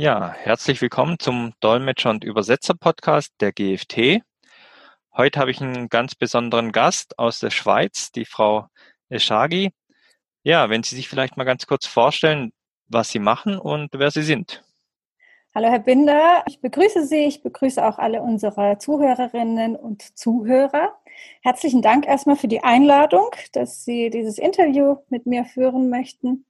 Ja, 0.00 0.32
herzlich 0.32 0.80
willkommen 0.80 1.18
zum 1.18 1.54
Dolmetscher- 1.60 2.10
und 2.10 2.22
Übersetzer-Podcast 2.22 3.32
der 3.40 3.50
GFT. 3.50 4.22
Heute 5.12 5.40
habe 5.40 5.50
ich 5.50 5.60
einen 5.60 5.88
ganz 5.88 6.14
besonderen 6.14 6.70
Gast 6.70 7.18
aus 7.18 7.40
der 7.40 7.50
Schweiz, 7.50 8.12
die 8.12 8.24
Frau 8.24 8.68
Eschagi. 9.08 9.72
Ja, 10.44 10.70
wenn 10.70 10.84
Sie 10.84 10.94
sich 10.94 11.08
vielleicht 11.08 11.36
mal 11.36 11.42
ganz 11.42 11.66
kurz 11.66 11.84
vorstellen, 11.84 12.52
was 12.86 13.10
Sie 13.10 13.18
machen 13.18 13.58
und 13.58 13.88
wer 13.92 14.12
Sie 14.12 14.22
sind. 14.22 14.62
Hallo 15.52 15.66
Herr 15.68 15.80
Binder, 15.80 16.44
ich 16.46 16.60
begrüße 16.60 17.04
Sie, 17.04 17.24
ich 17.24 17.42
begrüße 17.42 17.84
auch 17.84 17.98
alle 17.98 18.22
unsere 18.22 18.78
Zuhörerinnen 18.78 19.74
und 19.74 20.16
Zuhörer. 20.16 20.96
Herzlichen 21.42 21.82
Dank 21.82 22.06
erstmal 22.06 22.36
für 22.36 22.46
die 22.46 22.62
Einladung, 22.62 23.30
dass 23.52 23.84
Sie 23.84 24.10
dieses 24.10 24.38
Interview 24.38 24.98
mit 25.08 25.26
mir 25.26 25.44
führen 25.44 25.90
möchten. 25.90 26.44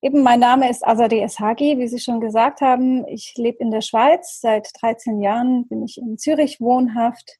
Eben, 0.00 0.22
mein 0.22 0.38
Name 0.38 0.70
ist 0.70 0.86
Azadeh 0.86 1.24
Eshagi, 1.24 1.76
wie 1.78 1.88
Sie 1.88 1.98
schon 1.98 2.20
gesagt 2.20 2.60
haben. 2.60 3.04
Ich 3.08 3.34
lebe 3.36 3.58
in 3.58 3.72
der 3.72 3.80
Schweiz. 3.80 4.40
Seit 4.40 4.70
13 4.80 5.20
Jahren 5.20 5.66
bin 5.66 5.82
ich 5.82 5.98
in 5.98 6.16
Zürich 6.18 6.60
wohnhaft. 6.60 7.38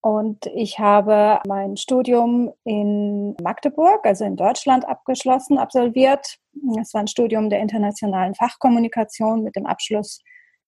Und 0.00 0.46
ich 0.54 0.78
habe 0.78 1.40
mein 1.48 1.76
Studium 1.76 2.52
in 2.62 3.34
Magdeburg, 3.42 4.06
also 4.06 4.24
in 4.24 4.36
Deutschland, 4.36 4.86
abgeschlossen, 4.86 5.58
absolviert. 5.58 6.36
Es 6.80 6.94
war 6.94 7.00
ein 7.00 7.08
Studium 7.08 7.50
der 7.50 7.58
internationalen 7.58 8.36
Fachkommunikation 8.36 9.42
mit 9.42 9.56
dem 9.56 9.66
Abschluss 9.66 10.20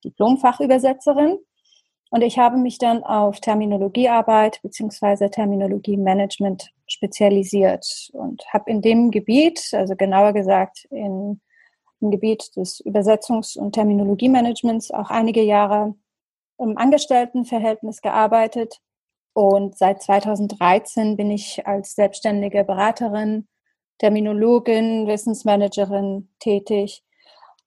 Diplomfachübersetzerin. 0.05 1.39
Und 2.11 2.23
ich 2.23 2.39
habe 2.39 2.57
mich 2.57 2.79
dann 2.79 3.03
auf 3.03 3.41
Terminologiearbeit 3.41 4.61
beziehungsweise 4.63 5.29
Terminologiemanagement 5.29 6.71
spezialisiert 6.87 8.11
und 8.13 8.45
habe 8.53 8.71
in 8.71 8.81
dem 8.81 9.11
Gebiet, 9.11 9.71
also 9.73 9.97
genauer 9.97 10.33
gesagt 10.33 10.87
in, 10.91 11.41
im 12.01 12.11
Gebiet 12.11 12.55
des 12.57 12.85
Übersetzungs- 12.85 13.59
und 13.59 13.73
Terminologiemanagements 13.73 14.93
auch 14.93 15.11
einige 15.11 15.43
Jahre 15.43 15.95
im 16.59 16.79
Angestelltenverhältnis 16.79 18.01
gearbeitet. 18.03 18.81
Und 19.33 19.77
seit 19.77 20.03
2013 20.03 21.17
bin 21.17 21.31
ich 21.31 21.67
als 21.67 21.95
selbstständige 21.95 22.65
Beraterin, 22.65 23.49
Terminologin, 23.99 25.07
Wissensmanagerin 25.07 26.31
tätig 26.39 27.03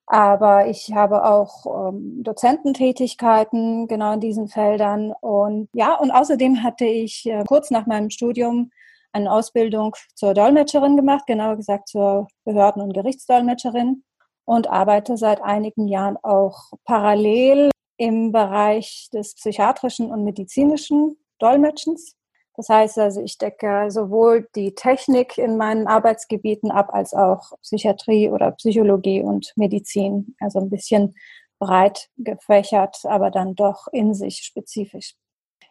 aber 0.09 0.67
ich 0.67 0.91
habe 0.91 1.23
auch 1.23 1.91
ähm, 1.91 2.23
Dozententätigkeiten 2.23 3.87
genau 3.87 4.13
in 4.13 4.19
diesen 4.19 4.47
Feldern. 4.47 5.13
Und 5.21 5.69
ja, 5.73 5.93
und 5.95 6.09
außerdem 6.09 6.63
hatte 6.63 6.85
ich 6.85 7.27
äh, 7.27 7.43
kurz 7.47 7.69
nach 7.69 7.85
meinem 7.85 8.09
Studium 8.09 8.71
eine 9.11 9.31
Ausbildung 9.31 9.95
zur 10.15 10.33
Dolmetscherin 10.33 10.97
gemacht, 10.97 11.27
genauer 11.27 11.57
gesagt 11.57 11.89
zur 11.89 12.27
Behörden- 12.43 12.81
und 12.81 12.93
Gerichtsdolmetscherin 12.93 14.03
und 14.45 14.67
arbeite 14.67 15.15
seit 15.15 15.43
einigen 15.43 15.87
Jahren 15.87 16.17
auch 16.23 16.71
parallel 16.85 17.69
im 17.97 18.31
Bereich 18.31 19.09
des 19.13 19.35
psychiatrischen 19.35 20.09
und 20.09 20.23
medizinischen 20.23 21.17
Dolmetschens. 21.37 22.15
Das 22.59 22.67
heißt 22.67 22.99
also, 22.99 23.21
ich 23.21 23.37
decke 23.37 23.89
sowohl 23.89 24.49
die 24.53 24.75
Technik 24.75 25.37
in 25.37 25.55
meinen 25.55 25.87
Arbeitsgebieten 25.87 26.71
ab, 26.71 26.89
als 26.91 27.13
auch 27.13 27.53
Psychiatrie 27.61 28.29
oder 28.29 28.51
Psychologie 28.51 29.21
und 29.23 29.53
Medizin. 29.55 30.35
Also 30.41 30.59
ein 30.59 30.69
bisschen 30.69 31.15
breit 31.57 32.09
gefächert, 32.17 32.97
aber 33.05 33.31
dann 33.31 33.55
doch 33.55 33.87
in 33.93 34.13
sich 34.13 34.39
spezifisch. 34.39 35.13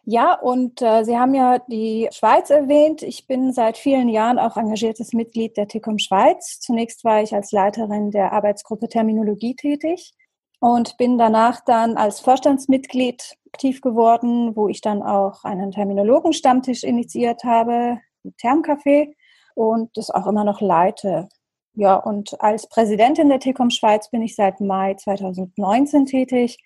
Ja, 0.03 0.33
und 0.33 0.81
äh, 0.81 1.03
Sie 1.03 1.15
haben 1.15 1.35
ja 1.35 1.59
die 1.59 2.09
Schweiz 2.11 2.49
erwähnt. 2.49 3.03
Ich 3.03 3.27
bin 3.27 3.53
seit 3.53 3.77
vielen 3.77 4.09
Jahren 4.09 4.39
auch 4.39 4.57
engagiertes 4.57 5.13
Mitglied 5.13 5.57
der 5.57 5.67
TICOM 5.67 5.99
Schweiz. 5.99 6.59
Zunächst 6.59 7.03
war 7.03 7.21
ich 7.21 7.35
als 7.35 7.51
Leiterin 7.51 8.09
der 8.09 8.33
Arbeitsgruppe 8.33 8.89
Terminologie 8.89 9.55
tätig 9.55 10.15
und 10.59 10.97
bin 10.97 11.19
danach 11.19 11.61
dann 11.63 11.97
als 11.97 12.19
Vorstandsmitglied 12.19 13.37
aktiv 13.49 13.81
geworden, 13.81 14.55
wo 14.55 14.67
ich 14.67 14.81
dann 14.81 15.03
auch 15.03 15.43
einen 15.43 15.71
Terminologen-Stammtisch 15.71 16.83
initiiert 16.83 17.43
habe, 17.43 17.99
Termcafé 18.41 19.13
und 19.55 19.95
das 19.95 20.09
auch 20.09 20.27
immer 20.27 20.43
noch 20.43 20.61
leite. 20.61 21.29
Ja, 21.73 21.95
und 21.95 22.39
als 22.41 22.67
Präsidentin 22.67 23.29
der 23.29 23.39
TECOM 23.39 23.69
Schweiz 23.69 24.09
bin 24.09 24.21
ich 24.21 24.35
seit 24.35 24.59
Mai 24.59 24.95
2019 24.95 26.05
tätig, 26.05 26.57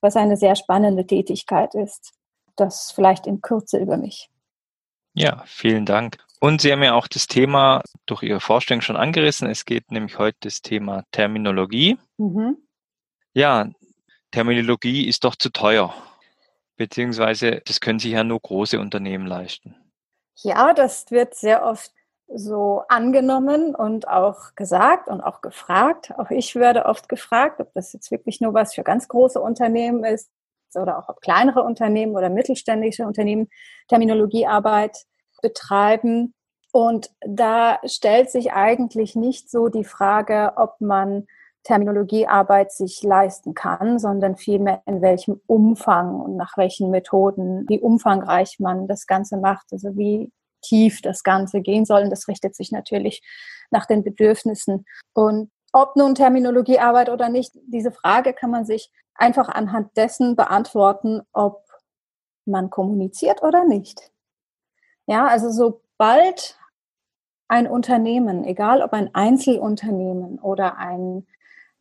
was 0.00 0.16
eine 0.16 0.36
sehr 0.36 0.56
spannende 0.56 1.06
Tätigkeit 1.06 1.74
ist. 1.74 2.12
Das 2.56 2.90
vielleicht 2.92 3.26
in 3.26 3.40
Kürze 3.40 3.78
über 3.78 3.96
mich. 3.96 4.30
Ja, 5.14 5.42
vielen 5.46 5.86
Dank. 5.86 6.18
Und 6.40 6.60
Sie 6.60 6.70
haben 6.70 6.82
ja 6.82 6.94
auch 6.94 7.08
das 7.08 7.26
Thema 7.26 7.82
durch 8.06 8.22
Ihre 8.22 8.40
Vorstellung 8.40 8.80
schon 8.80 8.96
angerissen. 8.96 9.48
Es 9.48 9.64
geht 9.64 9.90
nämlich 9.90 10.18
heute 10.18 10.38
das 10.40 10.62
Thema 10.62 11.04
Terminologie. 11.10 11.98
Mhm 12.18 12.58
ja, 13.38 13.70
Terminologie 14.32 15.06
ist 15.06 15.22
doch 15.22 15.36
zu 15.36 15.50
teuer. 15.50 15.94
Beziehungsweise, 16.78 17.60
das 17.66 17.80
können 17.80 17.98
sich 17.98 18.12
ja 18.12 18.24
nur 18.24 18.40
große 18.40 18.78
Unternehmen 18.78 19.26
leisten. 19.26 19.74
Ja, 20.36 20.72
das 20.72 21.10
wird 21.10 21.34
sehr 21.34 21.64
oft 21.64 21.92
so 22.32 22.82
angenommen 22.88 23.74
und 23.74 24.06
auch 24.06 24.54
gesagt 24.54 25.08
und 25.08 25.20
auch 25.20 25.40
gefragt. 25.40 26.12
Auch 26.16 26.30
ich 26.30 26.54
werde 26.54 26.86
oft 26.86 27.08
gefragt, 27.08 27.60
ob 27.60 27.72
das 27.74 27.92
jetzt 27.92 28.12
wirklich 28.12 28.40
nur 28.40 28.54
was 28.54 28.74
für 28.74 28.84
ganz 28.84 29.08
große 29.08 29.40
Unternehmen 29.40 30.04
ist 30.04 30.30
oder 30.74 30.98
auch 30.98 31.08
ob 31.08 31.20
kleinere 31.20 31.62
Unternehmen 31.62 32.14
oder 32.14 32.30
mittelständische 32.30 33.04
Unternehmen 33.04 33.48
Terminologiearbeit 33.88 34.96
betreiben. 35.42 36.34
Und 36.70 37.10
da 37.26 37.80
stellt 37.84 38.30
sich 38.30 38.52
eigentlich 38.52 39.16
nicht 39.16 39.50
so 39.50 39.68
die 39.68 39.84
Frage, 39.84 40.52
ob 40.56 40.80
man 40.80 41.26
Terminologiearbeit 41.68 42.72
sich 42.72 43.02
leisten 43.02 43.52
kann, 43.52 43.98
sondern 43.98 44.36
vielmehr 44.36 44.80
in 44.86 45.02
welchem 45.02 45.38
Umfang 45.46 46.18
und 46.18 46.34
nach 46.34 46.56
welchen 46.56 46.90
Methoden, 46.90 47.66
wie 47.68 47.78
umfangreich 47.78 48.56
man 48.58 48.88
das 48.88 49.06
Ganze 49.06 49.36
macht, 49.36 49.66
also 49.70 49.94
wie 49.94 50.32
tief 50.62 51.02
das 51.02 51.22
Ganze 51.22 51.60
gehen 51.60 51.84
soll. 51.84 52.04
Und 52.04 52.10
das 52.10 52.26
richtet 52.26 52.56
sich 52.56 52.72
natürlich 52.72 53.20
nach 53.70 53.84
den 53.84 54.02
Bedürfnissen. 54.02 54.86
Und 55.12 55.50
ob 55.74 55.94
nun 55.94 56.14
Terminologiearbeit 56.14 57.10
oder 57.10 57.28
nicht, 57.28 57.52
diese 57.66 57.92
Frage 57.92 58.32
kann 58.32 58.50
man 58.50 58.64
sich 58.64 58.90
einfach 59.14 59.50
anhand 59.50 59.94
dessen 59.94 60.36
beantworten, 60.36 61.20
ob 61.34 61.64
man 62.46 62.70
kommuniziert 62.70 63.42
oder 63.42 63.66
nicht. 63.66 64.10
Ja, 65.06 65.26
also 65.26 65.50
sobald 65.50 66.58
ein 67.46 67.66
Unternehmen, 67.66 68.44
egal 68.44 68.80
ob 68.80 68.94
ein 68.94 69.14
Einzelunternehmen 69.14 70.38
oder 70.38 70.78
ein 70.78 71.26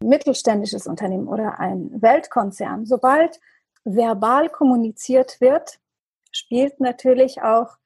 mittelständisches 0.03 0.87
Unternehmen 0.87 1.27
oder 1.27 1.59
ein 1.59 2.01
Weltkonzern, 2.01 2.85
sobald 2.85 3.39
verbal 3.83 4.49
kommuniziert 4.49 5.39
wird, 5.41 5.79
spielt 6.31 6.79
natürlich 6.79 7.41
auch 7.41 7.77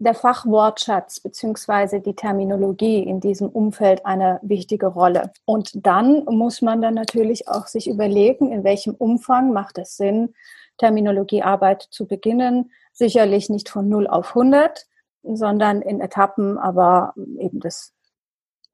der 0.00 0.14
Fachwortschatz 0.14 1.20
beziehungsweise 1.20 2.00
die 2.00 2.14
Terminologie 2.14 3.02
in 3.02 3.20
diesem 3.20 3.48
Umfeld 3.48 4.06
eine 4.06 4.40
wichtige 4.42 4.86
Rolle. 4.86 5.30
Und 5.44 5.86
dann 5.86 6.24
muss 6.24 6.62
man 6.62 6.80
dann 6.80 6.94
natürlich 6.94 7.48
auch 7.48 7.66
sich 7.66 7.86
überlegen, 7.86 8.50
in 8.50 8.64
welchem 8.64 8.94
Umfang 8.94 9.52
macht 9.52 9.76
es 9.76 9.96
Sinn, 9.96 10.34
Terminologiearbeit 10.78 11.86
zu 11.90 12.06
beginnen. 12.06 12.70
Sicherlich 12.92 13.50
nicht 13.50 13.68
von 13.68 13.90
0 13.90 14.06
auf 14.06 14.30
100, 14.30 14.86
sondern 15.22 15.82
in 15.82 16.00
Etappen, 16.00 16.56
aber 16.56 17.12
eben 17.38 17.60
das 17.60 17.92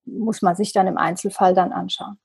muss 0.05 0.43
man 0.43 0.55
sich 0.55 0.73
dann 0.73 0.87
im 0.87 0.97
Einzelfall 0.97 1.55
dann 1.55 1.73
anschauen. 1.73 2.21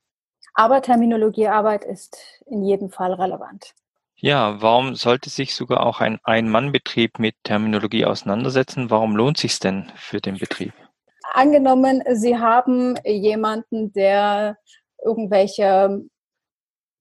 Aber 0.54 0.82
Terminologiearbeit 0.82 1.86
ist 1.86 2.18
in 2.46 2.64
jedem 2.64 2.90
Fall 2.90 3.14
relevant. 3.14 3.74
Ja, 4.16 4.62
warum 4.62 4.96
sollte 4.96 5.30
sich 5.30 5.56
sogar 5.56 5.86
auch 5.86 6.00
ein 6.00 6.20
Ein-Mann-Betrieb 6.24 7.18
mit 7.18 7.36
Terminologie 7.44 8.06
auseinandersetzen? 8.06 8.92
Warum 8.92 9.16
lohnt 9.16 9.38
sich 9.38 9.58
denn 9.60 9.92
für 9.96 10.22
den 10.22 10.38
Betrieb? 10.38 10.74
Angenommen, 11.34 12.04
Sie 12.14 12.38
haben 12.38 12.98
jemanden, 13.04 13.94
der 13.94 14.58
irgendwelche 15.04 16.04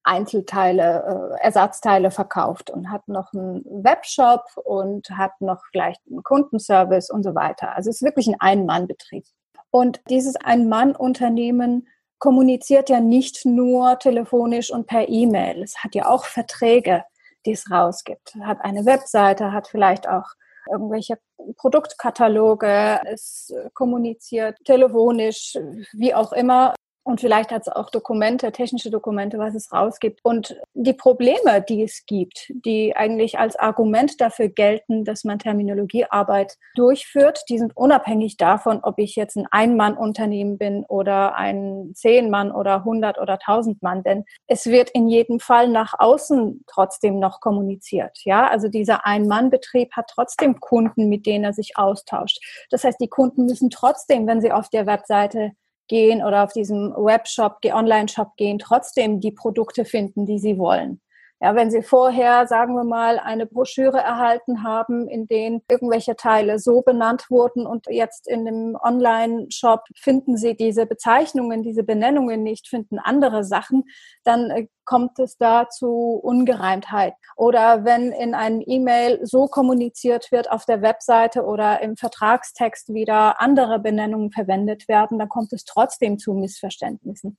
Einzelteile, 0.02 1.36
äh, 1.38 1.42
Ersatzteile 1.44 2.10
verkauft 2.10 2.70
und 2.70 2.91
hat 2.91 3.06
noch 3.06 3.32
einen 3.34 3.64
Webshop 3.64 4.44
und 4.64 5.10
hat 5.10 5.38
noch 5.41 5.62
vielleicht 5.70 6.00
einen 6.08 6.22
Kundenservice 6.22 7.10
und 7.10 7.22
so 7.22 7.34
weiter. 7.34 7.76
Also 7.76 7.91
es 7.91 7.96
ist 7.96 8.03
wirklich 8.03 8.28
ein 8.28 8.36
Ein-Mann-Betrieb. 8.41 9.24
Und 9.70 10.00
dieses 10.08 10.36
Ein-Mann-Unternehmen 10.36 11.86
kommuniziert 12.20 12.88
ja 12.90 13.00
nicht 13.00 13.44
nur 13.44 13.98
telefonisch 13.98 14.70
und 14.70 14.86
per 14.86 15.08
E-Mail. 15.08 15.62
Es 15.62 15.78
hat 15.78 15.96
ja 15.96 16.08
auch 16.08 16.26
Verträge, 16.26 17.04
die 17.44 17.52
es 17.52 17.70
rausgibt. 17.70 18.36
Hat 18.42 18.60
eine 18.60 18.84
Webseite, 18.84 19.52
hat 19.52 19.66
vielleicht 19.66 20.08
auch 20.08 20.26
irgendwelche 20.70 21.18
Produktkataloge, 21.56 23.00
es 23.06 23.52
kommuniziert 23.74 24.56
telefonisch, 24.64 25.56
wie 25.92 26.14
auch 26.14 26.32
immer. 26.32 26.74
Und 27.02 27.20
vielleicht 27.20 27.50
hat 27.50 27.62
es 27.62 27.68
auch 27.68 27.91
Dokumente, 27.91 28.52
technische 28.52 28.91
Dokumente, 28.91 29.38
was 29.38 29.54
es 29.54 29.72
rausgibt. 29.72 30.20
Und 30.22 30.60
die 30.74 30.92
Probleme, 30.92 31.62
die 31.66 31.82
es 31.82 32.04
gibt, 32.06 32.52
die 32.64 32.94
eigentlich 32.94 33.38
als 33.38 33.56
Argument 33.56 34.20
dafür 34.20 34.48
gelten, 34.48 35.04
dass 35.04 35.24
man 35.24 35.38
Terminologiearbeit 35.38 36.56
durchführt, 36.74 37.42
die 37.48 37.58
sind 37.58 37.74
unabhängig 37.76 38.36
davon, 38.36 38.80
ob 38.82 38.98
ich 38.98 39.16
jetzt 39.16 39.36
ein 39.36 39.47
Ein-Mann-Unternehmen 39.50 40.58
bin 40.58 40.84
oder 40.84 41.36
ein 41.36 41.92
Zehn-Mann 41.94 42.52
oder 42.52 42.84
hundert 42.84 43.18
oder 43.18 43.38
tausend 43.38 43.82
Mann. 43.82 44.03
Denn 44.03 44.24
es 44.46 44.66
wird 44.66 44.91
in 44.91 45.08
jedem 45.08 45.41
Fall 45.41 45.68
nach 45.68 45.94
außen 45.98 46.64
trotzdem 46.66 47.18
noch 47.18 47.41
kommuniziert. 47.41 48.18
Ja, 48.24 48.46
also 48.48 48.68
dieser 48.68 49.06
Ein-Mann-Betrieb 49.06 49.92
hat 49.92 50.10
trotzdem 50.12 50.60
Kunden, 50.60 51.08
mit 51.08 51.24
denen 51.24 51.44
er 51.44 51.54
sich 51.54 51.76
austauscht. 51.76 52.41
Das 52.70 52.84
heißt, 52.84 53.00
die 53.00 53.08
Kunden 53.08 53.46
müssen 53.46 53.70
trotzdem, 53.70 54.26
wenn 54.26 54.42
sie 54.42 54.53
auf 54.53 54.68
der 54.68 54.86
Webseite 54.86 55.53
gehen 55.91 56.22
oder 56.22 56.45
auf 56.45 56.53
diesem 56.53 56.95
Webshop, 56.97 57.60
Online-Shop 57.75 58.37
gehen, 58.37 58.60
trotzdem 58.60 59.21
die 59.21 59.33
Produkte 59.33 59.84
finden, 59.84 60.25
die 60.25 60.39
sie 60.39 60.57
wollen. 60.57 61.01
Ja, 61.42 61.54
wenn 61.54 61.71
Sie 61.71 61.81
vorher, 61.81 62.47
sagen 62.47 62.75
wir 62.75 62.84
mal, 62.84 63.19
eine 63.19 63.47
Broschüre 63.47 63.97
erhalten 63.97 64.63
haben, 64.63 65.09
in 65.09 65.27
denen 65.27 65.63
irgendwelche 65.71 66.15
Teile 66.15 66.59
so 66.59 66.83
benannt 66.83 67.31
wurden 67.31 67.66
und 67.66 67.87
jetzt 67.89 68.28
in 68.28 68.45
dem 68.45 68.77
Online-Shop 68.78 69.84
finden 69.97 70.37
Sie 70.37 70.54
diese 70.54 70.84
Bezeichnungen, 70.84 71.63
diese 71.63 71.83
Benennungen 71.83 72.42
nicht, 72.42 72.69
finden 72.69 72.98
andere 72.98 73.42
Sachen, 73.42 73.84
dann 74.22 74.51
äh, 74.51 74.66
kommt 74.84 75.19
es 75.19 75.39
da 75.39 75.71
zu 75.71 76.21
Ungereimtheit. 76.22 77.15
Oder 77.37 77.87
wenn 77.87 78.13
in 78.13 78.34
einem 78.34 78.63
E-Mail 78.66 79.21
so 79.22 79.47
kommuniziert 79.47 80.31
wird 80.33 80.51
auf 80.51 80.66
der 80.66 80.83
Webseite 80.83 81.45
oder 81.45 81.81
im 81.81 81.97
Vertragstext 81.97 82.92
wieder 82.92 83.41
andere 83.41 83.78
Benennungen 83.78 84.31
verwendet 84.31 84.89
werden, 84.89 85.19
dann 85.19 85.31
kommt 85.31 85.54
es 85.54 85.65
trotzdem 85.65 86.19
zu 86.19 86.34
Missverständnissen. 86.34 87.39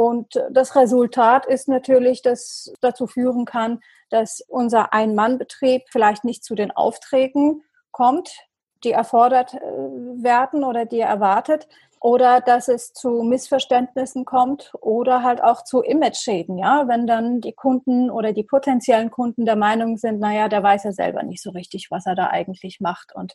Und 0.00 0.42
das 0.50 0.76
Resultat 0.76 1.44
ist 1.44 1.68
natürlich, 1.68 2.22
dass 2.22 2.72
dazu 2.80 3.06
führen 3.06 3.44
kann, 3.44 3.80
dass 4.08 4.40
unser 4.48 4.94
Ein-Mann-Betrieb 4.94 5.82
vielleicht 5.90 6.24
nicht 6.24 6.42
zu 6.42 6.54
den 6.54 6.70
Aufträgen 6.70 7.64
kommt, 7.90 8.32
die 8.82 8.92
erfordert 8.92 9.52
äh, 9.52 9.58
werden 9.60 10.64
oder 10.64 10.86
die 10.86 11.00
er 11.00 11.08
erwartet, 11.10 11.68
oder 12.00 12.40
dass 12.40 12.68
es 12.68 12.94
zu 12.94 13.22
Missverständnissen 13.24 14.24
kommt 14.24 14.72
oder 14.80 15.22
halt 15.22 15.44
auch 15.44 15.64
zu 15.64 15.82
Image-Schäden, 15.82 16.56
ja, 16.56 16.88
wenn 16.88 17.06
dann 17.06 17.42
die 17.42 17.52
Kunden 17.52 18.10
oder 18.10 18.32
die 18.32 18.44
potenziellen 18.44 19.10
Kunden 19.10 19.44
der 19.44 19.56
Meinung 19.56 19.98
sind, 19.98 20.18
naja, 20.18 20.48
der 20.48 20.62
weiß 20.62 20.84
ja 20.84 20.92
selber 20.92 21.24
nicht 21.24 21.42
so 21.42 21.50
richtig, 21.50 21.88
was 21.90 22.06
er 22.06 22.14
da 22.14 22.28
eigentlich 22.28 22.80
macht. 22.80 23.14
Und 23.14 23.34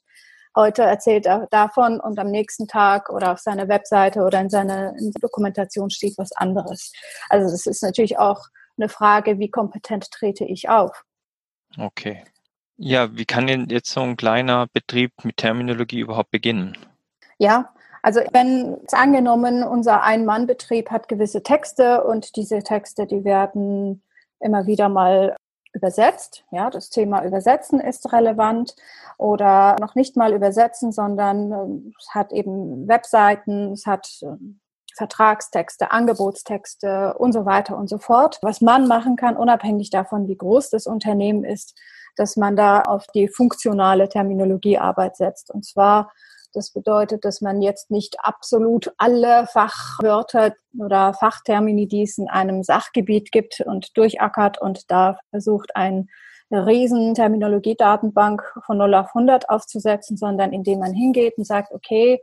heute 0.56 0.84
erzählt 0.84 1.26
er 1.26 1.48
davon 1.52 2.00
und 2.00 2.18
am 2.18 2.32
nächsten 2.32 2.68
Tag 2.68 3.10
oder 3.10 3.34
auf 3.34 3.40
seiner 3.40 3.68
Webseite 3.68 4.22
oder 4.22 4.40
in 4.40 4.50
seiner 4.50 4.94
Dokumentation 5.20 5.90
steht 5.90 6.18
was 6.18 6.32
anderes. 6.32 6.92
Also 7.30 7.54
es 7.54 7.66
ist 7.66 7.84
natürlich 7.84 8.18
auch 8.18 8.48
eine 8.78 8.90
Frage, 8.90 9.40
wie 9.40 9.50
kompetent 9.50 10.10
trete 10.12 10.46
ich 10.46 10.70
auf. 10.70 11.04
Okay. 11.78 12.24
Ja, 12.78 13.16
wie 13.16 13.26
kann 13.26 13.48
denn 13.48 13.68
jetzt 13.70 13.92
so 13.92 14.02
ein 14.02 14.18
kleiner 14.18 14.68
Betrieb 14.74 15.12
mit 15.24 15.38
Terminologie 15.38 16.00
überhaupt 16.00 16.32
beginnen? 16.32 16.78
Ja, 17.38 17.74
also 18.02 18.22
wenn 18.34 18.78
es 18.86 18.94
angenommen, 18.94 19.64
unser 19.64 20.04
Ein-Mann-Betrieb 20.04 20.92
hat 20.92 21.08
gewisse 21.08 21.42
Texte 21.42 22.04
und 22.04 22.36
diese 22.36 22.60
Texte, 22.60 23.08
die 23.08 23.24
werden 23.24 24.04
immer 24.40 24.68
wieder 24.68 24.90
mal 24.90 25.36
übersetzt. 25.76 26.44
Ja, 26.52 26.70
das 26.70 26.90
Thema 26.90 27.24
Übersetzen 27.24 27.80
ist 27.80 28.12
relevant 28.12 28.76
oder 29.18 29.76
noch 29.80 29.96
nicht 29.96 30.18
mal 30.18 30.34
übersetzen, 30.34 30.92
sondern 30.92 31.52
äh, 31.52 31.92
es 32.00 32.16
hat 32.16 32.32
eben 32.34 32.88
Webseiten, 32.88 33.74
es 33.74 33.86
hat 33.86 34.08
äh, 34.24 34.36
Vertragstexte, 34.96 35.92
Angebotstexte 35.92 37.16
und 37.18 37.34
so 37.34 37.46
weiter 37.46 37.78
und 37.78 37.90
so 37.90 37.98
fort. 37.98 38.40
Was 38.42 38.62
man 38.62 38.88
machen 38.88 39.18
kann, 39.18 39.36
unabhängig 39.36 39.90
davon, 39.90 40.28
wie 40.28 40.38
groß 40.38 40.70
das 40.70 40.88
Unternehmen 40.88 41.44
ist, 41.44 41.78
dass 42.16 42.38
man 42.38 42.56
da 42.56 42.82
auf 42.82 43.06
die 43.14 43.28
funktionale 43.28 44.08
Terminologiearbeit 44.08 45.18
setzt. 45.18 45.52
Und 45.52 45.66
zwar 45.66 46.12
das 46.56 46.72
bedeutet, 46.72 47.26
dass 47.26 47.42
man 47.42 47.62
jetzt 47.62 47.92
nicht 47.92 48.18
absolut 48.20 48.94
alle 48.98 49.48
Fachwörter 49.48 50.54
oder 50.78 51.14
Fachtermini, 51.14 51.88
die 51.88 52.04
es 52.04 52.18
in 52.18 52.30
einem 52.30 52.64
Sachgebiet 52.64 53.32
gibt 53.32 53.62
und 53.66 53.98
durchackert 53.98 54.62
und 54.62 54.90
da 54.90 55.18
versucht, 55.30 55.76
riesen 56.52 57.16
Terminologiedatenbank 57.16 58.44
von 58.66 58.78
0 58.78 58.94
auf 58.96 59.08
100 59.16 59.50
aufzusetzen, 59.50 60.16
sondern 60.16 60.54
indem 60.54 60.80
man 60.80 60.94
hingeht 60.94 61.38
und 61.38 61.46
sagt, 61.46 61.72
okay, 61.72 62.22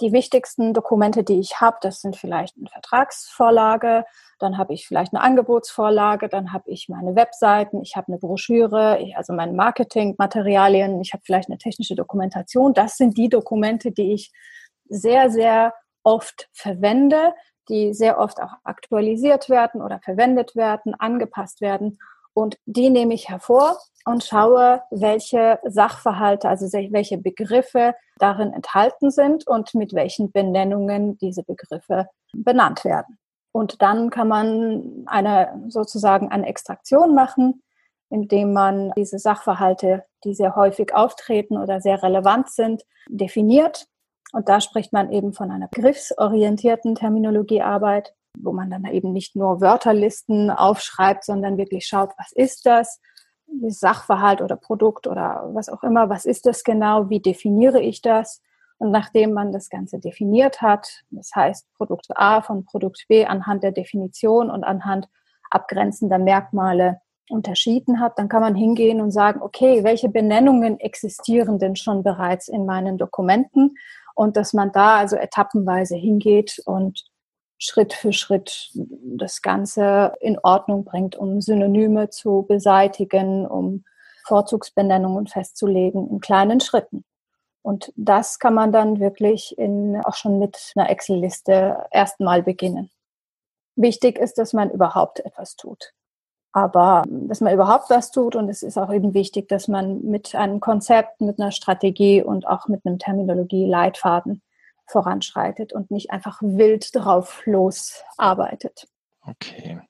die 0.00 0.12
wichtigsten 0.12 0.74
Dokumente, 0.74 1.24
die 1.24 1.40
ich 1.40 1.60
habe, 1.60 1.78
das 1.80 2.00
sind 2.00 2.16
vielleicht 2.16 2.56
eine 2.56 2.68
Vertragsvorlage, 2.68 4.04
dann 4.38 4.58
habe 4.58 4.74
ich 4.74 4.86
vielleicht 4.86 5.12
eine 5.12 5.22
Angebotsvorlage, 5.22 6.28
dann 6.28 6.52
habe 6.52 6.70
ich 6.70 6.88
meine 6.88 7.16
Webseiten, 7.16 7.82
ich 7.82 7.96
habe 7.96 8.08
eine 8.08 8.18
Broschüre, 8.18 8.98
also 9.16 9.32
meine 9.32 9.52
Marketingmaterialien, 9.52 11.00
ich 11.00 11.12
habe 11.12 11.22
vielleicht 11.24 11.48
eine 11.48 11.58
technische 11.58 11.96
Dokumentation. 11.96 12.74
Das 12.74 12.96
sind 12.96 13.16
die 13.16 13.28
Dokumente, 13.28 13.90
die 13.90 14.12
ich 14.12 14.30
sehr, 14.88 15.30
sehr 15.30 15.74
oft 16.04 16.48
verwende, 16.52 17.34
die 17.68 17.94
sehr 17.94 18.18
oft 18.18 18.40
auch 18.40 18.52
aktualisiert 18.62 19.48
werden 19.48 19.82
oder 19.82 19.98
verwendet 20.00 20.54
werden, 20.54 20.94
angepasst 20.94 21.60
werden 21.60 21.98
und 22.34 22.58
die 22.66 22.90
nehme 22.90 23.14
ich 23.14 23.28
hervor 23.28 23.78
und 24.04 24.22
schaue, 24.22 24.82
welche 24.90 25.58
Sachverhalte, 25.64 26.48
also 26.48 26.66
welche 26.90 27.16
Begriffe 27.16 27.94
darin 28.18 28.52
enthalten 28.52 29.10
sind 29.10 29.46
und 29.46 29.74
mit 29.74 29.94
welchen 29.94 30.30
Benennungen 30.30 31.16
diese 31.18 31.42
Begriffe 31.42 32.08
benannt 32.32 32.84
werden. 32.84 33.18
Und 33.52 33.80
dann 33.82 34.10
kann 34.10 34.28
man 34.28 35.04
eine 35.06 35.64
sozusagen 35.68 36.30
eine 36.30 36.46
Extraktion 36.46 37.14
machen, 37.14 37.62
indem 38.10 38.52
man 38.52 38.92
diese 38.96 39.18
Sachverhalte, 39.18 40.04
die 40.24 40.34
sehr 40.34 40.56
häufig 40.56 40.92
auftreten 40.94 41.56
oder 41.56 41.80
sehr 41.80 42.02
relevant 42.02 42.50
sind, 42.50 42.82
definiert. 43.08 43.86
Und 44.32 44.48
da 44.48 44.60
spricht 44.60 44.92
man 44.92 45.12
eben 45.12 45.32
von 45.32 45.50
einer 45.50 45.68
begriffsorientierten 45.68 46.96
Terminologiearbeit 46.96 48.12
wo 48.38 48.52
man 48.52 48.70
dann 48.70 48.84
eben 48.86 49.12
nicht 49.12 49.36
nur 49.36 49.60
Wörterlisten 49.60 50.50
aufschreibt, 50.50 51.24
sondern 51.24 51.56
wirklich 51.56 51.86
schaut, 51.86 52.10
was 52.18 52.32
ist 52.32 52.66
das? 52.66 53.00
Sachverhalt 53.68 54.42
oder 54.42 54.56
Produkt 54.56 55.06
oder 55.06 55.50
was 55.52 55.68
auch 55.68 55.82
immer, 55.82 56.08
was 56.08 56.24
ist 56.24 56.46
das 56.46 56.64
genau? 56.64 57.08
Wie 57.10 57.20
definiere 57.20 57.80
ich 57.80 58.02
das? 58.02 58.42
Und 58.78 58.90
nachdem 58.90 59.32
man 59.32 59.52
das 59.52 59.68
Ganze 59.68 59.98
definiert 59.98 60.60
hat, 60.60 61.04
das 61.10 61.30
heißt 61.34 61.72
Produkt 61.76 62.08
A 62.16 62.42
von 62.42 62.64
Produkt 62.64 63.04
B 63.08 63.24
anhand 63.24 63.62
der 63.62 63.72
Definition 63.72 64.50
und 64.50 64.64
anhand 64.64 65.08
abgrenzender 65.50 66.18
Merkmale 66.18 67.00
unterschieden 67.30 68.00
hat, 68.00 68.18
dann 68.18 68.28
kann 68.28 68.42
man 68.42 68.54
hingehen 68.54 69.00
und 69.00 69.10
sagen, 69.10 69.40
okay, 69.40 69.84
welche 69.84 70.08
Benennungen 70.08 70.78
existieren 70.80 71.58
denn 71.58 71.76
schon 71.76 72.02
bereits 72.02 72.48
in 72.48 72.66
meinen 72.66 72.98
Dokumenten? 72.98 73.76
Und 74.14 74.36
dass 74.36 74.52
man 74.52 74.72
da 74.72 74.96
also 74.96 75.16
etappenweise 75.16 75.96
hingeht 75.96 76.60
und 76.66 77.04
Schritt 77.58 77.92
für 77.92 78.12
Schritt 78.12 78.70
das 78.74 79.42
Ganze 79.42 80.14
in 80.20 80.38
Ordnung 80.42 80.84
bringt, 80.84 81.16
um 81.16 81.40
Synonyme 81.40 82.10
zu 82.10 82.44
beseitigen, 82.48 83.46
um 83.46 83.84
Vorzugsbenennungen 84.26 85.26
festzulegen 85.26 86.08
in 86.08 86.20
kleinen 86.20 86.60
Schritten. 86.60 87.04
Und 87.62 87.92
das 87.96 88.38
kann 88.38 88.54
man 88.54 88.72
dann 88.72 89.00
wirklich 89.00 89.56
in, 89.56 90.00
auch 90.04 90.14
schon 90.14 90.38
mit 90.38 90.72
einer 90.76 90.90
Excel-Liste 90.90 91.86
erstmal 91.90 92.42
beginnen. 92.42 92.90
Wichtig 93.76 94.18
ist, 94.18 94.38
dass 94.38 94.52
man 94.52 94.70
überhaupt 94.70 95.20
etwas 95.20 95.56
tut. 95.56 95.92
Aber 96.52 97.02
dass 97.08 97.40
man 97.40 97.52
überhaupt 97.52 97.90
was 97.90 98.10
tut 98.10 98.36
und 98.36 98.48
es 98.48 98.62
ist 98.62 98.78
auch 98.78 98.92
eben 98.92 99.12
wichtig, 99.14 99.48
dass 99.48 99.66
man 99.66 100.02
mit 100.02 100.34
einem 100.34 100.60
Konzept, 100.60 101.20
mit 101.20 101.40
einer 101.40 101.50
Strategie 101.50 102.22
und 102.22 102.46
auch 102.46 102.68
mit 102.68 102.84
einem 102.84 102.98
Terminologie-Leitfaden 102.98 104.42
voranschreitet 104.86 105.72
und 105.72 105.90
nicht 105.90 106.10
einfach 106.10 106.40
wild 106.42 106.94
drauf 106.94 107.42
losarbeitet. 107.46 108.86
Okay. 109.22 109.80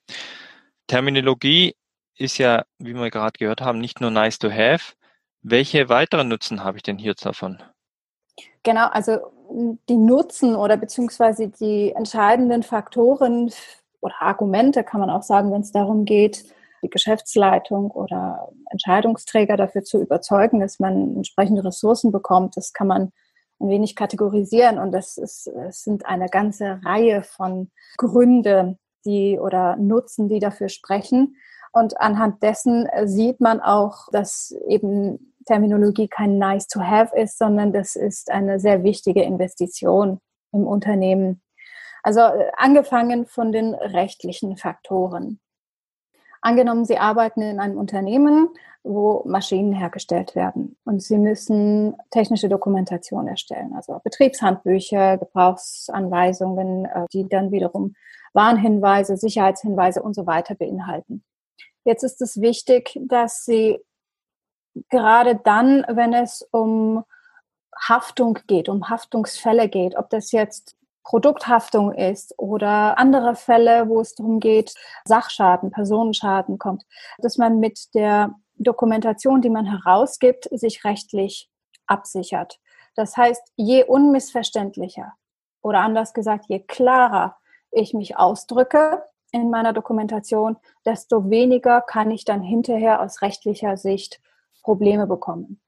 Terminologie 0.86 1.74
ist 2.16 2.38
ja, 2.38 2.64
wie 2.78 2.94
wir 2.94 3.10
gerade 3.10 3.38
gehört 3.38 3.60
haben, 3.60 3.80
nicht 3.80 4.00
nur 4.00 4.10
nice 4.10 4.38
to 4.38 4.50
have. 4.50 4.94
Welche 5.42 5.88
weiteren 5.88 6.28
Nutzen 6.28 6.62
habe 6.62 6.76
ich 6.78 6.82
denn 6.82 6.98
hier 6.98 7.14
davon? 7.14 7.62
Genau, 8.62 8.86
also 8.88 9.18
die 9.88 9.96
Nutzen 9.96 10.56
oder 10.56 10.76
beziehungsweise 10.76 11.48
die 11.48 11.92
entscheidenden 11.92 12.62
Faktoren 12.62 13.52
oder 14.00 14.14
Argumente 14.20 14.84
kann 14.84 15.00
man 15.00 15.10
auch 15.10 15.22
sagen, 15.22 15.52
wenn 15.52 15.60
es 15.60 15.72
darum 15.72 16.04
geht, 16.04 16.44
die 16.82 16.90
Geschäftsleitung 16.90 17.90
oder 17.90 18.50
Entscheidungsträger 18.70 19.56
dafür 19.56 19.82
zu 19.84 20.00
überzeugen, 20.00 20.60
dass 20.60 20.78
man 20.78 21.16
entsprechende 21.16 21.64
Ressourcen 21.64 22.12
bekommt. 22.12 22.56
Das 22.56 22.72
kann 22.72 22.86
man 22.86 23.12
ein 23.64 23.70
wenig 23.70 23.96
kategorisieren 23.96 24.78
und 24.78 24.92
das, 24.92 25.16
ist, 25.16 25.46
es 25.46 25.82
sind 25.82 26.06
eine 26.06 26.28
ganze 26.28 26.80
Reihe 26.84 27.22
von 27.22 27.70
Gründe, 27.96 28.78
die 29.04 29.38
oder 29.38 29.76
Nutzen, 29.76 30.28
die 30.28 30.38
dafür 30.38 30.68
sprechen. 30.68 31.36
Und 31.72 32.00
anhand 32.00 32.42
dessen 32.42 32.88
sieht 33.04 33.40
man 33.40 33.60
auch, 33.60 34.08
dass 34.12 34.54
eben 34.68 35.34
Terminologie 35.46 36.08
kein 36.08 36.38
nice 36.38 36.68
to 36.68 36.80
have 36.80 37.14
ist, 37.16 37.36
sondern 37.38 37.72
das 37.72 37.96
ist 37.96 38.30
eine 38.30 38.60
sehr 38.60 38.84
wichtige 38.84 39.22
Investition 39.22 40.20
im 40.52 40.66
Unternehmen. 40.66 41.42
Also 42.02 42.20
äh, 42.20 42.50
angefangen 42.56 43.26
von 43.26 43.50
den 43.50 43.74
rechtlichen 43.74 44.56
Faktoren. 44.56 45.40
Angenommen, 46.44 46.84
Sie 46.84 46.98
arbeiten 46.98 47.40
in 47.40 47.58
einem 47.58 47.78
Unternehmen, 47.78 48.50
wo 48.82 49.22
Maschinen 49.24 49.72
hergestellt 49.72 50.34
werden 50.34 50.76
und 50.84 51.02
Sie 51.02 51.16
müssen 51.16 51.96
technische 52.10 52.50
Dokumentation 52.50 53.26
erstellen, 53.26 53.72
also 53.74 53.98
Betriebshandbücher, 54.04 55.16
Gebrauchsanweisungen, 55.16 56.84
äh, 56.84 57.06
die 57.14 57.26
dann 57.26 57.50
wiederum 57.50 57.94
Warnhinweise, 58.34 59.16
Sicherheitshinweise 59.16 60.02
und 60.02 60.12
so 60.12 60.26
weiter 60.26 60.54
beinhalten. 60.54 61.24
Jetzt 61.84 62.02
ist 62.02 62.20
es 62.20 62.38
wichtig, 62.38 63.00
dass 63.00 63.46
Sie 63.46 63.78
gerade 64.90 65.36
dann, 65.36 65.86
wenn 65.88 66.12
es 66.12 66.46
um 66.50 67.04
Haftung 67.74 68.38
geht, 68.46 68.68
um 68.68 68.90
Haftungsfälle 68.90 69.70
geht, 69.70 69.96
ob 69.96 70.10
das 70.10 70.30
jetzt 70.30 70.76
Produkthaftung 71.04 71.92
ist 71.92 72.34
oder 72.38 72.98
andere 72.98 73.36
Fälle, 73.36 73.88
wo 73.88 74.00
es 74.00 74.14
darum 74.14 74.40
geht, 74.40 74.74
Sachschaden, 75.04 75.70
Personenschaden 75.70 76.58
kommt, 76.58 76.84
dass 77.18 77.38
man 77.38 77.60
mit 77.60 77.94
der 77.94 78.34
Dokumentation, 78.56 79.42
die 79.42 79.50
man 79.50 79.66
herausgibt, 79.66 80.48
sich 80.52 80.84
rechtlich 80.84 81.50
absichert. 81.86 82.58
Das 82.94 83.16
heißt, 83.16 83.42
je 83.56 83.84
unmissverständlicher 83.84 85.12
oder 85.62 85.80
anders 85.80 86.14
gesagt, 86.14 86.46
je 86.48 86.60
klarer 86.60 87.36
ich 87.70 87.92
mich 87.92 88.16
ausdrücke 88.16 89.02
in 89.32 89.50
meiner 89.50 89.72
Dokumentation, 89.72 90.56
desto 90.86 91.28
weniger 91.28 91.80
kann 91.80 92.10
ich 92.10 92.24
dann 92.24 92.40
hinterher 92.40 93.02
aus 93.02 93.20
rechtlicher 93.20 93.76
Sicht 93.76 94.20
Probleme 94.62 95.06
bekommen. 95.06 95.60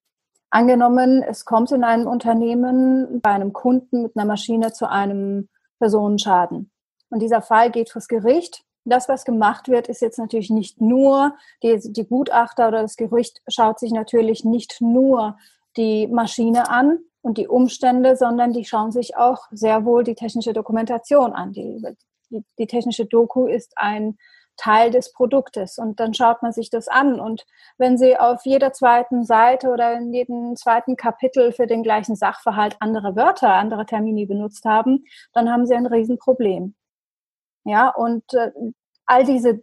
Angenommen, 0.57 1.23
es 1.23 1.45
kommt 1.45 1.71
in 1.71 1.85
einem 1.85 2.07
Unternehmen 2.07 3.21
bei 3.21 3.29
einem 3.29 3.53
Kunden 3.53 4.05
mit 4.05 4.17
einer 4.17 4.25
Maschine 4.25 4.73
zu 4.73 4.89
einem 4.89 5.51
Personenschaden. 5.79 6.71
Und 7.11 7.21
dieser 7.21 7.43
Fall 7.43 7.71
geht 7.71 7.91
fürs 7.91 8.09
Gericht. 8.09 8.65
Das, 8.87 9.07
was 9.07 9.27
gemacht 9.27 9.69
wird, 9.69 9.87
ist 9.89 10.01
jetzt 10.01 10.19
natürlich 10.19 10.49
nicht 10.49 10.81
nur, 10.81 11.35
die, 11.63 11.79
die 11.93 12.07
Gutachter 12.07 12.69
oder 12.69 12.81
das 12.81 12.97
Gericht 12.97 13.43
schaut 13.49 13.79
sich 13.79 13.93
natürlich 13.93 14.47
nicht 14.47 14.81
nur 14.81 15.37
die 15.77 16.07
Maschine 16.07 16.71
an 16.71 17.01
und 17.21 17.37
die 17.37 17.49
Umstände, 17.49 18.17
sondern 18.17 18.55
die 18.55 18.65
schauen 18.65 18.93
sich 18.93 19.15
auch 19.15 19.49
sehr 19.51 19.85
wohl 19.85 20.05
die 20.05 20.15
technische 20.15 20.55
Dokumentation 20.55 21.35
an. 21.35 21.53
Die, 21.53 21.83
die, 22.31 22.43
die 22.59 22.67
technische 22.67 23.05
Doku 23.05 23.45
ist 23.45 23.75
ein 23.77 24.17
Teil 24.57 24.91
des 24.91 25.13
Produktes. 25.13 25.79
Und 25.79 26.01
dann 26.01 26.15
schaut 26.15 26.43
man 26.43 26.53
sich 26.53 26.71
das 26.71 26.89
an. 26.89 27.21
Und 27.21 27.47
wenn 27.79 27.99
Sie 27.99 28.19
auf 28.19 28.45
jeder 28.45 28.73
zweiten 28.73 29.25
Seite 29.25 29.69
oder 29.69 29.95
in 29.95 30.13
jedem 30.13 30.57
zweiten 30.57 30.97
Kapitel 30.97 31.53
für 31.53 31.67
den 31.67 31.83
gleichen 31.83 32.17
Sachverhalt 32.17 32.77
andere 32.81 33.17
Wörter, 33.17 33.53
andere 33.55 33.87
Termini 33.87 34.27
benutzt 34.27 34.65
haben, 34.65 35.05
dann 35.33 35.51
haben 35.51 35.67
Sie 35.67 35.75
ein 35.75 35.87
Riesenproblem. 35.87 36.75
Ja, 37.65 37.89
und 37.89 38.25
äh, 38.35 38.53
all 39.07 39.25
diese 39.25 39.63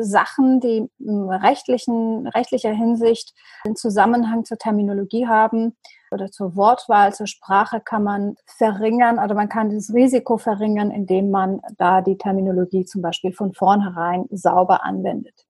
Sachen, 0.00 0.60
die 0.60 0.88
in 0.98 1.30
rechtlichen, 1.30 2.26
rechtlicher 2.28 2.72
Hinsicht 2.72 3.34
einen 3.64 3.76
Zusammenhang 3.76 4.44
zur 4.44 4.58
Terminologie 4.58 5.26
haben 5.26 5.76
oder 6.10 6.30
zur 6.30 6.56
Wortwahl, 6.56 7.12
zur 7.14 7.26
Sprache, 7.26 7.80
kann 7.80 8.02
man 8.02 8.36
verringern 8.46 9.18
oder 9.18 9.34
man 9.34 9.48
kann 9.48 9.70
das 9.70 9.92
Risiko 9.92 10.38
verringern, 10.38 10.90
indem 10.90 11.30
man 11.30 11.60
da 11.76 12.00
die 12.00 12.16
Terminologie 12.16 12.84
zum 12.84 13.02
Beispiel 13.02 13.32
von 13.32 13.52
vornherein 13.52 14.26
sauber 14.30 14.84
anwendet. 14.84 15.46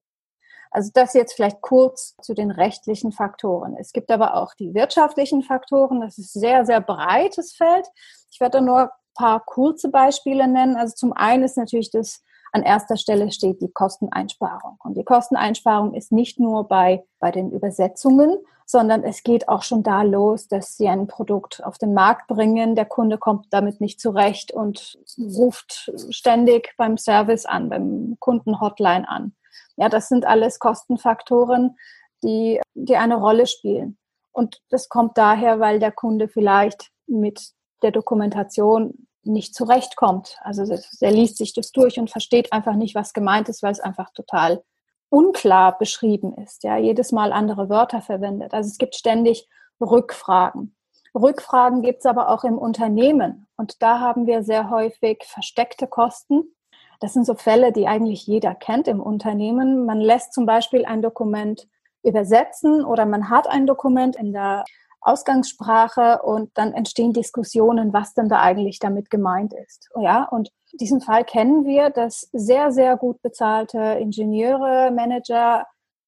Also 0.70 0.90
das 0.92 1.14
jetzt 1.14 1.34
vielleicht 1.34 1.60
kurz 1.60 2.14
zu 2.20 2.34
den 2.34 2.50
rechtlichen 2.50 3.12
Faktoren. 3.12 3.76
Es 3.78 3.92
gibt 3.92 4.10
aber 4.10 4.34
auch 4.34 4.54
die 4.54 4.75
wirtschaftlichen 4.75 5.42
Faktoren. 5.42 6.00
Das 6.00 6.18
ist 6.18 6.32
sehr, 6.34 6.66
sehr 6.66 6.80
breites 6.80 7.54
Feld. 7.54 7.87
Ich 8.30 8.40
werde 8.40 8.58
da 8.58 8.60
nur 8.64 8.80
ein 8.80 8.88
paar 9.14 9.40
kurze 9.44 9.88
Beispiele 9.88 10.46
nennen. 10.46 10.76
Also 10.76 10.94
zum 10.94 11.12
einen 11.14 11.42
ist 11.44 11.56
natürlich 11.56 11.90
das 11.90 12.22
an 12.52 12.62
erster 12.62 12.97
Stelle 12.97 13.31
steht 13.31 13.61
die 13.61 13.71
Kosteneinsparung. 13.71 14.78
Und 14.83 14.97
die 14.97 15.05
Kosteneinsparung 15.05 15.95
ist 15.95 16.12
nicht 16.12 16.40
nur 16.40 16.67
bei, 16.69 17.05
bei 17.19 17.31
den 17.31 17.50
Übersetzungen, 17.50 18.38
sondern 18.67 19.02
es 19.02 19.23
geht 19.23 19.49
auch 19.49 19.62
schon 19.62 19.83
da 19.83 20.02
los, 20.02 20.47
dass 20.47 20.76
sie 20.76 20.88
ein 20.88 21.07
Produkt 21.07 21.64
auf 21.64 21.78
den 21.78 21.95
Markt 21.95 22.26
bringen. 22.26 22.75
Der 22.75 22.85
Kunde 22.85 23.17
kommt 23.17 23.47
damit 23.50 23.81
nicht 23.81 24.00
zurecht 24.00 24.52
und 24.52 24.99
ruft 25.19 25.90
ständig 26.11 26.75
beim 26.76 26.99
Service 26.99 27.47
an, 27.47 27.71
beim 27.71 28.17
Kundenhotline 28.21 29.09
an. 29.09 29.35
Ja, 29.76 29.88
das 29.88 30.09
sind 30.09 30.26
alles 30.26 30.59
Kostenfaktoren, 30.59 31.76
die, 32.23 32.61
die 32.75 32.97
eine 32.97 33.17
Rolle 33.17 33.47
spielen. 33.47 33.97
Und 34.33 34.61
das 34.69 34.88
kommt 34.88 35.17
daher, 35.17 35.61
weil 35.61 35.78
der 35.78 35.93
Kunde 35.93 36.28
vielleicht 36.28 36.90
mit 37.07 37.52
der 37.83 37.90
Dokumentation 37.90 39.08
nicht 39.28 39.54
zurechtkommt. 39.54 40.38
Also 40.42 40.64
er 41.00 41.11
liest 41.11 41.37
sich 41.37 41.52
das 41.52 41.73
durch 41.73 41.99
und 41.99 42.11
versteht 42.11 42.52
einfach 42.52 42.75
nicht, 42.75 42.94
was 42.94 43.12
gemeint 43.12 43.49
ist, 43.49 43.62
weil 43.62 43.73
es 43.73 43.80
einfach 43.80 44.11
total 44.12 44.62
unklar 45.11 45.78
beschrieben 45.78 46.35
ist. 46.35 46.64
Ja, 46.64 46.76
jedes 46.76 47.12
Mal 47.12 47.32
andere 47.32 47.68
Wörter 47.68 48.00
verwendet. 48.00 48.54
Also 48.54 48.68
es 48.68 48.78
gibt 48.78 48.94
ständig 48.94 49.49
Rückfragen. 49.80 50.75
Rückfragen 51.14 51.82
gibt 51.82 52.00
es 52.00 52.06
aber 52.06 52.28
auch 52.28 52.44
im 52.44 52.58
Unternehmen. 52.58 53.47
Und 53.56 53.82
da 53.82 54.00
haben 54.00 54.26
wir 54.26 54.42
sehr 54.42 54.70
häufig 54.70 55.25
versteckte 55.25 55.87
Kosten. 55.87 56.54
Das 57.00 57.12
sind 57.12 57.25
so 57.25 57.35
Fälle, 57.35 57.73
die 57.73 57.87
eigentlich 57.87 58.26
jeder 58.26 58.54
kennt 58.54 58.88
im 58.88 59.00
Unternehmen. 59.00 59.87
Man 59.87 60.00
lässt 60.00 60.32
zum 60.32 60.47
Beispiel 60.47 60.85
ein 60.85 61.00
Dokument 61.00 61.68
übersetzen 62.02 62.85
oder 62.85 63.06
man 63.06 63.30
hat 63.30 63.49
ein 63.49 63.66
Dokument 63.66 64.16
in 64.16 64.32
der 64.32 64.64
Ausgangssprache 65.00 66.23
und 66.23 66.50
dann 66.55 66.73
entstehen 66.73 67.12
Diskussionen, 67.12 67.93
was 67.93 68.14
denn 68.14 68.28
da 68.28 68.40
eigentlich 68.40 68.78
damit 68.78 69.11
gemeint 69.11 69.52
ist. 69.52 69.88
Ja, 70.00 70.25
und 70.25 70.50
diesen 70.81 71.00
Fall 71.00 71.25
kennen 71.25 71.64
wir, 71.64 71.90
dass 71.90 72.28
sehr, 72.33 72.73
sehr 72.73 72.97
gut 72.97 73.23
bezahlte 73.23 73.78
Ingenieure, 73.78 74.90
Manager 74.90 75.64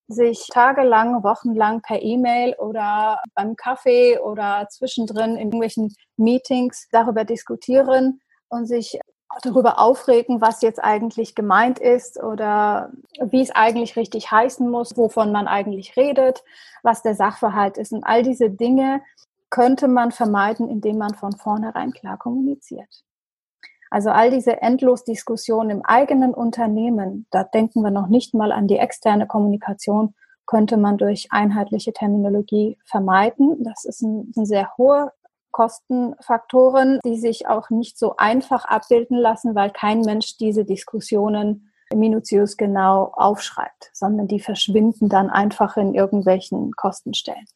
sich 0.08 0.48
tagelang, 0.52 1.22
wochenlang 1.22 1.82
per 1.82 2.02
E-Mail 2.02 2.54
oder 2.58 3.22
beim 3.34 3.54
Kaffee 3.54 4.18
oder 4.18 4.66
zwischendrin 4.68 5.36
in 5.36 5.46
irgendwelchen 5.46 5.94
Meetings 6.16 6.88
darüber 6.90 7.24
diskutieren 7.24 8.20
und 8.48 8.66
sich 8.66 8.98
darüber 9.42 9.78
aufregen, 9.78 10.40
was 10.40 10.62
jetzt 10.62 10.82
eigentlich 10.82 11.34
gemeint 11.34 11.78
ist 11.78 12.22
oder 12.22 12.90
wie 13.20 13.42
es 13.42 13.50
eigentlich 13.50 13.96
richtig 13.96 14.30
heißen 14.30 14.68
muss, 14.68 14.96
wovon 14.96 15.32
man 15.32 15.46
eigentlich 15.46 15.96
redet, 15.96 16.42
was 16.82 17.02
der 17.02 17.14
Sachverhalt 17.14 17.78
ist. 17.78 17.92
Und 17.92 18.04
all 18.04 18.22
diese 18.22 18.50
Dinge 18.50 19.02
könnte 19.50 19.88
man 19.88 20.12
vermeiden, 20.12 20.68
indem 20.68 20.98
man 20.98 21.14
von 21.14 21.32
vornherein 21.32 21.92
klar 21.92 22.18
kommuniziert. 22.18 23.04
Also 23.90 24.10
all 24.10 24.30
diese 24.30 24.62
Endlosdiskussionen 24.62 25.70
im 25.70 25.84
eigenen 25.84 26.32
Unternehmen, 26.32 27.26
da 27.30 27.42
denken 27.42 27.82
wir 27.82 27.90
noch 27.90 28.06
nicht 28.06 28.34
mal 28.34 28.52
an 28.52 28.68
die 28.68 28.78
externe 28.78 29.26
Kommunikation, 29.26 30.14
könnte 30.46 30.76
man 30.76 30.96
durch 30.96 31.28
einheitliche 31.30 31.92
Terminologie 31.92 32.78
vermeiden. 32.84 33.62
Das 33.64 33.84
ist 33.84 34.02
ein, 34.02 34.32
ein 34.36 34.46
sehr 34.46 34.76
hoher 34.78 35.12
Kostenfaktoren, 35.50 37.00
die 37.04 37.18
sich 37.18 37.46
auch 37.48 37.70
nicht 37.70 37.98
so 37.98 38.16
einfach 38.16 38.64
abbilden 38.64 39.16
lassen, 39.16 39.54
weil 39.54 39.70
kein 39.70 40.00
Mensch 40.00 40.36
diese 40.38 40.64
Diskussionen 40.64 41.70
minutiös 41.94 42.56
genau 42.56 43.12
aufschreibt, 43.14 43.90
sondern 43.92 44.28
die 44.28 44.40
verschwinden 44.40 45.08
dann 45.08 45.28
einfach 45.28 45.76
in 45.76 45.94
irgendwelchen 45.94 46.72
Kostenstellen. 46.72 47.46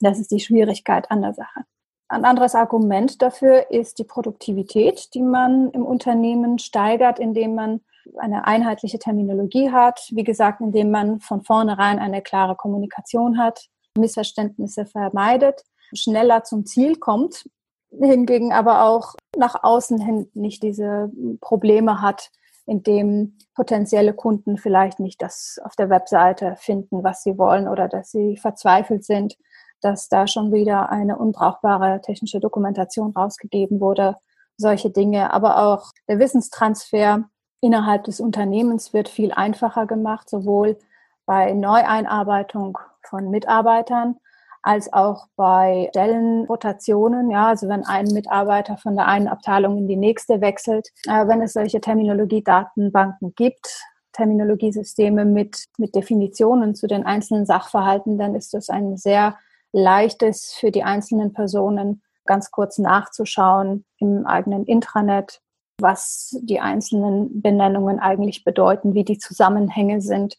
Das 0.00 0.18
ist 0.18 0.30
die 0.30 0.40
Schwierigkeit 0.40 1.10
an 1.10 1.22
der 1.22 1.34
Sache. 1.34 1.64
Ein 2.08 2.24
anderes 2.26 2.54
Argument 2.54 3.22
dafür 3.22 3.70
ist 3.70 3.98
die 3.98 4.04
Produktivität, 4.04 5.14
die 5.14 5.22
man 5.22 5.70
im 5.70 5.86
Unternehmen 5.86 6.58
steigert, 6.58 7.18
indem 7.18 7.54
man 7.54 7.80
eine 8.18 8.46
einheitliche 8.46 8.98
Terminologie 8.98 9.70
hat. 9.72 10.08
Wie 10.10 10.24
gesagt, 10.24 10.60
indem 10.60 10.90
man 10.90 11.20
von 11.20 11.42
vornherein 11.42 11.98
eine 11.98 12.20
klare 12.20 12.56
Kommunikation 12.56 13.38
hat, 13.38 13.68
Missverständnisse 13.96 14.84
vermeidet 14.84 15.62
schneller 15.94 16.44
zum 16.44 16.66
Ziel 16.66 16.96
kommt, 16.96 17.48
hingegen 17.90 18.52
aber 18.52 18.84
auch 18.84 19.14
nach 19.36 19.62
außen 19.62 20.00
hin 20.00 20.30
nicht 20.34 20.62
diese 20.62 21.10
Probleme 21.40 22.00
hat, 22.00 22.30
indem 22.66 23.36
potenzielle 23.54 24.14
Kunden 24.14 24.56
vielleicht 24.56 25.00
nicht 25.00 25.22
das 25.22 25.58
auf 25.64 25.76
der 25.76 25.90
Webseite 25.90 26.56
finden, 26.58 27.04
was 27.04 27.22
sie 27.22 27.38
wollen 27.38 27.68
oder 27.68 27.88
dass 27.88 28.10
sie 28.10 28.36
verzweifelt 28.36 29.04
sind, 29.04 29.36
dass 29.80 30.08
da 30.08 30.26
schon 30.26 30.52
wieder 30.52 30.90
eine 30.90 31.18
unbrauchbare 31.18 32.00
technische 32.00 32.40
Dokumentation 32.40 33.12
rausgegeben 33.12 33.80
wurde. 33.80 34.16
Solche 34.56 34.90
Dinge, 34.90 35.32
aber 35.32 35.58
auch 35.58 35.90
der 36.08 36.18
Wissenstransfer 36.18 37.24
innerhalb 37.60 38.04
des 38.04 38.20
Unternehmens 38.20 38.92
wird 38.92 39.08
viel 39.08 39.32
einfacher 39.32 39.86
gemacht, 39.86 40.30
sowohl 40.30 40.78
bei 41.26 41.52
Neueinarbeitung 41.52 42.78
von 43.02 43.30
Mitarbeitern 43.30 44.16
als 44.64 44.92
auch 44.92 45.26
bei 45.36 45.88
Stellenrotationen. 45.90 47.30
Ja, 47.30 47.48
also 47.48 47.68
wenn 47.68 47.84
ein 47.84 48.06
Mitarbeiter 48.06 48.78
von 48.78 48.96
der 48.96 49.06
einen 49.06 49.28
Abteilung 49.28 49.76
in 49.76 49.86
die 49.86 49.96
nächste 49.96 50.40
wechselt, 50.40 50.88
äh, 51.06 51.28
wenn 51.28 51.42
es 51.42 51.52
solche 51.52 51.80
Terminologiedatenbanken 51.80 53.34
gibt, 53.36 53.68
Terminologiesysteme 54.12 55.24
mit, 55.24 55.64
mit 55.76 55.94
Definitionen 55.94 56.74
zu 56.74 56.86
den 56.86 57.04
einzelnen 57.04 57.46
Sachverhalten, 57.46 58.16
dann 58.16 58.34
ist 58.34 58.54
das 58.54 58.70
ein 58.70 58.96
sehr 58.96 59.36
leichtes 59.72 60.54
für 60.58 60.70
die 60.70 60.82
einzelnen 60.82 61.32
Personen, 61.32 62.02
ganz 62.24 62.50
kurz 62.50 62.78
nachzuschauen 62.78 63.84
im 63.98 64.26
eigenen 64.26 64.64
Intranet 64.64 65.42
was 65.80 66.36
die 66.42 66.60
einzelnen 66.60 67.42
Benennungen 67.42 67.98
eigentlich 67.98 68.44
bedeuten, 68.44 68.94
wie 68.94 69.04
die 69.04 69.18
Zusammenhänge 69.18 70.00
sind 70.00 70.36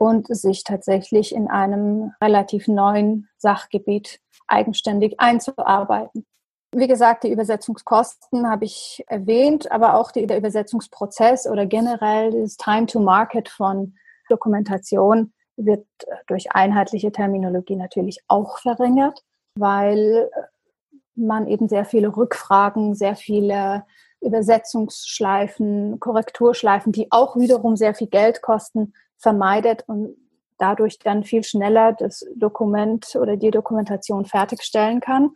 und 0.00 0.34
sich 0.34 0.64
tatsächlich 0.64 1.34
in 1.34 1.48
einem 1.48 2.12
relativ 2.22 2.68
neuen 2.68 3.28
Sachgebiet 3.36 4.18
eigenständig 4.48 5.20
einzuarbeiten. 5.20 6.24
Wie 6.72 6.86
gesagt, 6.88 7.24
die 7.24 7.30
Übersetzungskosten 7.30 8.48
habe 8.48 8.64
ich 8.64 9.04
erwähnt, 9.08 9.70
aber 9.70 9.96
auch 9.96 10.10
der 10.10 10.38
Übersetzungsprozess 10.38 11.46
oder 11.46 11.66
generell 11.66 12.30
das 12.30 12.56
Time 12.56 12.86
to 12.86 12.98
Market 13.00 13.50
von 13.50 13.94
Dokumentation 14.30 15.34
wird 15.56 15.86
durch 16.28 16.52
einheitliche 16.52 17.12
Terminologie 17.12 17.76
natürlich 17.76 18.20
auch 18.26 18.58
verringert, 18.58 19.22
weil 19.54 20.30
man 21.14 21.46
eben 21.46 21.68
sehr 21.68 21.84
viele 21.84 22.16
Rückfragen, 22.16 22.94
sehr 22.94 23.16
viele 23.16 23.84
Übersetzungsschleifen, 24.22 26.00
Korrekturschleifen, 26.00 26.92
die 26.92 27.12
auch 27.12 27.36
wiederum 27.36 27.76
sehr 27.76 27.94
viel 27.94 28.06
Geld 28.06 28.40
kosten, 28.40 28.94
vermeidet 29.20 29.84
und 29.86 30.16
dadurch 30.58 30.98
dann 30.98 31.24
viel 31.24 31.44
schneller 31.44 31.92
das 31.92 32.26
Dokument 32.34 33.14
oder 33.14 33.36
die 33.36 33.50
Dokumentation 33.50 34.24
fertigstellen 34.24 35.00
kann 35.00 35.30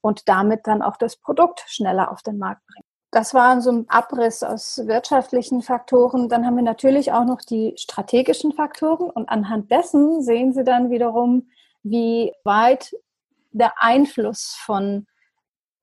und 0.00 0.28
damit 0.28 0.66
dann 0.66 0.82
auch 0.82 0.96
das 0.96 1.16
Produkt 1.16 1.64
schneller 1.66 2.10
auf 2.10 2.22
den 2.22 2.38
Markt 2.38 2.66
bringt. 2.66 2.84
Das 3.10 3.32
war 3.32 3.60
so 3.60 3.70
ein 3.70 3.88
Abriss 3.88 4.42
aus 4.42 4.82
wirtschaftlichen 4.86 5.62
Faktoren. 5.62 6.28
Dann 6.28 6.44
haben 6.44 6.56
wir 6.56 6.62
natürlich 6.62 7.12
auch 7.12 7.24
noch 7.24 7.40
die 7.40 7.74
strategischen 7.76 8.52
Faktoren 8.52 9.08
und 9.08 9.28
anhand 9.28 9.70
dessen 9.70 10.22
sehen 10.22 10.52
Sie 10.52 10.64
dann 10.64 10.90
wiederum, 10.90 11.48
wie 11.82 12.32
weit 12.44 12.94
der 13.52 13.72
Einfluss 13.78 14.56
von 14.58 15.06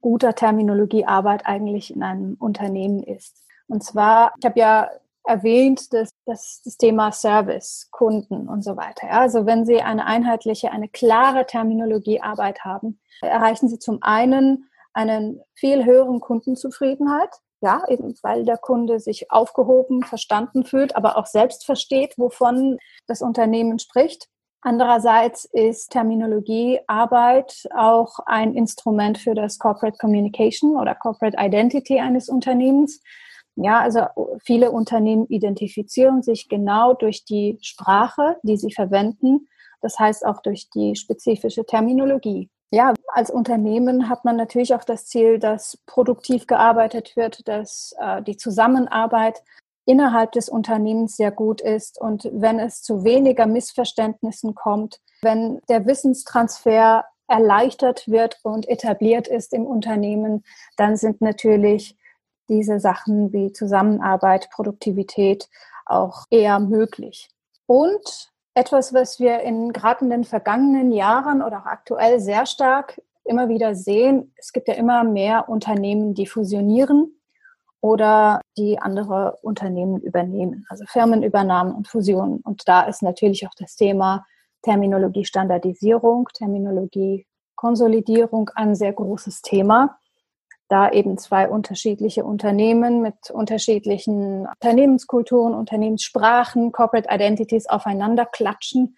guter 0.02 0.36
Terminologiearbeit 0.36 1.46
eigentlich 1.46 1.96
in 1.96 2.04
einem 2.04 2.36
Unternehmen 2.36 3.02
ist. 3.02 3.42
Und 3.68 3.84
zwar, 3.84 4.34
ich 4.38 4.46
habe 4.46 4.60
ja 4.60 4.90
erwähnt, 5.24 5.94
dass, 5.94 6.10
dass 6.26 6.62
das 6.64 6.78
Thema 6.78 7.12
Service, 7.12 7.88
Kunden 7.92 8.48
und 8.50 8.64
so 8.64 8.76
weiter. 8.76 9.08
Ja, 9.08 9.22
also 9.22 9.46
wenn 9.46 9.66
Sie 9.66 9.82
eine 9.82 10.06
einheitliche, 10.06 10.72
eine 10.72 10.90
klare 10.90 11.46
Terminologiearbeit 11.46 12.64
haben, 12.66 13.00
erreichen 13.22 13.70
Sie 13.70 13.80
zum 13.80 14.00
einen 14.02 14.70
einen 14.94 15.42
viel 15.56 15.86
höheren 15.86 16.20
Kundenzufriedenheit, 16.20 17.30
ja, 17.62 17.82
eben 17.88 18.14
weil 18.22 18.46
der 18.46 18.58
Kunde 18.58 19.00
sich 19.00 19.32
aufgehoben, 19.32 20.04
verstanden 20.04 20.66
fühlt, 20.66 20.96
aber 20.96 21.18
auch 21.18 21.26
selbst 21.26 21.66
versteht, 21.66 22.18
wovon 22.18 22.78
das 23.08 23.22
Unternehmen 23.22 23.80
spricht. 23.80 24.28
Andererseits 24.62 25.46
ist 25.46 25.92
Terminologiearbeit 25.92 27.68
auch 27.76 28.20
ein 28.26 28.56
Instrument 28.56 29.18
für 29.18 29.34
das 29.34 29.60
Corporate 29.60 29.98
Communication 29.98 30.78
oder 30.78 30.96
Corporate 30.96 31.38
Identity 31.38 32.00
eines 32.00 32.30
Unternehmens. 32.30 33.02
Ja, 33.56 33.82
also 33.82 34.06
viele 34.44 34.72
Unternehmen 34.72 35.28
identifizieren 35.28 36.24
sich 36.24 36.50
genau 36.50 36.94
durch 36.94 37.24
die 37.26 37.58
Sprache, 37.62 38.38
die 38.44 38.58
sie 38.58 38.72
verwenden. 38.72 39.48
Das 39.82 40.00
heißt 40.00 40.26
auch 40.26 40.42
durch 40.42 40.70
die 40.70 40.96
spezifische 40.96 41.66
Terminologie. 41.66 42.50
Ja, 42.72 42.94
als 43.10 43.30
Unternehmen 43.30 44.10
hat 44.10 44.26
man 44.26 44.36
natürlich 44.36 44.74
auch 44.74 44.84
das 44.84 45.06
Ziel, 45.06 45.38
dass 45.38 45.78
produktiv 45.86 46.48
gearbeitet 46.48 47.16
wird, 47.16 47.48
dass 47.48 47.94
äh, 48.00 48.24
die 48.24 48.36
Zusammenarbeit 48.38 49.44
innerhalb 49.86 50.32
des 50.32 50.50
Unternehmens 50.50 51.16
sehr 51.16 51.30
gut 51.30 51.62
ist 51.62 52.02
und 52.02 52.30
wenn 52.34 52.60
es 52.60 52.82
zu 52.82 53.04
weniger 53.04 53.46
Missverständnissen 53.46 54.56
kommt, 54.56 55.02
wenn 55.22 55.60
der 55.70 55.86
Wissenstransfer 55.86 57.06
erleichtert 57.28 58.08
wird 58.08 58.40
und 58.44 58.68
etabliert 58.68 59.28
ist 59.28 59.54
im 59.54 59.66
Unternehmen, 59.66 60.44
dann 60.78 60.98
sind 60.98 61.22
natürlich 61.22 61.98
diese 62.50 62.80
Sachen 62.80 63.34
wie 63.34 63.52
Zusammenarbeit, 63.52 64.50
Produktivität 64.52 65.50
auch 65.86 66.26
eher 66.30 66.60
möglich. 66.60 67.30
Und 67.66 68.32
etwas, 68.56 68.94
was 68.94 69.20
wir 69.20 69.40
in 69.40 69.74
gerade 69.74 70.06
in 70.06 70.12
den 70.12 70.24
vergangenen 70.24 70.92
Jahren 70.92 71.42
oder 71.42 71.58
auch 71.60 71.66
aktuell 71.66 72.20
sehr 72.20 72.46
stark 72.46 73.02
immer 73.26 73.50
wieder 73.50 73.74
sehen, 73.74 74.32
es 74.38 74.54
gibt 74.54 74.68
ja 74.68 74.76
immer 74.76 75.04
mehr 75.04 75.50
Unternehmen, 75.50 76.14
die 76.14 76.28
fusionieren 76.28 77.20
oder 77.82 78.42
die 78.58 78.78
andere 78.80 79.40
Unternehmen 79.42 80.00
übernehmen, 80.02 80.68
also 80.70 80.84
Firmenübernahmen 80.88 81.74
und 81.74 81.88
Fusionen. 81.88 82.42
Und 82.42 82.68
da 82.68 82.84
ist 82.84 83.02
natürlich 83.02 83.48
auch 83.48 83.56
das 83.58 83.76
Thema 83.76 84.24
Terminologie-Standardisierung, 84.62 86.30
Terminologie-Konsolidierung 86.34 88.52
ein 88.56 88.76
sehr 88.76 88.94
großes 88.94 89.42
Thema, 89.42 89.98
da 90.74 90.90
eben 90.90 91.20
zwei 91.20 91.48
unterschiedliche 91.48 92.26
Unternehmen 92.26 93.00
mit 93.04 93.30
unterschiedlichen 93.30 94.48
Unternehmenskulturen, 94.48 95.54
Unternehmenssprachen, 95.54 96.72
Corporate 96.72 97.10
Identities 97.12 97.68
aufeinander 97.68 98.26
klatschen 98.26 98.98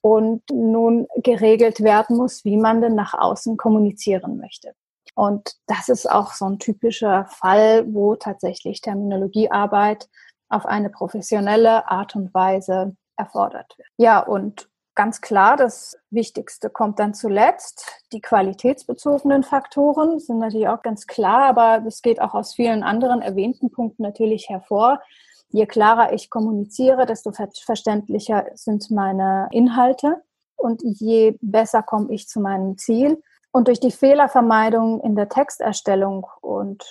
und 0.00 0.42
nun 0.50 1.06
geregelt 1.22 1.80
werden 1.84 2.16
muss, 2.16 2.44
wie 2.44 2.56
man 2.56 2.80
denn 2.80 2.96
nach 2.96 3.14
außen 3.14 3.56
kommunizieren 3.56 4.36
möchte. 4.36 4.74
Und 5.14 5.52
das 5.68 5.88
ist 5.88 6.10
auch 6.10 6.32
so 6.32 6.46
ein 6.46 6.58
typischer 6.58 7.26
Fall, 7.26 7.84
wo 7.94 8.16
tatsächlich 8.16 8.80
Terminologiearbeit 8.80 10.08
auf 10.48 10.66
eine 10.66 10.90
professionelle 10.90 11.88
Art 11.88 12.16
und 12.16 12.34
Weise 12.34 12.96
erfordert 13.16 13.78
wird. 13.78 13.88
Ja, 13.96 14.18
und 14.18 14.71
ganz 14.94 15.20
klar, 15.20 15.56
das 15.56 15.98
Wichtigste 16.10 16.70
kommt 16.70 16.98
dann 16.98 17.14
zuletzt. 17.14 17.86
Die 18.12 18.20
qualitätsbezogenen 18.20 19.42
Faktoren 19.42 20.18
sind 20.18 20.38
natürlich 20.38 20.68
auch 20.68 20.82
ganz 20.82 21.06
klar, 21.06 21.44
aber 21.44 21.86
es 21.86 22.02
geht 22.02 22.20
auch 22.20 22.34
aus 22.34 22.54
vielen 22.54 22.82
anderen 22.82 23.22
erwähnten 23.22 23.70
Punkten 23.70 24.02
natürlich 24.02 24.48
hervor. 24.48 25.00
Je 25.48 25.66
klarer 25.66 26.12
ich 26.12 26.30
kommuniziere, 26.30 27.06
desto 27.06 27.32
verständlicher 27.32 28.46
sind 28.54 28.90
meine 28.90 29.48
Inhalte 29.52 30.22
und 30.56 30.82
je 30.82 31.36
besser 31.40 31.82
komme 31.82 32.12
ich 32.12 32.28
zu 32.28 32.40
meinem 32.40 32.78
Ziel. 32.78 33.22
Und 33.50 33.68
durch 33.68 33.80
die 33.80 33.90
Fehlervermeidung 33.90 35.00
in 35.00 35.14
der 35.14 35.28
Texterstellung 35.28 36.26
und 36.40 36.82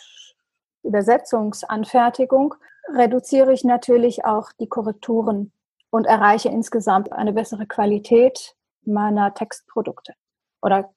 Übersetzungsanfertigung 0.84 2.54
reduziere 2.94 3.52
ich 3.54 3.64
natürlich 3.64 4.26
auch 4.26 4.52
die 4.60 4.68
Korrekturen 4.68 5.52
und 5.92 6.06
erreiche 6.06 6.50
insgesamt 6.50 7.12
eine 7.12 7.34
bessere 7.34 7.68
Qualität 7.68 8.56
meiner 8.84 9.34
Textprodukte 9.34 10.14
oder 10.62 10.92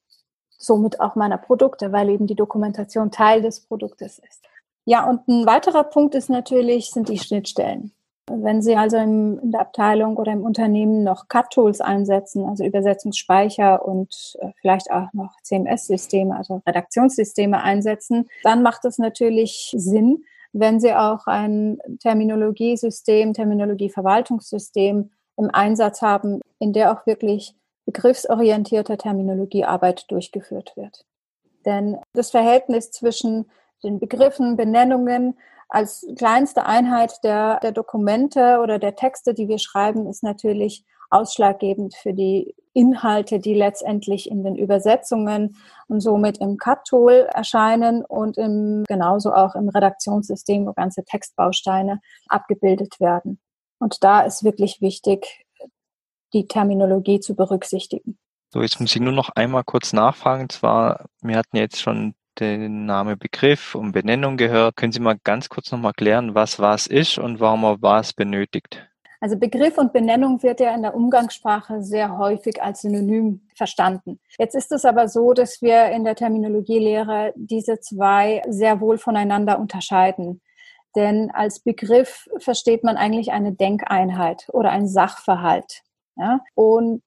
somit 0.57 1.01
auch 1.01 1.15
meiner 1.15 1.37
Produkte, 1.37 1.93
weil 1.93 2.09
eben 2.09 2.27
die 2.27 2.35
Dokumentation 2.37 3.11
Teil 3.11 3.43
des 3.43 3.67
Produktes 3.67 4.19
ist. 4.19 4.43
Ja, 4.87 5.09
und 5.09 5.27
ein 5.29 5.47
weiterer 5.47 5.85
Punkt 5.85 6.15
ist 6.15 6.31
natürlich, 6.31 6.91
sind 6.91 7.09
die 7.09 7.19
Schnittstellen. 7.19 7.93
Wenn 8.31 8.63
Sie 8.63 8.75
also 8.75 8.97
im, 8.97 9.39
in 9.41 9.53
der 9.53 9.61
Abteilung 9.61 10.17
oder 10.17 10.33
im 10.33 10.45
Unternehmen 10.45 11.05
noch 11.05 11.29
Cut-Tools 11.29 11.83
einsetzen, 11.83 12.47
also 12.47 12.65
Übersetzungsspeicher 12.65 13.85
und 13.85 14.37
äh, 14.41 14.53
vielleicht 14.61 14.91
auch 14.91 15.13
noch 15.13 15.37
CMS-Systeme, 15.43 16.35
also 16.35 16.63
Redaktionssysteme 16.67 17.63
einsetzen, 17.63 18.31
dann 18.43 18.63
macht 18.63 18.87
es 18.87 18.97
natürlich 18.97 19.75
Sinn, 19.77 20.25
wenn 20.55 20.81
Sie 20.81 20.95
auch 20.95 21.27
ein 21.27 21.79
Terminologiesystem, 22.01 23.35
Terminologieverwaltungssystem 23.35 25.11
im 25.37 25.51
Einsatz 25.53 26.01
haben, 26.01 26.41
in 26.61 26.73
der 26.73 26.93
auch 26.93 27.07
wirklich 27.07 27.55
begriffsorientierte 27.87 28.97
Terminologiearbeit 28.97 30.11
durchgeführt 30.11 30.73
wird. 30.77 31.05
Denn 31.67 31.99
das 32.13 32.31
Verhältnis 32.31 32.93
zwischen 32.93 33.51
den 33.83 33.99
Begriffen, 33.99 34.57
Benennungen, 34.57 35.37
als 35.69 36.07
kleinste 36.17 36.67
Einheit 36.67 37.25
der, 37.25 37.59
der 37.61 37.73
Dokumente 37.73 38.61
oder 38.63 38.79
der 38.79 38.95
Texte, 38.95 39.35
die 39.35 39.49
wir 39.49 39.59
schreiben, 39.59 40.07
ist 40.07 40.23
natürlich 40.23 40.85
ausschlaggebend 41.11 41.95
für 41.95 42.13
die 42.13 42.55
Inhalte, 42.73 43.39
die 43.39 43.55
letztendlich 43.55 44.29
in 44.29 44.43
den 44.43 44.57
Übersetzungen 44.57 45.57
und 45.87 46.01
somit 46.01 46.39
im 46.39 46.57
Cut-Tool 46.57 47.29
erscheinen 47.33 48.05
und 48.05 48.37
im, 48.37 48.85
genauso 48.89 49.33
auch 49.33 49.55
im 49.55 49.69
Redaktionssystem, 49.69 50.67
wo 50.67 50.73
ganze 50.73 51.05
Textbausteine 51.05 52.01
abgebildet 52.29 52.99
werden. 52.99 53.41
Und 53.79 54.03
da 54.03 54.23
ist 54.23 54.45
wirklich 54.45 54.81
wichtig, 54.81 55.45
die 56.33 56.49
Terminologie 56.49 57.21
zu 57.21 57.37
berücksichtigen. 57.37 58.19
So, 58.53 58.61
jetzt 58.61 58.81
muss 58.81 58.95
ich 58.95 59.01
nur 59.01 59.13
noch 59.13 59.31
einmal 59.31 59.65
kurz 59.65 59.93
nachfragen. 59.93 60.43
Und 60.43 60.53
zwar, 60.53 61.07
wir 61.23 61.37
hatten 61.37 61.57
jetzt 61.57 61.81
schon 61.81 62.15
den 62.39 62.87
Name 62.87 63.17
Begriff 63.17 63.75
und 63.75 63.93
Benennung 63.93 64.37
gehört. 64.37 64.77
Können 64.77 64.93
Sie 64.93 65.01
mal 65.01 65.19
ganz 65.23 65.49
kurz 65.49 65.71
nochmal 65.71 65.93
klären, 65.93 66.35
was 66.35 66.59
was 66.59 66.87
ist 66.87 67.19
und 67.19 67.41
warum 67.41 67.63
man 67.63 67.81
was 67.81 68.13
benötigt? 68.13 68.89
Also 69.25 69.39
Begriff 69.39 69.79
und 69.79 69.95
Benennung 69.95 70.43
wird 70.43 70.61
ja 70.61 70.75
in 70.75 70.83
der 70.83 70.95
Umgangssprache 70.95 71.83
sehr 71.83 72.19
häufig 72.19 72.63
als 72.63 72.83
Synonym 72.83 73.41
verstanden. 73.55 74.21
Jetzt 74.39 74.55
ist 74.55 74.71
es 74.71 74.85
aber 74.85 75.09
so, 75.09 75.33
dass 75.33 75.63
wir 75.63 75.87
in 75.93 76.05
der 76.05 76.15
Terminologielehre 76.15 77.33
diese 77.35 77.81
zwei 77.81 78.43
sehr 78.47 78.83
wohl 78.83 78.99
voneinander 78.99 79.59
unterscheiden. 79.59 80.43
Denn 80.95 81.31
als 81.31 81.61
Begriff 81.61 82.29
versteht 82.37 82.85
man 82.85 82.99
eigentlich 82.99 83.33
eine 83.33 83.55
Denkeinheit 83.55 84.47
oder 84.53 84.69
ein 84.73 84.87
Sachverhalt. 84.87 85.81
Ja? 86.17 86.41
Und 86.55 87.01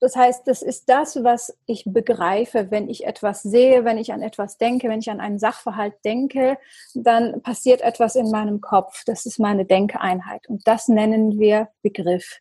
Das 0.00 0.16
heißt, 0.16 0.48
das 0.48 0.62
ist 0.62 0.88
das, 0.88 1.22
was 1.22 1.56
ich 1.66 1.84
begreife, 1.86 2.70
wenn 2.70 2.88
ich 2.88 3.06
etwas 3.06 3.42
sehe, 3.42 3.84
wenn 3.84 3.98
ich 3.98 4.14
an 4.14 4.22
etwas 4.22 4.56
denke, 4.56 4.88
wenn 4.88 5.00
ich 5.00 5.10
an 5.10 5.20
einen 5.20 5.38
Sachverhalt 5.38 5.94
denke, 6.06 6.56
dann 6.94 7.42
passiert 7.42 7.82
etwas 7.82 8.16
in 8.16 8.30
meinem 8.30 8.62
Kopf. 8.62 9.04
Das 9.04 9.26
ist 9.26 9.38
meine 9.38 9.66
Denkeinheit 9.66 10.48
und 10.48 10.66
das 10.66 10.88
nennen 10.88 11.38
wir 11.38 11.68
Begriff. 11.82 12.40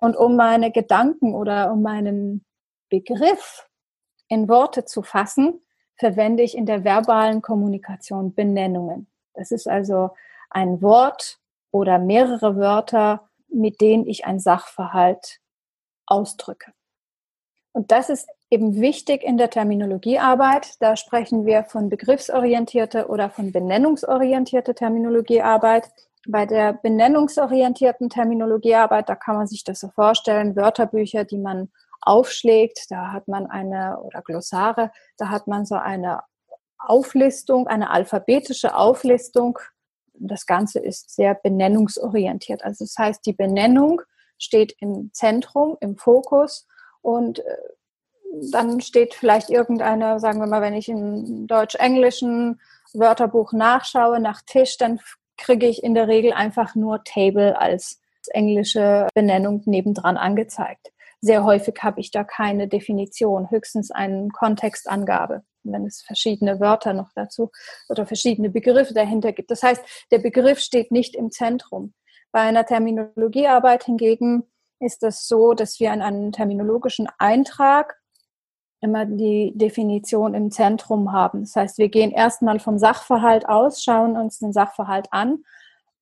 Und 0.00 0.16
um 0.16 0.36
meine 0.36 0.72
Gedanken 0.72 1.34
oder 1.34 1.70
um 1.70 1.82
meinen 1.82 2.46
Begriff 2.88 3.68
in 4.28 4.48
Worte 4.48 4.86
zu 4.86 5.02
fassen, 5.02 5.60
verwende 5.96 6.42
ich 6.42 6.56
in 6.56 6.64
der 6.64 6.82
verbalen 6.82 7.42
Kommunikation 7.42 8.34
Benennungen. 8.34 9.06
Das 9.34 9.50
ist 9.50 9.68
also 9.68 10.10
ein 10.48 10.80
Wort 10.80 11.38
oder 11.72 11.98
mehrere 11.98 12.56
Wörter, 12.56 13.28
mit 13.48 13.82
denen 13.82 14.06
ich 14.06 14.24
ein 14.24 14.40
Sachverhalt 14.40 15.40
ausdrücke. 16.10 16.72
Und 17.72 17.92
das 17.92 18.10
ist 18.10 18.28
eben 18.50 18.80
wichtig 18.80 19.22
in 19.22 19.36
der 19.38 19.50
Terminologiearbeit. 19.50 20.74
Da 20.80 20.96
sprechen 20.96 21.46
wir 21.46 21.64
von 21.64 21.88
begriffsorientierter 21.88 23.08
oder 23.08 23.30
von 23.30 23.52
benennungsorientierter 23.52 24.74
Terminologiearbeit. 24.74 25.88
Bei 26.26 26.46
der 26.46 26.74
benennungsorientierten 26.74 28.10
Terminologiearbeit, 28.10 29.08
da 29.08 29.14
kann 29.14 29.36
man 29.36 29.46
sich 29.46 29.64
das 29.64 29.80
so 29.80 29.88
vorstellen, 29.88 30.56
Wörterbücher, 30.56 31.24
die 31.24 31.38
man 31.38 31.70
aufschlägt, 32.02 32.90
da 32.90 33.12
hat 33.12 33.28
man 33.28 33.46
eine, 33.46 34.00
oder 34.00 34.22
Glossare, 34.22 34.90
da 35.16 35.28
hat 35.28 35.46
man 35.46 35.64
so 35.64 35.76
eine 35.76 36.20
Auflistung, 36.78 37.68
eine 37.68 37.90
alphabetische 37.90 38.74
Auflistung. 38.74 39.58
Das 40.14 40.46
Ganze 40.46 40.80
ist 40.80 41.14
sehr 41.14 41.34
benennungsorientiert. 41.34 42.64
Also 42.64 42.84
das 42.84 42.96
heißt, 42.98 43.24
die 43.26 43.32
Benennung 43.32 44.02
steht 44.40 44.74
im 44.80 45.10
Zentrum, 45.12 45.76
im 45.80 45.96
Fokus 45.96 46.66
und 47.02 47.38
äh, 47.38 47.56
dann 48.52 48.80
steht 48.80 49.14
vielleicht 49.14 49.50
irgendeine, 49.50 50.20
sagen 50.20 50.40
wir 50.40 50.46
mal, 50.46 50.62
wenn 50.62 50.74
ich 50.74 50.88
im 50.88 51.46
deutsch-englischen 51.46 52.60
Wörterbuch 52.92 53.52
nachschaue, 53.52 54.20
nach 54.20 54.42
Tisch, 54.42 54.76
dann 54.76 55.00
kriege 55.36 55.66
ich 55.66 55.82
in 55.82 55.94
der 55.94 56.08
Regel 56.08 56.32
einfach 56.32 56.74
nur 56.74 57.02
Table 57.04 57.58
als 57.58 58.00
englische 58.28 59.08
Benennung 59.14 59.62
nebendran 59.66 60.16
angezeigt. 60.16 60.92
Sehr 61.20 61.44
häufig 61.44 61.74
habe 61.82 62.00
ich 62.00 62.10
da 62.10 62.24
keine 62.24 62.68
Definition, 62.68 63.50
höchstens 63.50 63.90
eine 63.90 64.28
Kontextangabe, 64.28 65.42
wenn 65.64 65.86
es 65.86 66.02
verschiedene 66.02 66.60
Wörter 66.60 66.92
noch 66.92 67.10
dazu 67.14 67.50
oder 67.88 68.06
verschiedene 68.06 68.50
Begriffe 68.50 68.94
dahinter 68.94 69.32
gibt. 69.32 69.50
Das 69.50 69.62
heißt, 69.62 69.82
der 70.10 70.18
Begriff 70.18 70.60
steht 70.60 70.92
nicht 70.92 71.14
im 71.14 71.30
Zentrum. 71.30 71.94
Bei 72.32 72.40
einer 72.40 72.64
Terminologiearbeit 72.64 73.84
hingegen 73.84 74.44
ist 74.78 75.02
es 75.02 75.26
so, 75.26 75.52
dass 75.52 75.80
wir 75.80 75.92
in 75.92 76.02
einem 76.02 76.32
terminologischen 76.32 77.08
Eintrag 77.18 78.00
immer 78.80 79.04
die 79.04 79.52
Definition 79.54 80.34
im 80.34 80.50
Zentrum 80.50 81.12
haben. 81.12 81.40
Das 81.42 81.54
heißt, 81.54 81.78
wir 81.78 81.88
gehen 81.88 82.12
erstmal 82.12 82.60
vom 82.60 82.78
Sachverhalt 82.78 83.48
aus, 83.48 83.82
schauen 83.82 84.16
uns 84.16 84.38
den 84.38 84.52
Sachverhalt 84.52 85.08
an 85.10 85.44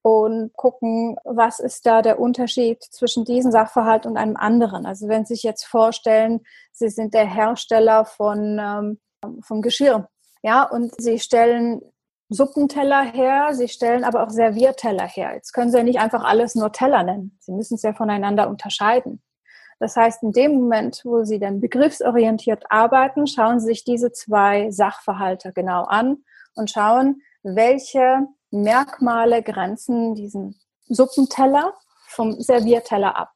und 0.03 0.53
gucken, 0.55 1.17
was 1.25 1.59
ist 1.59 1.87
da 1.87 2.03
der 2.03 2.21
Unterschied 2.21 2.83
zwischen 2.83 3.25
diesem 3.25 3.51
Sachverhalt 3.51 4.07
und 4.07 4.17
einem 4.17 4.37
anderen. 4.37 4.87
Also 4.87 5.09
wenn 5.09 5.25
Sie 5.25 5.35
sich 5.35 5.43
jetzt 5.43 5.64
vorstellen, 5.64 6.41
Sie 6.73 6.88
sind 6.88 7.14
der 7.14 7.27
Hersteller 7.27 8.05
von, 8.05 8.59
ähm, 8.61 9.01
vom 9.43 9.61
Geschirr, 9.61 10.09
ja, 10.43 10.62
und 10.62 10.95
Sie 11.01 11.19
stellen 11.19 11.83
Suppenteller 12.31 13.05
her, 13.05 13.55
Sie 13.55 13.69
stellen 13.69 14.05
aber 14.05 14.23
auch 14.23 14.31
Servierteller 14.31 15.07
her. 15.07 15.33
Jetzt 15.35 15.53
können 15.53 15.71
Sie 15.71 15.79
ja 15.79 15.83
nicht 15.83 15.99
einfach 15.99 16.25
alles 16.25 16.55
nur 16.55 16.73
Teller 16.73 17.03
nennen. 17.03 17.38
Sie 17.41 17.53
müssen 17.53 17.77
es 17.77 17.83
ja 17.83 17.95
voneinander 17.95 18.49
unterscheiden. 18.49 19.23
Das 19.79 19.97
heißt, 19.97 20.23
in 20.23 20.33
dem 20.33 20.55
Moment, 20.55 21.03
wo 21.05 21.25
Sie 21.25 21.38
dann 21.38 21.61
begriffsorientiert 21.61 22.64
arbeiten, 22.71 23.27
schauen 23.27 23.61
Sie 23.61 23.67
sich 23.67 23.85
diese 23.85 24.12
zwei 24.12 24.71
Sachverhalte 24.71 25.53
genau 25.53 25.85
an 25.85 26.25
und 26.55 26.71
schauen, 26.71 27.23
welche 27.43 28.27
Merkmale 28.51 29.43
grenzen 29.43 30.14
diesen 30.14 30.59
Suppenteller 30.88 31.75
vom 32.09 32.41
Servierteller 32.41 33.17
ab. 33.17 33.31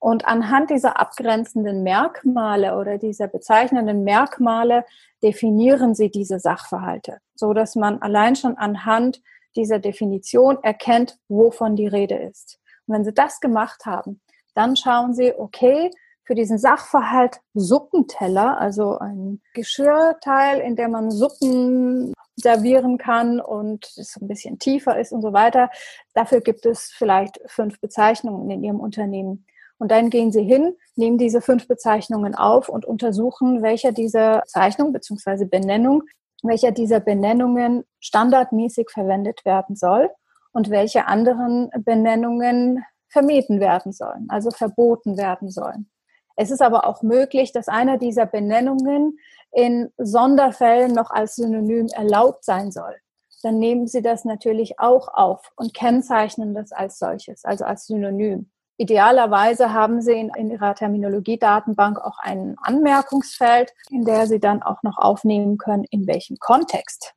Und 0.00 0.26
anhand 0.26 0.70
dieser 0.70 0.98
abgrenzenden 0.98 1.82
Merkmale 1.82 2.76
oder 2.76 2.96
dieser 2.96 3.28
bezeichnenden 3.28 4.02
Merkmale 4.02 4.84
definieren 5.22 5.94
sie 5.94 6.10
diese 6.10 6.40
Sachverhalte, 6.40 7.18
so 7.34 7.52
dass 7.52 7.76
man 7.76 8.00
allein 8.00 8.34
schon 8.34 8.56
anhand 8.56 9.20
dieser 9.56 9.78
Definition 9.78 10.58
erkennt, 10.62 11.18
wovon 11.28 11.76
die 11.76 11.86
Rede 11.86 12.16
ist. 12.16 12.58
Und 12.86 12.94
wenn 12.94 13.04
sie 13.04 13.12
das 13.12 13.40
gemacht 13.40 13.84
haben, 13.84 14.22
dann 14.54 14.74
schauen 14.74 15.12
sie, 15.12 15.34
okay, 15.36 15.90
für 16.24 16.34
diesen 16.34 16.58
Sachverhalt 16.58 17.40
Suppenteller, 17.54 18.58
also 18.58 18.98
ein 18.98 19.42
Geschirrteil, 19.52 20.60
in 20.60 20.76
dem 20.76 20.92
man 20.92 21.10
Suppen 21.10 22.14
servieren 22.36 22.98
kann 22.98 23.40
und 23.40 23.84
es 23.96 24.16
ein 24.16 24.28
bisschen 24.28 24.58
tiefer 24.58 24.98
ist 24.98 25.12
und 25.12 25.22
so 25.22 25.32
weiter. 25.32 25.70
Dafür 26.14 26.40
gibt 26.40 26.64
es 26.66 26.92
vielleicht 26.96 27.40
fünf 27.46 27.80
Bezeichnungen 27.80 28.48
in 28.50 28.62
Ihrem 28.62 28.80
Unternehmen. 28.80 29.44
Und 29.80 29.90
dann 29.90 30.10
gehen 30.10 30.30
Sie 30.30 30.42
hin, 30.42 30.76
nehmen 30.94 31.16
diese 31.16 31.40
fünf 31.40 31.66
Bezeichnungen 31.66 32.34
auf 32.34 32.68
und 32.68 32.84
untersuchen, 32.84 33.62
welcher 33.62 33.92
dieser 33.92 34.40
Bezeichnung 34.40 34.92
bzw. 34.92 35.46
Benennung, 35.46 36.02
welcher 36.42 36.70
dieser 36.70 37.00
Benennungen 37.00 37.84
standardmäßig 37.98 38.90
verwendet 38.90 39.42
werden 39.46 39.76
soll 39.76 40.10
und 40.52 40.68
welche 40.68 41.06
anderen 41.06 41.70
Benennungen 41.78 42.84
vermieden 43.08 43.58
werden 43.58 43.92
sollen, 43.92 44.26
also 44.28 44.50
verboten 44.50 45.16
werden 45.16 45.50
sollen. 45.50 45.90
Es 46.36 46.50
ist 46.50 46.60
aber 46.60 46.86
auch 46.86 47.02
möglich, 47.02 47.52
dass 47.52 47.68
einer 47.68 47.96
dieser 47.96 48.26
Benennungen 48.26 49.18
in 49.50 49.90
Sonderfällen 49.96 50.92
noch 50.92 51.10
als 51.10 51.36
Synonym 51.36 51.86
erlaubt 51.86 52.44
sein 52.44 52.70
soll. 52.70 52.96
Dann 53.42 53.58
nehmen 53.58 53.86
Sie 53.86 54.02
das 54.02 54.26
natürlich 54.26 54.78
auch 54.78 55.08
auf 55.08 55.52
und 55.56 55.72
kennzeichnen 55.72 56.54
das 56.54 56.70
als 56.70 56.98
solches, 56.98 57.46
also 57.46 57.64
als 57.64 57.86
Synonym. 57.86 58.50
Idealerweise 58.80 59.74
haben 59.74 60.00
Sie 60.00 60.14
in, 60.14 60.30
in 60.34 60.50
Ihrer 60.50 60.74
Terminologiedatenbank 60.74 61.98
auch 61.98 62.18
ein 62.18 62.56
Anmerkungsfeld, 62.62 63.74
in 63.90 64.06
der 64.06 64.26
Sie 64.26 64.40
dann 64.40 64.62
auch 64.62 64.82
noch 64.82 64.96
aufnehmen 64.96 65.58
können, 65.58 65.84
in 65.90 66.06
welchem 66.06 66.38
Kontext 66.38 67.12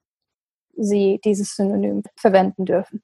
Sie 0.76 1.22
dieses 1.24 1.56
Synonym 1.56 2.04
verwenden 2.18 2.66
dürfen. 2.66 3.02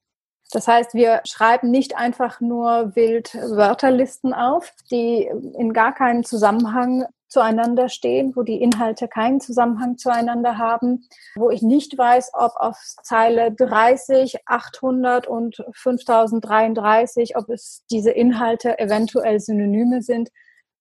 Das 0.51 0.67
heißt, 0.67 0.93
wir 0.93 1.21
schreiben 1.23 1.71
nicht 1.71 1.95
einfach 1.95 2.41
nur 2.41 2.97
wild 2.97 3.33
Wörterlisten 3.33 4.33
auf, 4.33 4.73
die 4.91 5.31
in 5.57 5.71
gar 5.71 5.93
keinen 5.93 6.25
Zusammenhang 6.25 7.05
zueinander 7.29 7.89
stehen, 7.89 8.35
wo 8.35 8.41
die 8.43 8.61
Inhalte 8.61 9.07
keinen 9.07 9.39
Zusammenhang 9.39 9.97
zueinander 9.97 10.57
haben, 10.57 11.07
wo 11.35 11.49
ich 11.49 11.61
nicht 11.61 11.97
weiß, 11.97 12.31
ob 12.33 12.53
auf 12.55 12.77
Zeile 13.03 13.51
30, 13.51 14.47
800 14.47 15.27
und 15.27 15.63
5033, 15.73 17.37
ob 17.37 17.49
es 17.49 17.85
diese 17.89 18.11
Inhalte 18.11 18.77
eventuell 18.79 19.39
Synonyme 19.39 20.01
sind, 20.01 20.29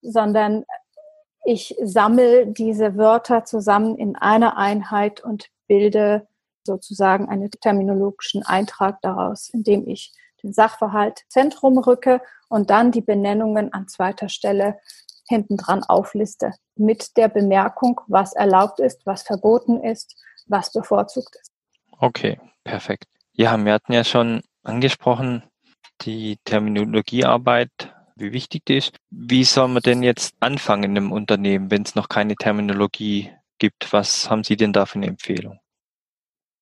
sondern 0.01 0.65
ich 1.45 1.77
sammle 1.83 2.47
diese 2.47 2.97
Wörter 2.97 3.45
zusammen 3.45 3.97
in 3.97 4.17
einer 4.17 4.57
Einheit 4.57 5.23
und 5.23 5.49
bilde 5.67 6.27
sozusagen 6.65 7.29
einen 7.29 7.51
terminologischen 7.51 8.43
Eintrag 8.43 9.01
daraus, 9.03 9.49
indem 9.51 9.87
ich 9.87 10.13
den 10.43 10.53
Sachverhalt 10.53 11.25
Zentrum 11.29 11.79
rücke 11.79 12.21
und 12.49 12.71
dann 12.71 12.93
die 12.93 13.01
Benennungen 13.01 13.73
an 13.73 13.89
zweiter 13.89 14.29
Stelle 14.29 14.79
hinten 15.29 15.57
dran 15.57 15.85
aufliste 15.85 16.53
mit 16.77 17.17
der 17.17 17.29
Bemerkung, 17.29 18.01
was 18.07 18.33
erlaubt 18.33 18.81
ist, 18.81 19.05
was 19.05 19.23
verboten 19.23 19.83
ist, 19.83 20.17
was 20.47 20.73
bevorzugt 20.73 21.37
ist. 21.41 21.53
Okay, 21.99 22.41
perfekt. 22.65 23.07
Ja, 23.33 23.57
wir 23.57 23.73
hatten 23.73 23.93
ja 23.93 24.05
schon 24.05 24.43
angesprochen, 24.63 25.43
die 26.03 26.39
Terminologiearbeit, 26.45 27.71
wie 28.17 28.33
wichtig 28.33 28.65
die 28.67 28.79
ist. 28.79 28.97
Wie 29.11 29.45
soll 29.45 29.69
man 29.69 29.83
denn 29.83 30.03
jetzt 30.03 30.35
anfangen 30.41 30.97
im 30.97 31.13
Unternehmen, 31.13 31.71
wenn 31.71 31.83
es 31.83 31.95
noch 31.95 32.09
keine 32.09 32.35
Terminologie 32.35 33.33
gibt? 33.59 33.93
Was 33.93 34.31
haben 34.31 34.45
Sie 34.45 34.57
denn 34.57 34.73
da 34.73 34.87
für 34.87 34.97
eine 34.97 35.07
Empfehlung? 35.07 35.61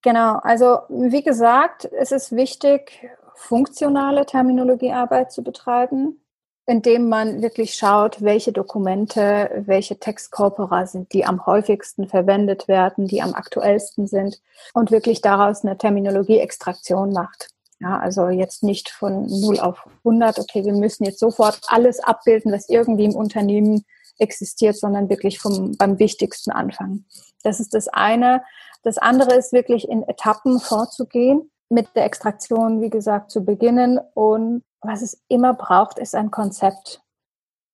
Genau, 0.03 0.39
also 0.43 0.81
wie 0.89 1.23
gesagt, 1.23 1.89
es 1.99 2.13
ist 2.13 2.35
wichtig, 2.35 3.09
funktionale 3.35 4.25
Terminologiearbeit 4.25 5.33
zu 5.33 5.43
betreiben, 5.43 6.21
indem 6.67 7.09
man 7.09 7.43
wirklich 7.43 7.75
schaut, 7.75 8.23
welche 8.23 8.53
Dokumente, 8.53 9.63
welche 9.67 9.99
Textkorpora 9.99 10.87
sind, 10.87 11.13
die 11.13 11.25
am 11.25 11.47
häufigsten 11.47 12.09
verwendet 12.09 12.67
werden, 12.67 13.07
die 13.07 13.23
am 13.23 13.35
aktuellsten 13.35 14.09
sind 14.09 14.43
und 14.75 14.91
wirklich 14.91 15.21
daraus 15.21 15.65
eine 15.65 15.79
Terminologie-Extraktion 15.79 17.13
macht. 17.13 17.49
Ja, 17.79 17.99
also 17.99 18.29
jetzt 18.29 18.63
nicht 18.65 18.89
von 18.89 19.27
0 19.27 19.61
auf 19.61 19.87
100, 19.99 20.39
okay, 20.39 20.65
wir 20.65 20.73
müssen 20.73 21.05
jetzt 21.05 21.21
sofort 21.21 21.61
alles 21.69 22.01
abbilden, 22.01 22.51
was 22.51 22.69
irgendwie 22.69 23.05
im 23.05 23.15
Unternehmen 23.15 23.85
existiert, 24.19 24.77
sondern 24.77 25.09
wirklich 25.09 25.39
vom, 25.39 25.77
beim 25.77 25.99
Wichtigsten 25.99 26.51
anfangen. 26.51 27.07
Das 27.43 27.61
ist 27.61 27.75
das 27.75 27.87
eine. 27.89 28.43
Das 28.83 28.99
andere 28.99 29.35
ist 29.35 29.53
wirklich 29.53 29.89
in 29.89 30.03
Etappen 30.05 30.59
vorzugehen, 30.59 31.51
mit 31.69 31.89
der 31.95 32.05
Extraktion, 32.05 32.81
wie 32.81 32.91
gesagt, 32.91 33.31
zu 33.31 33.45
beginnen. 33.45 34.01
Und 34.15 34.63
was 34.87 35.03
es 35.03 35.23
immer 35.29 35.55
braucht, 35.55 35.99
ist 35.99 36.15
ein 36.15 36.31
Konzept. 36.31 37.03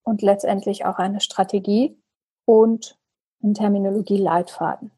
und 0.04 0.22
letztendlich 0.22 0.84
auch 0.84 0.98
eine 0.98 1.20
Strategie 1.20 1.96
und 2.44 2.98
einen 3.42 3.54
Terminologie-Leitfaden. 3.54 4.90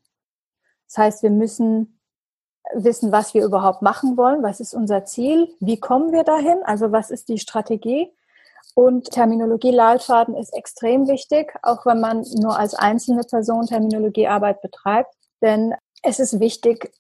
Das 0.88 0.98
heißt, 0.98 1.22
wir 1.22 1.30
müssen 1.30 2.00
wissen, 2.72 3.12
was 3.12 3.34
wir 3.34 3.44
überhaupt 3.44 3.82
machen 3.82 4.16
wollen, 4.16 4.42
was 4.42 4.60
ist 4.60 4.74
unser 4.74 5.04
Ziel, 5.04 5.54
wie 5.60 5.78
kommen 5.78 6.12
wir 6.12 6.24
dahin, 6.24 6.62
also 6.64 6.92
was 6.92 7.10
ist 7.10 7.28
die 7.28 7.38
Strategie. 7.38 8.10
Und 8.74 9.10
Terminologie-Leitfaden 9.10 10.34
ist 10.34 10.54
extrem 10.54 11.06
wichtig, 11.06 11.54
auch 11.62 11.84
wenn 11.86 12.00
man 12.00 12.24
nur 12.40 12.58
als 12.58 12.74
einzelne 12.74 13.22
Person 13.22 13.66
Terminologiearbeit 13.66 14.62
betreibt. 14.62 15.14
Denn 15.42 15.74
es 16.02 16.18
ist 16.18 16.40
wichtig, 16.40 16.90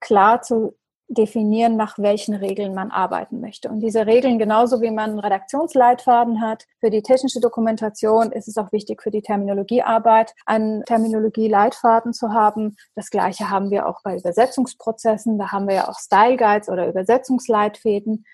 klar 0.00 0.42
zu 0.42 0.76
definieren, 1.08 1.76
nach 1.76 1.98
welchen 1.98 2.34
Regeln 2.34 2.74
man 2.74 2.90
arbeiten 2.90 3.40
möchte. 3.40 3.68
Und 3.68 3.80
diese 3.80 4.06
Regeln, 4.06 4.38
genauso 4.38 4.80
wie 4.80 4.90
man 4.90 5.10
einen 5.10 5.18
Redaktionsleitfaden 5.20 6.40
hat, 6.40 6.64
für 6.80 6.90
die 6.90 7.02
technische 7.02 7.40
Dokumentation 7.40 8.32
ist 8.32 8.48
es 8.48 8.56
auch 8.56 8.72
wichtig 8.72 9.02
für 9.02 9.10
die 9.10 9.22
Terminologiearbeit, 9.22 10.34
einen 10.46 10.84
Terminologie-Leitfaden 10.84 12.12
zu 12.12 12.32
haben. 12.32 12.76
Das 12.96 13.10
Gleiche 13.10 13.50
haben 13.50 13.70
wir 13.70 13.86
auch 13.86 14.02
bei 14.02 14.16
Übersetzungsprozessen. 14.16 15.38
Da 15.38 15.52
haben 15.52 15.68
wir 15.68 15.74
ja 15.76 15.88
auch 15.88 15.98
Style 15.98 16.36
Guides 16.36 16.68
oder 16.68 16.88
Übersetzungsleitfäden, 16.88 18.24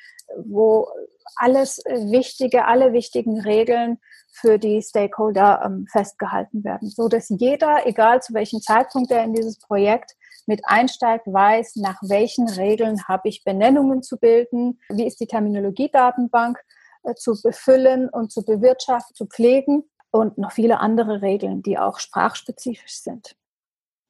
wo 0.45 0.89
alles 1.37 1.83
Wichtige, 1.87 2.67
alle 2.67 2.93
wichtigen 2.93 3.41
Regeln 3.41 3.99
für 4.33 4.59
die 4.59 4.81
Stakeholder 4.81 5.63
ähm, 5.65 5.87
festgehalten 5.91 6.65
werden, 6.65 6.89
so 6.89 7.09
dass 7.09 7.29
jeder, 7.29 7.87
egal 7.87 8.23
zu 8.23 8.33
welchem 8.33 8.61
Zeitpunkt 8.61 9.11
er 9.11 9.25
in 9.25 9.35
dieses 9.35 9.59
Projekt 9.59 10.17
mit 10.47 10.63
einsteigt, 10.65 11.27
weiß, 11.27 11.77
nach 11.77 11.99
welchen 12.03 12.49
Regeln 12.49 13.07
habe 13.09 13.29
ich 13.29 13.45
Benennungen 13.45 14.03
zu 14.03 14.19
bilden, 14.19 14.81
wie 14.89 15.07
ist 15.07 15.21
die 15.21 15.27
Terminologiedatenbank 15.27 16.59
äh, 17.05 17.15
zu 17.15 17.41
befüllen 17.43 18.09
und 18.09 18.33
zu 18.33 18.45
bewirtschaften, 18.45 19.15
zu 19.15 19.27
pflegen 19.27 19.85
und 20.11 20.39
noch 20.39 20.53
viele 20.53 20.81
andere 20.81 21.23
Regeln, 21.23 21.63
die 21.63 21.79
auch 21.79 21.99
sprachspezifisch 21.99 23.01
sind. 23.01 23.37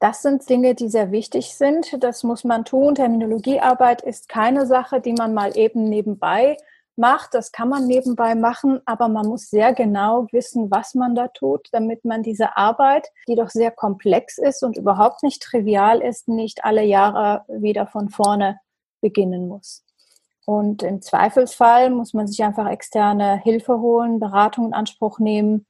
Das 0.01 0.23
sind 0.23 0.49
Dinge, 0.51 0.75
die 0.75 0.89
sehr 0.89 1.13
wichtig 1.13 1.55
sind. 1.55 2.03
Das 2.03 2.25
muss 2.25 2.43
man 2.43 2.65
tun. 2.65 2.97
Terminologiearbeit 2.97 4.03
ist 4.03 4.29
keine 4.29 4.67
Sache, 4.67 5.01
die 5.01 5.13
man 5.13 5.33
mal 5.33 5.57
eben 5.57 5.85
nebenbei 5.85 6.57
macht. 6.97 7.35
Das 7.35 7.53
kann 7.53 7.69
man 7.69 7.87
nebenbei 7.87 8.35
machen, 8.35 8.81
aber 8.87 9.09
man 9.09 9.27
muss 9.27 9.51
sehr 9.51 9.73
genau 9.73 10.27
wissen, 10.33 10.71
was 10.71 10.95
man 10.95 11.15
da 11.15 11.29
tut, 11.29 11.69
damit 11.73 12.05
man 12.05 12.23
diese 12.23 12.57
Arbeit, 12.57 13.09
die 13.29 13.35
doch 13.35 13.51
sehr 13.51 13.71
komplex 13.71 14.39
ist 14.39 14.63
und 14.63 14.77
überhaupt 14.77 15.23
nicht 15.23 15.43
trivial 15.43 16.01
ist, 16.01 16.29
nicht 16.29 16.65
alle 16.65 16.85
Jahre 16.85 17.45
wieder 17.49 17.87
von 17.87 18.09
vorne 18.09 18.61
beginnen 19.01 19.49
muss. 19.49 19.85
Und 20.45 20.83
im 20.83 21.03
Zweifelsfall 21.03 21.91
muss 21.91 22.15
man 22.15 22.27
sich 22.27 22.43
einfach 22.43 22.69
externe 22.69 23.39
Hilfe 23.39 23.81
holen, 23.81 24.19
Beratung 24.19 24.67
in 24.67 24.75
Anspruch 24.75 25.19
nehmen, 25.19 25.67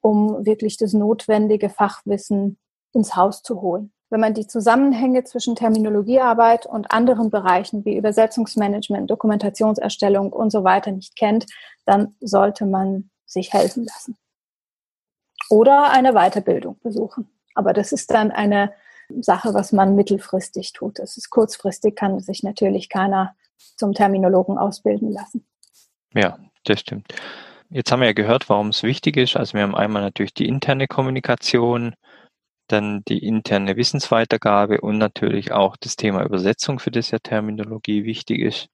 um 0.00 0.44
wirklich 0.44 0.76
das 0.76 0.92
notwendige 0.92 1.68
Fachwissen 1.70 2.58
ins 2.92 3.14
Haus 3.14 3.42
zu 3.42 3.60
holen. 3.60 3.92
Wenn 4.08 4.20
man 4.20 4.34
die 4.34 4.46
Zusammenhänge 4.46 5.24
zwischen 5.24 5.56
Terminologiearbeit 5.56 6.66
und 6.66 6.92
anderen 6.92 7.30
Bereichen 7.30 7.84
wie 7.84 7.96
Übersetzungsmanagement, 7.96 9.10
Dokumentationserstellung 9.10 10.32
und 10.32 10.50
so 10.50 10.62
weiter 10.62 10.92
nicht 10.92 11.16
kennt, 11.16 11.46
dann 11.84 12.14
sollte 12.20 12.66
man 12.66 13.10
sich 13.26 13.52
helfen 13.52 13.84
lassen. 13.84 14.16
Oder 15.50 15.90
eine 15.90 16.12
Weiterbildung 16.12 16.78
besuchen. 16.82 17.28
Aber 17.54 17.72
das 17.72 17.92
ist 17.92 18.10
dann 18.10 18.30
eine 18.30 18.72
Sache, 19.20 19.54
was 19.54 19.72
man 19.72 19.94
mittelfristig 19.94 20.72
tut. 20.72 20.98
Das 20.98 21.16
ist 21.16 21.30
kurzfristig, 21.30 21.96
kann 21.96 22.20
sich 22.20 22.42
natürlich 22.42 22.88
keiner 22.88 23.34
zum 23.76 23.92
Terminologen 23.92 24.58
ausbilden 24.58 25.12
lassen. 25.12 25.46
Ja, 26.14 26.38
das 26.64 26.80
stimmt. 26.80 27.12
Jetzt 27.70 27.90
haben 27.90 28.00
wir 28.00 28.06
ja 28.06 28.12
gehört, 28.12 28.48
warum 28.48 28.68
es 28.68 28.82
wichtig 28.82 29.16
ist. 29.16 29.36
Also 29.36 29.54
wir 29.54 29.62
haben 29.62 29.74
einmal 29.74 30.02
natürlich 30.02 30.34
die 30.34 30.46
interne 30.46 30.86
Kommunikation, 30.86 31.94
dann 32.68 33.02
die 33.08 33.24
interne 33.26 33.76
Wissensweitergabe 33.76 34.80
und 34.80 34.98
natürlich 34.98 35.52
auch 35.52 35.76
das 35.76 35.96
Thema 35.96 36.24
Übersetzung, 36.24 36.78
für 36.78 36.90
das 36.90 37.10
ja 37.10 37.18
Terminologie 37.18 38.04
wichtig 38.04 38.40
ist. 38.40 38.68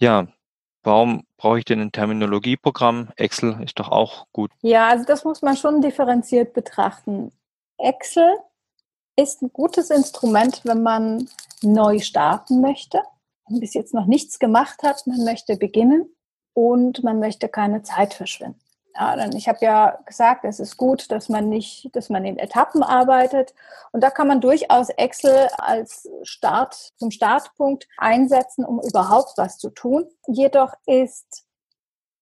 Ja, 0.00 0.26
warum 0.82 1.24
brauche 1.36 1.58
ich 1.58 1.64
denn 1.64 1.80
ein 1.80 1.92
Terminologieprogramm? 1.92 3.10
Excel 3.16 3.60
ist 3.62 3.78
doch 3.78 3.90
auch 3.90 4.26
gut. 4.32 4.50
Ja, 4.62 4.88
also 4.88 5.04
das 5.04 5.24
muss 5.24 5.42
man 5.42 5.56
schon 5.56 5.80
differenziert 5.80 6.52
betrachten. 6.52 7.32
Excel 7.78 8.36
ist 9.16 9.42
ein 9.42 9.52
gutes 9.52 9.90
Instrument, 9.90 10.62
wenn 10.64 10.82
man 10.82 11.28
neu 11.62 12.00
starten 12.00 12.60
möchte, 12.60 13.02
bis 13.48 13.74
jetzt 13.74 13.94
noch 13.94 14.06
nichts 14.06 14.38
gemacht 14.38 14.82
hat, 14.82 15.06
man 15.06 15.24
möchte 15.24 15.56
beginnen 15.56 16.08
und 16.52 17.02
man 17.02 17.18
möchte 17.18 17.48
keine 17.48 17.82
Zeit 17.82 18.14
verschwinden. 18.14 18.60
Ja, 18.96 19.16
dann, 19.16 19.34
ich 19.34 19.48
habe 19.48 19.58
ja 19.60 19.98
gesagt, 20.06 20.44
es 20.44 20.60
ist 20.60 20.76
gut, 20.76 21.10
dass 21.10 21.28
man 21.28 21.48
nicht, 21.48 21.94
dass 21.96 22.10
man 22.10 22.24
in 22.24 22.38
Etappen 22.38 22.82
arbeitet. 22.82 23.52
Und 23.90 24.04
da 24.04 24.10
kann 24.10 24.28
man 24.28 24.40
durchaus 24.40 24.88
Excel 24.90 25.48
als 25.58 26.08
Start, 26.22 26.92
zum 26.96 27.10
Startpunkt 27.10 27.88
einsetzen, 27.98 28.64
um 28.64 28.80
überhaupt 28.80 29.32
was 29.36 29.58
zu 29.58 29.70
tun. 29.70 30.06
Jedoch 30.28 30.74
ist 30.86 31.44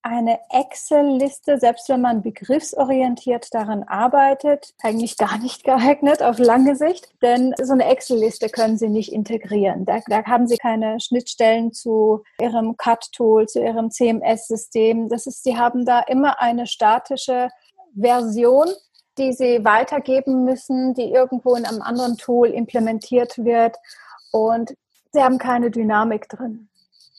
eine 0.03 0.41
Excel-Liste, 0.51 1.59
selbst 1.59 1.89
wenn 1.89 2.01
man 2.01 2.23
begriffsorientiert 2.23 3.55
daran 3.55 3.85
arbeitet, 3.85 4.75
eigentlich 4.83 5.17
gar 5.17 5.39
nicht 5.39 5.65
geeignet 5.65 6.23
auf 6.23 6.39
lange 6.39 6.77
Sicht, 6.77 7.09
denn 7.23 7.55
so 7.63 7.73
eine 7.73 7.87
Excel-Liste 7.87 8.49
können 8.49 8.77
Sie 8.77 8.89
nicht 8.89 9.13
integrieren. 9.13 9.85
Da, 9.85 10.01
da 10.09 10.25
haben 10.25 10.49
Sie 10.49 10.57
keine 10.57 10.99
Schnittstellen 11.01 11.73
zu 11.73 12.23
Ihrem 12.41 12.77
CAD-Tool, 12.77 13.47
zu 13.47 13.63
Ihrem 13.63 13.91
CMS-System. 13.91 15.09
Das 15.09 15.27
ist, 15.27 15.45
Sie 15.45 15.57
haben 15.57 15.87
da 15.87 16.01
immer 16.01 16.41
eine 16.41 16.67
statische 16.67 17.49
Version, 17.95 18.67
die 19.19 19.33
Sie 19.33 19.65
weitergeben 19.65 20.45
müssen, 20.45 20.95
die 20.95 21.13
irgendwo 21.13 21.55
in 21.55 21.65
einem 21.65 21.83
anderen 21.83 22.17
Tool 22.17 22.49
implementiert 22.49 23.39
wird 23.39 23.77
und 24.33 24.75
Sie 25.13 25.23
haben 25.23 25.37
keine 25.37 25.71
Dynamik 25.71 26.29
drin 26.29 26.71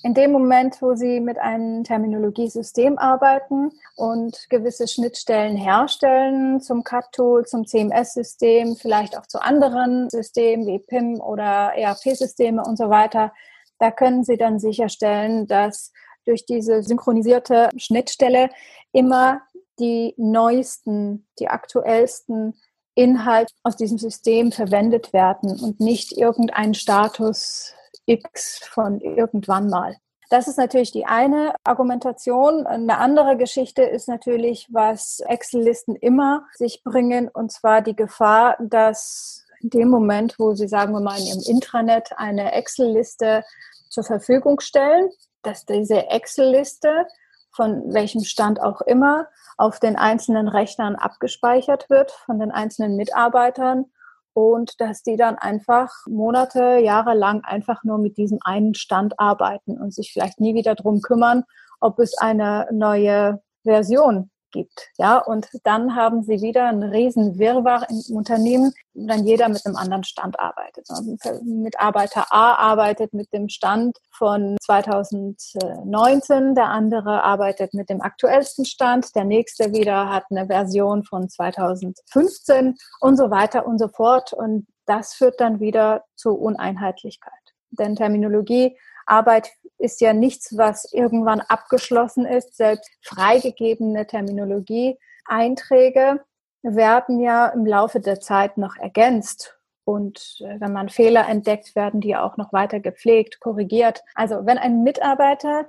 in 0.03 0.13
dem 0.13 0.33
Moment, 0.33 0.81
wo 0.81 0.95
Sie 0.95 1.21
mit 1.21 1.39
einem 1.39 1.85
Terminologiesystem 1.85 2.97
arbeiten 2.97 3.71
und 3.95 4.49
gewisse 4.49 4.85
Schnittstellen 4.85 5.55
herstellen 5.55 6.59
zum 6.59 6.83
CAD-Tool, 6.83 7.45
zum 7.45 7.65
CMS-System, 7.65 8.75
vielleicht 8.75 9.17
auch 9.17 9.25
zu 9.25 9.41
anderen 9.41 10.09
Systemen 10.09 10.67
wie 10.67 10.79
PIM 10.79 11.21
oder 11.21 11.71
ERP-Systeme 11.75 12.61
und 12.63 12.77
so 12.77 12.89
weiter, 12.89 13.31
da 13.79 13.91
können 13.91 14.25
Sie 14.25 14.35
dann 14.35 14.59
sicherstellen, 14.59 15.47
dass 15.47 15.93
durch 16.25 16.45
diese 16.45 16.83
synchronisierte 16.83 17.69
Schnittstelle 17.77 18.49
immer 18.91 19.41
die 19.79 20.13
neuesten, 20.17 21.27
die 21.39 21.47
aktuellsten 21.47 22.55
Inhalte 22.93 23.53
aus 23.63 23.77
diesem 23.77 23.97
System 23.97 24.51
verwendet 24.51 25.13
werden 25.13 25.59
und 25.61 25.79
nicht 25.79 26.11
irgendein 26.11 26.73
Status 26.73 27.73
X 28.05 28.59
von 28.65 28.99
irgendwann 29.01 29.69
mal. 29.69 29.97
Das 30.29 30.47
ist 30.47 30.57
natürlich 30.57 30.91
die 30.91 31.05
eine 31.05 31.53
Argumentation. 31.63 32.65
Eine 32.65 32.97
andere 32.97 33.37
Geschichte 33.37 33.83
ist 33.83 34.07
natürlich, 34.07 34.67
was 34.71 35.19
Excel-Listen 35.19 35.95
immer 35.95 36.47
sich 36.53 36.83
bringen, 36.83 37.29
und 37.29 37.51
zwar 37.51 37.81
die 37.81 37.95
Gefahr, 37.95 38.57
dass 38.59 39.45
in 39.61 39.69
dem 39.69 39.89
Moment, 39.89 40.39
wo 40.39 40.55
Sie, 40.55 40.67
sagen 40.67 40.93
wir 40.93 41.01
mal, 41.01 41.19
in 41.19 41.25
Ihrem 41.25 41.43
Intranet 41.47 42.13
eine 42.17 42.51
Excel-Liste 42.53 43.43
zur 43.89 44.03
Verfügung 44.03 44.59
stellen, 44.59 45.09
dass 45.43 45.65
diese 45.65 46.07
Excel-Liste 46.07 47.05
von 47.51 47.93
welchem 47.93 48.23
Stand 48.23 48.61
auch 48.61 48.81
immer 48.81 49.27
auf 49.57 49.79
den 49.79 49.95
einzelnen 49.95 50.47
Rechnern 50.47 50.95
abgespeichert 50.95 51.89
wird 51.89 52.11
von 52.11 52.39
den 52.39 52.51
einzelnen 52.51 52.95
Mitarbeitern 52.95 53.85
und 54.33 54.79
dass 54.79 55.03
die 55.03 55.15
dann 55.15 55.35
einfach 55.35 55.91
Monate, 56.07 56.79
Jahre 56.79 57.13
lang 57.13 57.41
einfach 57.43 57.83
nur 57.83 57.97
mit 57.97 58.17
diesem 58.17 58.39
einen 58.43 58.73
Stand 58.73 59.19
arbeiten 59.19 59.79
und 59.79 59.93
sich 59.93 60.11
vielleicht 60.11 60.39
nie 60.39 60.55
wieder 60.55 60.75
drum 60.75 61.01
kümmern, 61.01 61.43
ob 61.79 61.99
es 61.99 62.17
eine 62.17 62.67
neue 62.71 63.41
Version 63.63 64.29
gibt. 64.53 64.91
Ja, 64.97 65.17
und 65.17 65.49
dann 65.63 65.97
haben 65.97 66.23
sie 66.23 66.41
wieder 66.41 66.67
einen 66.67 66.83
riesen 66.83 67.37
Wirrwarr 67.37 67.89
im 67.89 68.15
Unternehmen, 68.15 68.71
dann 68.93 69.25
jeder 69.25 69.49
mit 69.49 69.65
einem 69.65 69.75
anderen 69.75 70.05
Stand 70.05 70.39
arbeitet. 70.39 70.85
Also 70.89 71.17
Mitarbeiter 71.43 72.27
A 72.31 72.53
arbeitet 72.53 73.13
mit 73.13 73.33
dem 73.33 73.49
Stand 73.49 73.97
von 74.11 74.55
2019, 74.61 76.55
der 76.55 76.69
andere 76.69 77.21
arbeitet 77.23 77.73
mit 77.73 77.89
dem 77.89 77.99
aktuellsten 78.01 78.63
Stand, 78.63 79.13
der 79.15 79.25
nächste 79.25 79.73
wieder 79.73 80.09
hat 80.09 80.23
eine 80.29 80.47
Version 80.47 81.03
von 81.03 81.27
2015 81.27 82.77
und 83.01 83.17
so 83.17 83.29
weiter 83.29 83.65
und 83.65 83.79
so 83.79 83.89
fort. 83.89 84.31
Und 84.31 84.67
das 84.85 85.13
führt 85.15 85.41
dann 85.41 85.59
wieder 85.59 86.05
zu 86.15 86.35
Uneinheitlichkeit. 86.35 87.33
Denn 87.71 87.95
Terminologie 87.95 88.77
Arbeit 89.05 89.51
ist 89.83 90.01
ja 90.01 90.13
nichts, 90.13 90.57
was 90.57 90.91
irgendwann 90.93 91.41
abgeschlossen 91.41 92.25
ist. 92.25 92.55
Selbst 92.55 92.89
freigegebene 93.01 94.07
Terminologie-Einträge 94.07 96.21
werden 96.61 97.19
ja 97.19 97.47
im 97.47 97.65
Laufe 97.65 97.99
der 97.99 98.21
Zeit 98.21 98.57
noch 98.57 98.77
ergänzt. 98.77 99.59
Und 99.83 100.37
äh, 100.39 100.61
wenn 100.61 100.71
man 100.71 100.87
Fehler 100.87 101.27
entdeckt, 101.27 101.75
werden 101.75 101.99
die 101.99 102.15
auch 102.15 102.37
noch 102.37 102.53
weiter 102.53 102.79
gepflegt, 102.79 103.41
korrigiert. 103.41 104.05
Also 104.15 104.45
wenn 104.45 104.57
ein 104.57 104.83
Mitarbeiter 104.83 105.67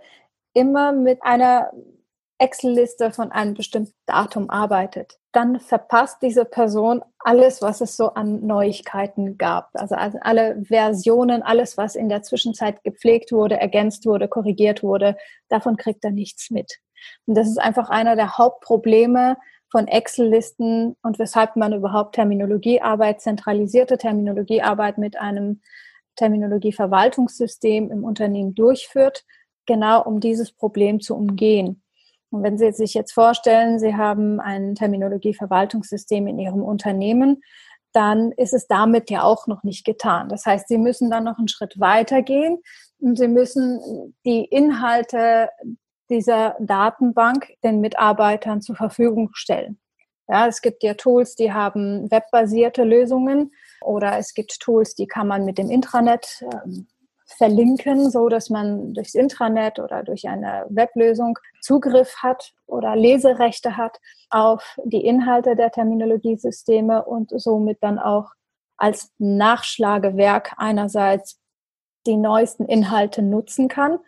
immer 0.53 0.93
mit 0.93 1.21
einer 1.25 1.73
Excel-Liste 2.45 3.11
von 3.11 3.33
einem 3.33 3.55
bestimmten 3.55 3.95
Datum 4.05 4.51
arbeitet, 4.51 5.19
dann 5.33 5.61
verpasst 5.61 6.19
diese 6.21 6.45
Person 6.45 7.03
alles, 7.19 7.63
was 7.63 7.81
es 7.81 7.97
so 7.97 8.11
an 8.11 8.47
Neuigkeiten 8.47 9.39
gab. 9.39 9.71
Also, 9.73 9.95
also 9.95 10.19
alle 10.21 10.63
Versionen, 10.63 11.43
alles, 11.43 11.79
was 11.79 11.97
in 11.97 12.11
der 12.11 12.23
Zwischenzeit 12.23 12.85
gepflegt 12.85 13.33
wurde, 13.33 13.59
ergänzt 13.59 14.05
wurde, 14.05 14.29
korrigiert 14.29 14.83
wurde, 14.83 15.17
davon 15.49 15.79
kriegt 15.79 16.05
er 16.05 16.11
nichts 16.11 16.51
mit. 16.51 16.81
Und 17.27 17.35
das 17.35 17.49
ist 17.49 17.59
einfach 17.59 17.89
einer 17.89 18.15
der 18.15 18.37
Hauptprobleme 18.37 19.39
von 19.71 19.89
Excel-Listen 19.89 20.97
und 21.03 21.19
weshalb 21.19 21.57
man 21.57 21.73
überhaupt 21.73 22.15
Terminologiearbeit, 22.15 23.23
zentralisierte 23.23 23.97
Terminologiearbeit 23.97 24.99
mit 24.99 25.19
einem 25.19 25.63
Terminologieverwaltungssystem 26.17 27.91
im 27.91 28.05
Unternehmen 28.05 28.55
durchführt, 28.55 29.25
genau 29.67 30.03
um 30.03 30.21
dieses 30.21 30.53
Problem 30.53 31.01
zu 31.01 31.17
umgehen. 31.17 31.84
Und 32.35 32.43
wenn 32.43 32.59
Sie 32.59 32.73
sich 32.73 32.95
jetzt 32.95 33.13
vorstellen, 33.13 33.79
Sie 33.79 33.95
haben 33.95 34.41
ein 34.41 34.75
Terminologieverwaltungssystem 34.75 36.27
in 36.27 36.41
Ihrem 36.41 36.63
Unternehmen, 36.63 37.43
dann 37.93 38.33
ist 38.33 38.53
es 38.53 38.67
damit 38.67 39.09
ja 39.09 39.23
auch 39.23 39.47
noch 39.47 39.63
nicht 39.63 39.85
getan. 39.85 40.29
Das 40.29 40.45
heißt, 40.45 40.67
Sie 40.67 40.79
müssen 40.79 41.11
dann 41.11 41.23
noch 41.23 41.39
einen 41.39 41.47
Schritt 41.47 41.79
weiter 41.79 42.23
gehen 42.23 42.59
und 42.99 43.17
Sie 43.17 43.29
müssen 43.29 44.15
die 44.27 44.45
Inhalte 44.47 45.49
dieser 46.11 46.57
Datenbank 46.59 47.53
den 47.63 47.81
Mitarbeitern 47.81 48.61
zur 48.63 48.75
Verfügung 48.75 49.31
stellen. 49.35 49.79
Ja, 50.27 50.49
es 50.49 50.61
gibt 50.61 50.83
ja 50.83 50.95
Tools, 50.95 51.37
die 51.37 51.53
haben 51.53 52.11
webbasierte 52.11 52.83
Lösungen 52.83 53.53
oder 53.81 54.19
es 54.19 54.35
gibt 54.35 54.59
Tools, 54.59 54.97
die 54.97 55.07
kann 55.07 55.29
man 55.29 55.45
mit 55.45 55.59
dem 55.59 55.71
Intranet 55.71 56.45
ähm, 56.65 56.89
verlinken, 57.27 58.11
so 58.11 58.29
dass 58.29 58.51
man 58.51 58.93
durchs 58.95 59.15
Intranet 59.15 59.79
oder 59.79 60.03
durch 60.03 60.29
eine 60.29 60.67
Weblösung 60.69 61.39
Zugriff 61.61 62.17
hat 62.19 62.53
oder 62.67 62.97
Leserechte 62.97 63.77
hat 63.77 63.99
auf 64.31 64.77
die 64.85 65.05
Inhalte 65.05 65.57
der 65.57 65.71
Terminologiesysteme 65.71 67.05
und 67.05 67.33
somit 67.35 67.79
dann 67.83 67.99
auch 67.99 68.33
als 68.77 69.13
Nachschlagewerk 69.19 70.55
einerseits 70.57 71.41
die 72.07 72.17
neuesten 72.17 72.67
Inhalte 72.67 73.23
nutzen 73.23 73.69
kann. 73.69 73.99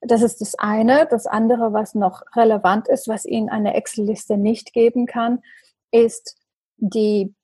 Das 0.00 0.22
ist 0.22 0.40
das 0.40 0.54
eine. 0.56 1.06
Das 1.10 1.26
andere, 1.26 1.72
was 1.72 1.94
noch 1.94 2.22
relevant 2.36 2.86
ist, 2.88 3.08
was 3.08 3.24
Ihnen 3.24 3.48
eine 3.48 3.74
Excel-Liste 3.74 4.36
nicht 4.36 4.72
geben 4.72 5.06
kann, 5.06 5.42
ist 5.90 6.36
die 6.76 7.34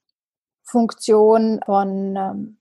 Funktion 0.62 1.61
von 1.65 2.17
ähm, 2.17 2.59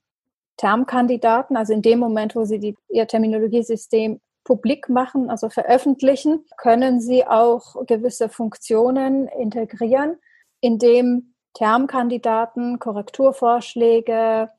Termkandidaten. 0.56 1.56
Also 1.56 1.72
in 1.72 1.82
dem 1.82 1.98
Moment, 1.98 2.34
wo 2.34 2.44
Sie 2.44 2.58
die, 2.58 2.76
Ihr 2.88 3.06
Terminologiesystem 3.06 4.20
publik 4.44 4.88
machen, 4.88 5.28
also 5.28 5.48
veröffentlichen, 5.48 6.44
können 6.56 7.00
Sie 7.00 7.26
auch 7.26 7.86
gewisse 7.86 8.28
Funktionen 8.28 9.28
integrieren, 9.28 10.16
indem 10.60 11.34
Termkandidaten, 11.54 12.78
Korrekturvorschläge 12.78 14.50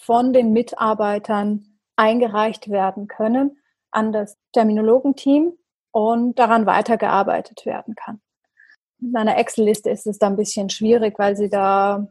von 0.00 0.32
den 0.32 0.52
Mitarbeitern 0.52 1.66
eingereicht 1.96 2.70
werden 2.70 3.08
können 3.08 3.58
an 3.90 4.12
das 4.12 4.38
Terminologenteam 4.52 5.52
und 5.90 6.38
daran 6.38 6.66
weitergearbeitet 6.66 7.66
werden 7.66 7.94
kann. 7.94 8.20
In 9.00 9.16
einer 9.16 9.36
Excel-Liste 9.36 9.90
ist 9.90 10.06
es 10.06 10.18
da 10.18 10.28
ein 10.28 10.36
bisschen 10.36 10.70
schwierig, 10.70 11.18
weil 11.18 11.36
Sie 11.36 11.48
da 11.48 12.08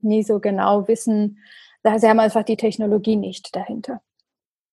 nie 0.00 0.22
so 0.22 0.40
genau 0.40 0.88
wissen, 0.88 1.38
Sie 1.82 2.08
haben 2.08 2.20
einfach 2.20 2.44
die 2.44 2.56
Technologie 2.56 3.16
nicht 3.16 3.54
dahinter. 3.56 4.00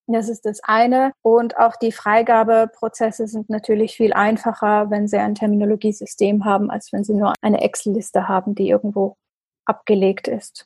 Das 0.07 0.29
ist 0.29 0.45
das 0.45 0.61
eine. 0.63 1.11
Und 1.21 1.57
auch 1.57 1.75
die 1.75 1.91
Freigabeprozesse 1.91 3.27
sind 3.27 3.49
natürlich 3.49 3.97
viel 3.97 4.13
einfacher, 4.13 4.89
wenn 4.89 5.07
Sie 5.07 5.17
ein 5.17 5.35
Terminologiesystem 5.35 6.45
haben, 6.45 6.71
als 6.71 6.93
wenn 6.93 7.03
Sie 7.03 7.13
nur 7.13 7.33
eine 7.41 7.61
Excel-Liste 7.61 8.27
haben, 8.27 8.55
die 8.55 8.69
irgendwo 8.69 9.17
abgelegt 9.65 10.29
ist. 10.29 10.65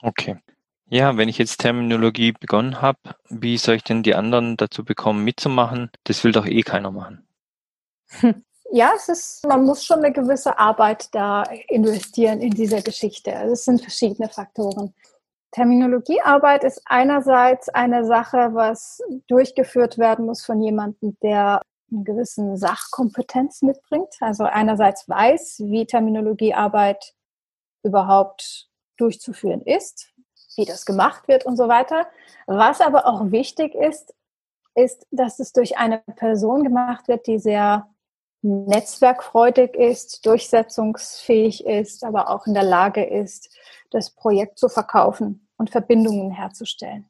Okay. 0.00 0.36
Ja, 0.90 1.16
wenn 1.16 1.28
ich 1.28 1.38
jetzt 1.38 1.58
Terminologie 1.58 2.32
begonnen 2.32 2.80
habe, 2.80 2.98
wie 3.28 3.58
soll 3.58 3.74
ich 3.74 3.84
denn 3.84 4.04
die 4.04 4.14
anderen 4.14 4.56
dazu 4.56 4.84
bekommen, 4.84 5.24
mitzumachen? 5.24 5.90
Das 6.04 6.22
will 6.24 6.32
doch 6.32 6.46
eh 6.46 6.62
keiner 6.62 6.90
machen. 6.90 7.26
Ja, 8.70 8.92
es 8.94 9.08
ist, 9.08 9.46
man 9.46 9.64
muss 9.64 9.82
schon 9.82 10.04
eine 10.04 10.12
gewisse 10.12 10.58
Arbeit 10.58 11.08
da 11.14 11.42
investieren 11.68 12.42
in 12.42 12.50
dieser 12.50 12.82
Geschichte. 12.82 13.34
Also 13.34 13.54
es 13.54 13.64
sind 13.64 13.80
verschiedene 13.80 14.28
Faktoren. 14.28 14.92
Terminologiearbeit 15.50 16.64
ist 16.64 16.82
einerseits 16.84 17.68
eine 17.68 18.04
Sache, 18.04 18.50
was 18.52 19.02
durchgeführt 19.28 19.98
werden 19.98 20.26
muss 20.26 20.44
von 20.44 20.60
jemandem, 20.60 21.16
der 21.22 21.62
eine 21.90 22.04
gewisse 22.04 22.56
Sachkompetenz 22.56 23.62
mitbringt. 23.62 24.14
Also 24.20 24.44
einerseits 24.44 25.08
weiß, 25.08 25.60
wie 25.64 25.86
Terminologiearbeit 25.86 27.14
überhaupt 27.82 28.68
durchzuführen 28.98 29.62
ist, 29.62 30.12
wie 30.56 30.64
das 30.64 30.84
gemacht 30.84 31.28
wird 31.28 31.46
und 31.46 31.56
so 31.56 31.68
weiter. 31.68 32.06
Was 32.46 32.80
aber 32.80 33.06
auch 33.06 33.30
wichtig 33.30 33.74
ist, 33.74 34.14
ist, 34.74 35.06
dass 35.10 35.38
es 35.38 35.52
durch 35.52 35.78
eine 35.78 35.98
Person 36.16 36.62
gemacht 36.62 37.08
wird, 37.08 37.26
die 37.26 37.38
sehr 37.38 37.88
netzwerkfreudig 38.42 39.74
ist, 39.74 40.24
durchsetzungsfähig 40.26 41.66
ist, 41.66 42.04
aber 42.04 42.30
auch 42.30 42.46
in 42.46 42.54
der 42.54 42.62
Lage 42.62 43.04
ist, 43.04 43.50
das 43.90 44.10
Projekt 44.10 44.58
zu 44.58 44.68
verkaufen 44.68 45.48
und 45.56 45.70
Verbindungen 45.70 46.30
herzustellen. 46.30 47.08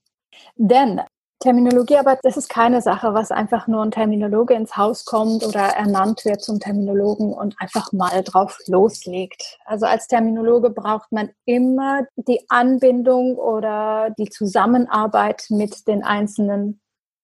Denn 0.56 1.00
Terminologie, 1.40 1.98
aber 1.98 2.18
das 2.20 2.36
ist 2.36 2.48
keine 2.48 2.82
Sache, 2.82 3.14
was 3.14 3.30
einfach 3.30 3.68
nur 3.68 3.84
ein 3.84 3.92
Terminologe 3.92 4.54
ins 4.54 4.76
Haus 4.76 5.04
kommt 5.04 5.46
oder 5.46 5.60
ernannt 5.60 6.24
wird 6.24 6.42
zum 6.42 6.58
Terminologen 6.58 7.32
und 7.32 7.54
einfach 7.60 7.92
mal 7.92 8.24
drauf 8.24 8.58
loslegt. 8.66 9.58
Also 9.64 9.86
als 9.86 10.08
Terminologe 10.08 10.70
braucht 10.70 11.12
man 11.12 11.30
immer 11.44 12.06
die 12.16 12.40
Anbindung 12.48 13.36
oder 13.36 14.12
die 14.18 14.30
Zusammenarbeit 14.30 15.44
mit 15.50 15.86
den 15.86 16.02
einzelnen 16.02 16.80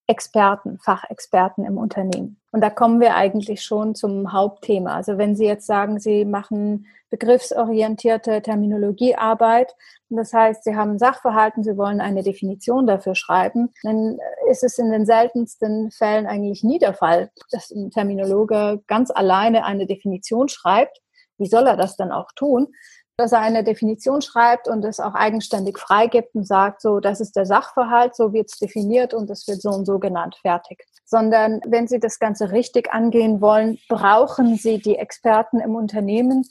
Experten, 0.06 0.78
Fachexperten 0.78 1.64
im 1.64 1.76
Unternehmen. 1.76 2.40
Und 2.54 2.60
da 2.60 2.70
kommen 2.70 3.00
wir 3.00 3.16
eigentlich 3.16 3.62
schon 3.62 3.96
zum 3.96 4.32
Hauptthema. 4.32 4.94
Also 4.94 5.18
wenn 5.18 5.34
Sie 5.34 5.44
jetzt 5.44 5.66
sagen, 5.66 5.98
Sie 5.98 6.24
machen 6.24 6.86
begriffsorientierte 7.10 8.42
Terminologiearbeit, 8.42 9.74
das 10.08 10.32
heißt, 10.32 10.62
Sie 10.62 10.76
haben 10.76 11.00
Sachverhalten, 11.00 11.64
Sie 11.64 11.76
wollen 11.76 12.00
eine 12.00 12.22
Definition 12.22 12.86
dafür 12.86 13.16
schreiben, 13.16 13.72
dann 13.82 14.20
ist 14.48 14.62
es 14.62 14.78
in 14.78 14.92
den 14.92 15.04
seltensten 15.04 15.90
Fällen 15.90 16.28
eigentlich 16.28 16.62
nie 16.62 16.78
der 16.78 16.94
Fall, 16.94 17.32
dass 17.50 17.72
ein 17.72 17.90
Terminologe 17.90 18.84
ganz 18.86 19.10
alleine 19.10 19.64
eine 19.64 19.86
Definition 19.86 20.46
schreibt. 20.46 21.00
Wie 21.38 21.48
soll 21.48 21.66
er 21.66 21.76
das 21.76 21.96
dann 21.96 22.12
auch 22.12 22.30
tun? 22.36 22.68
Dass 23.16 23.32
er 23.32 23.40
eine 23.40 23.62
Definition 23.62 24.22
schreibt 24.22 24.66
und 24.66 24.84
es 24.84 24.98
auch 24.98 25.14
eigenständig 25.14 25.78
freigibt 25.78 26.34
und 26.34 26.46
sagt, 26.46 26.82
so, 26.82 26.98
das 26.98 27.20
ist 27.20 27.36
der 27.36 27.46
Sachverhalt, 27.46 28.16
so 28.16 28.32
wird 28.32 28.50
es 28.50 28.58
definiert 28.58 29.14
und 29.14 29.30
es 29.30 29.46
wird 29.46 29.62
so 29.62 29.70
und 29.70 29.84
so 29.84 29.98
genannt, 29.98 30.36
fertig. 30.42 30.84
Sondern 31.04 31.60
wenn 31.66 31.86
Sie 31.86 32.00
das 32.00 32.18
Ganze 32.18 32.50
richtig 32.50 32.92
angehen 32.92 33.40
wollen, 33.40 33.78
brauchen 33.88 34.56
Sie 34.56 34.78
die 34.78 34.96
Experten 34.96 35.60
im 35.60 35.76
Unternehmen, 35.76 36.44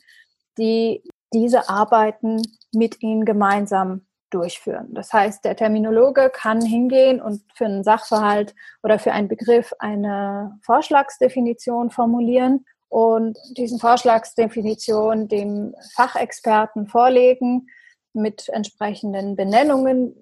die 0.58 1.04
diese 1.34 1.68
Arbeiten 1.70 2.42
mit 2.74 3.02
Ihnen 3.02 3.26
gemeinsam 3.26 4.06
durchführen. 4.30 4.94
Das 4.94 5.12
heißt, 5.12 5.44
der 5.46 5.56
Terminologe 5.56 6.32
kann 6.34 6.62
hingehen 6.62 7.22
und 7.22 7.44
für 7.56 7.66
einen 7.66 7.84
Sachverhalt 7.84 8.56
oder 8.82 9.00
für 9.00 9.12
einen 9.12 9.28
Begriff 9.28 9.74
eine 9.80 10.58
Vorschlagsdefinition 10.64 11.92
formulieren 11.92 12.66
und 12.94 13.40
diesen 13.58 13.80
Vorschlagsdefinition 13.80 15.28
dem 15.28 15.74
Fachexperten 15.96 16.86
vorlegen 16.86 17.66
mit 18.14 18.50
entsprechenden 18.50 19.36
Benennungen, 19.36 20.16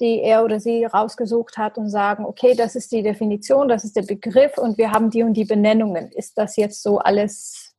die 0.00 0.20
er 0.20 0.44
oder 0.44 0.60
sie 0.60 0.84
rausgesucht 0.84 1.56
hat 1.56 1.78
und 1.78 1.88
sagen, 1.88 2.26
okay, 2.26 2.54
das 2.54 2.76
ist 2.76 2.92
die 2.92 3.02
Definition, 3.02 3.68
das 3.68 3.84
ist 3.84 3.96
der 3.96 4.02
Begriff 4.02 4.58
und 4.58 4.76
wir 4.76 4.92
haben 4.92 5.08
die 5.08 5.22
und 5.22 5.32
die 5.32 5.46
Benennungen. 5.46 6.12
Ist 6.12 6.36
das 6.36 6.56
jetzt 6.56 6.82
so 6.82 6.98
alles 6.98 7.69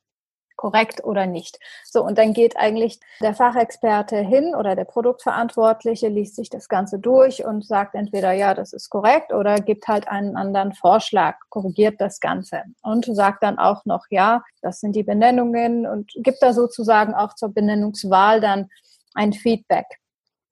korrekt 0.61 1.03
oder 1.03 1.25
nicht. 1.25 1.57
So, 1.83 2.05
und 2.05 2.19
dann 2.19 2.33
geht 2.33 2.55
eigentlich 2.55 2.99
der 3.19 3.33
Fachexperte 3.33 4.17
hin 4.17 4.53
oder 4.53 4.75
der 4.75 4.85
Produktverantwortliche, 4.85 6.07
liest 6.07 6.35
sich 6.35 6.51
das 6.51 6.69
Ganze 6.69 6.99
durch 6.99 7.43
und 7.43 7.65
sagt 7.65 7.95
entweder, 7.95 8.31
ja, 8.31 8.53
das 8.53 8.71
ist 8.71 8.91
korrekt 8.91 9.33
oder 9.33 9.55
gibt 9.55 9.87
halt 9.87 10.07
einen 10.07 10.35
anderen 10.35 10.73
Vorschlag, 10.73 11.37
korrigiert 11.49 11.99
das 11.99 12.19
Ganze 12.19 12.61
und 12.83 13.05
sagt 13.05 13.41
dann 13.41 13.57
auch 13.57 13.85
noch, 13.85 14.05
ja, 14.11 14.43
das 14.61 14.81
sind 14.81 14.95
die 14.95 15.01
Benennungen 15.01 15.87
und 15.87 16.11
gibt 16.17 16.43
da 16.43 16.53
sozusagen 16.53 17.15
auch 17.15 17.33
zur 17.33 17.51
Benennungswahl 17.51 18.39
dann 18.39 18.69
ein 19.15 19.33
Feedback 19.33 19.87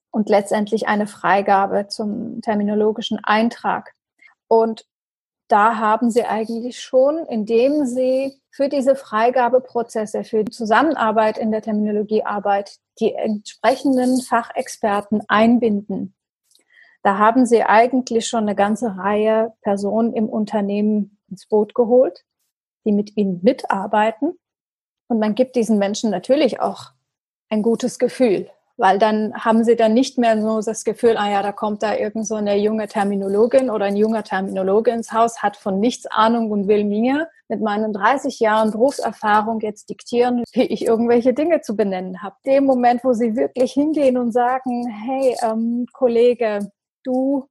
und 0.10 0.28
letztendlich 0.28 0.88
eine 0.88 1.06
Freigabe 1.06 1.86
zum 1.88 2.42
terminologischen 2.42 3.20
Eintrag. 3.24 3.92
Und 4.48 4.86
da 5.50 5.78
haben 5.78 6.12
sie 6.12 6.24
eigentlich 6.24 6.80
schon, 6.80 7.26
indem 7.26 7.86
sie 7.86 8.40
für 8.52 8.70
diese 8.70 8.96
Freigabeprozesse, 8.96 10.24
für 10.24 10.44
die 10.44 10.52
Zusammenarbeit 10.52 11.38
in 11.38 11.52
der 11.52 11.62
Terminologiearbeit 11.62 12.78
die 13.00 13.14
entsprechenden 13.14 14.22
Fachexperten 14.22 15.24
einbinden. 15.28 16.16
Da 17.02 17.18
haben 17.18 17.46
sie 17.46 17.64
eigentlich 17.64 18.28
schon 18.28 18.44
eine 18.44 18.56
ganze 18.56 18.98
Reihe 18.98 19.54
Personen 19.62 20.14
im 20.14 20.30
Unternehmen 20.30 21.18
ins 21.30 21.48
Boot 21.48 21.74
geholt, 21.74 22.26
die 22.86 22.92
mit 22.92 23.18
ihnen 23.18 23.40
mitarbeiten. 23.42 24.38
Und 25.08 25.20
man 25.20 25.34
gibt 25.34 25.56
diesen 25.56 25.80
Menschen 25.80 26.12
natürlich 26.12 26.60
auch 26.60 26.92
ein 27.50 27.64
gutes 27.64 27.98
Gefühl, 27.98 28.50
weil 28.80 28.98
dann 28.98 29.34
haben 29.34 29.66
sie 29.66 29.76
dann 29.76 29.94
nicht 29.94 30.18
mehr 30.18 30.42
so 30.42 30.62
das 30.62 30.86
Gefühl, 30.86 31.18
ah 31.18 31.30
ja, 31.30 31.44
da 31.44 31.52
kommt 31.52 31.84
da 31.84 31.96
irgend 31.96 32.26
so 32.26 32.36
eine 32.36 32.56
junge 32.56 32.88
Terminologin 32.88 33.70
oder 33.70 33.86
ein 33.86 33.98
junger 33.98 34.24
Terminologe 34.24 34.92
ins 34.92 35.12
Haus, 35.12 35.44
hat 35.44 35.58
von 35.58 35.82
nichts 35.82 36.06
Ahnung 36.06 36.50
und 36.50 36.70
will 36.70 36.86
mir 36.86 37.28
mit 37.50 37.60
meinen 37.62 37.92
30 37.92 38.40
Jahren 38.40 38.72
Berufserfahrung 38.72 39.60
jetzt 39.60 39.90
diktieren, 39.90 40.46
wie 40.54 40.64
ich 40.64 40.86
irgendwelche 40.86 41.34
Dinge 41.34 41.60
zu 41.60 41.76
benennen 41.76 42.24
habe. 42.24 42.38
Dem 42.46 42.64
Moment, 42.64 43.04
wo 43.04 43.12
sie 43.12 43.36
wirklich 43.36 43.74
hingehen 43.74 44.18
und 44.18 44.32
sagen, 44.32 44.88
hey, 44.88 45.36
ähm, 45.44 45.86
Kollege, 45.92 46.72
du 47.04 47.50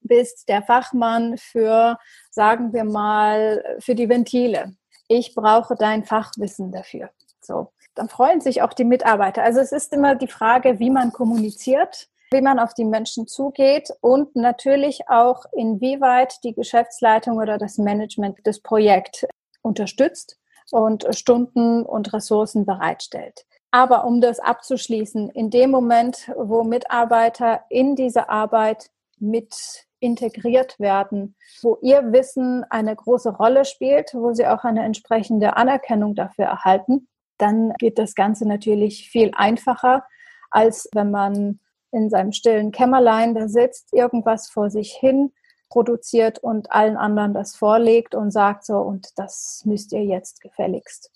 bist 0.00 0.48
der 0.48 0.62
Fachmann 0.62 1.36
für, 1.38 1.96
sagen 2.32 2.72
wir 2.72 2.82
mal, 2.84 3.62
für 3.78 3.94
die 3.94 4.08
Ventile. 4.08 4.74
Ich 5.06 5.36
brauche 5.36 5.76
dein 5.76 6.02
Fachwissen 6.02 6.72
dafür. 6.72 7.10
So, 7.40 7.70
dann 7.94 8.08
freuen 8.08 8.40
sich 8.40 8.62
auch 8.62 8.72
die 8.72 8.84
Mitarbeiter. 8.84 9.42
Also 9.42 9.60
es 9.60 9.72
ist 9.72 9.92
immer 9.92 10.14
die 10.14 10.28
Frage, 10.28 10.78
wie 10.78 10.90
man 10.90 11.12
kommuniziert, 11.12 12.08
wie 12.30 12.40
man 12.40 12.58
auf 12.58 12.74
die 12.74 12.84
Menschen 12.84 13.26
zugeht 13.26 13.90
und 14.00 14.36
natürlich 14.36 15.08
auch, 15.08 15.44
inwieweit 15.52 16.42
die 16.44 16.54
Geschäftsleitung 16.54 17.38
oder 17.38 17.58
das 17.58 17.78
Management 17.78 18.38
das 18.44 18.60
Projekt 18.60 19.26
unterstützt 19.62 20.38
und 20.70 21.06
Stunden 21.14 21.84
und 21.84 22.12
Ressourcen 22.12 22.64
bereitstellt. 22.64 23.44
Aber 23.72 24.04
um 24.04 24.20
das 24.20 24.40
abzuschließen, 24.40 25.30
in 25.30 25.50
dem 25.50 25.70
Moment, 25.70 26.30
wo 26.36 26.64
Mitarbeiter 26.64 27.62
in 27.68 27.96
diese 27.96 28.28
Arbeit 28.28 28.90
mit 29.18 29.86
integriert 30.00 30.80
werden, 30.80 31.36
wo 31.62 31.78
ihr 31.82 32.12
Wissen 32.12 32.64
eine 32.70 32.96
große 32.96 33.30
Rolle 33.36 33.64
spielt, 33.64 34.14
wo 34.14 34.32
sie 34.32 34.46
auch 34.46 34.64
eine 34.64 34.82
entsprechende 34.82 35.56
Anerkennung 35.56 36.14
dafür 36.14 36.46
erhalten, 36.46 37.06
dann 37.40 37.72
geht 37.78 37.98
das 37.98 38.14
Ganze 38.14 38.46
natürlich 38.46 39.08
viel 39.08 39.30
einfacher, 39.34 40.04
als 40.50 40.88
wenn 40.92 41.10
man 41.10 41.60
in 41.92 42.10
seinem 42.10 42.32
stillen 42.32 42.72
Kämmerlein 42.72 43.34
da 43.34 43.48
sitzt, 43.48 43.92
irgendwas 43.92 44.48
vor 44.48 44.70
sich 44.70 44.92
hin 44.92 45.32
produziert 45.68 46.38
und 46.40 46.72
allen 46.72 46.96
anderen 46.96 47.32
das 47.32 47.56
vorlegt 47.56 48.14
und 48.14 48.30
sagt 48.32 48.64
so, 48.64 48.78
und 48.78 49.08
das 49.16 49.62
müsst 49.64 49.92
ihr 49.92 50.04
jetzt 50.04 50.40
gefälligst 50.40 51.10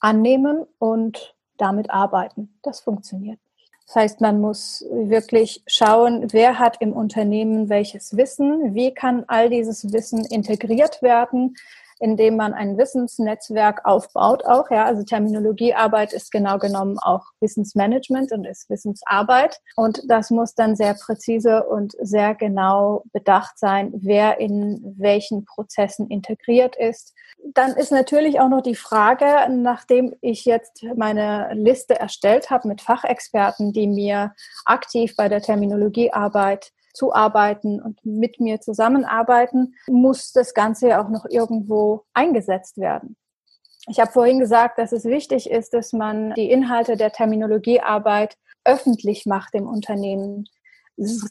annehmen 0.00 0.66
und 0.78 1.34
damit 1.58 1.90
arbeiten. 1.90 2.58
Das 2.62 2.80
funktioniert. 2.80 3.38
Das 3.86 3.96
heißt, 3.96 4.20
man 4.20 4.40
muss 4.40 4.84
wirklich 4.90 5.62
schauen, 5.66 6.32
wer 6.32 6.58
hat 6.58 6.80
im 6.80 6.92
Unternehmen 6.92 7.68
welches 7.68 8.16
Wissen, 8.16 8.74
wie 8.74 8.94
kann 8.94 9.24
all 9.28 9.50
dieses 9.50 9.92
Wissen 9.92 10.24
integriert 10.24 11.02
werden, 11.02 11.56
indem 12.02 12.36
man 12.36 12.52
ein 12.52 12.76
Wissensnetzwerk 12.76 13.84
aufbaut 13.84 14.44
auch. 14.44 14.70
Ja, 14.70 14.84
also 14.84 15.04
Terminologiearbeit 15.04 16.12
ist 16.12 16.32
genau 16.32 16.58
genommen 16.58 16.98
auch 16.98 17.26
Wissensmanagement 17.40 18.32
und 18.32 18.44
ist 18.44 18.68
Wissensarbeit. 18.68 19.60
Und 19.76 20.02
das 20.08 20.30
muss 20.30 20.56
dann 20.56 20.74
sehr 20.74 20.94
präzise 20.94 21.62
und 21.62 21.92
sehr 22.00 22.34
genau 22.34 23.04
bedacht 23.12 23.56
sein, 23.56 23.92
wer 23.94 24.40
in 24.40 24.96
welchen 24.98 25.44
Prozessen 25.44 26.08
integriert 26.08 26.74
ist. 26.74 27.14
Dann 27.54 27.72
ist 27.72 27.92
natürlich 27.92 28.40
auch 28.40 28.48
noch 28.48 28.62
die 28.62 28.74
Frage, 28.74 29.26
nachdem 29.48 30.14
ich 30.20 30.44
jetzt 30.44 30.84
meine 30.96 31.54
Liste 31.54 31.98
erstellt 32.00 32.50
habe 32.50 32.66
mit 32.66 32.80
Fachexperten, 32.80 33.72
die 33.72 33.86
mir 33.86 34.32
aktiv 34.64 35.14
bei 35.16 35.28
der 35.28 35.40
Terminologiearbeit 35.40 36.72
zuarbeiten 36.92 37.80
und 37.80 38.04
mit 38.04 38.40
mir 38.40 38.60
zusammenarbeiten, 38.60 39.74
muss 39.88 40.32
das 40.32 40.54
Ganze 40.54 40.88
ja 40.88 41.02
auch 41.02 41.08
noch 41.08 41.26
irgendwo 41.28 42.04
eingesetzt 42.14 42.78
werden. 42.78 43.16
Ich 43.88 43.98
habe 43.98 44.12
vorhin 44.12 44.38
gesagt, 44.38 44.78
dass 44.78 44.92
es 44.92 45.04
wichtig 45.04 45.50
ist, 45.50 45.74
dass 45.74 45.92
man 45.92 46.34
die 46.34 46.50
Inhalte 46.50 46.96
der 46.96 47.10
Terminologiearbeit 47.10 48.36
öffentlich 48.64 49.26
macht 49.26 49.54
im 49.54 49.66
Unternehmen. 49.66 50.44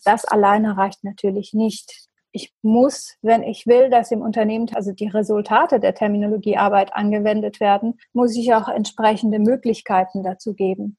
Das 0.04 0.26
alleine 0.26 0.76
reicht 0.76 1.04
natürlich 1.04 1.54
nicht. 1.54 2.10
Ich 2.34 2.54
muss, 2.62 3.16
wenn 3.22 3.44
ich 3.44 3.68
will, 3.68 3.90
dass 3.90 4.12
im 4.12 4.22
Unternehmen 4.22 4.68
also 4.74 4.92
die 4.92 5.08
Resultate 5.08 5.80
der 5.80 5.94
Terminologiearbeit 5.94 6.94
angewendet 6.94 7.60
werden, 7.60 8.00
muss 8.14 8.36
ich 8.36 8.54
auch 8.54 8.68
entsprechende 8.68 9.40
Möglichkeiten 9.40 10.24
dazu 10.24 10.54
geben. 10.54 10.98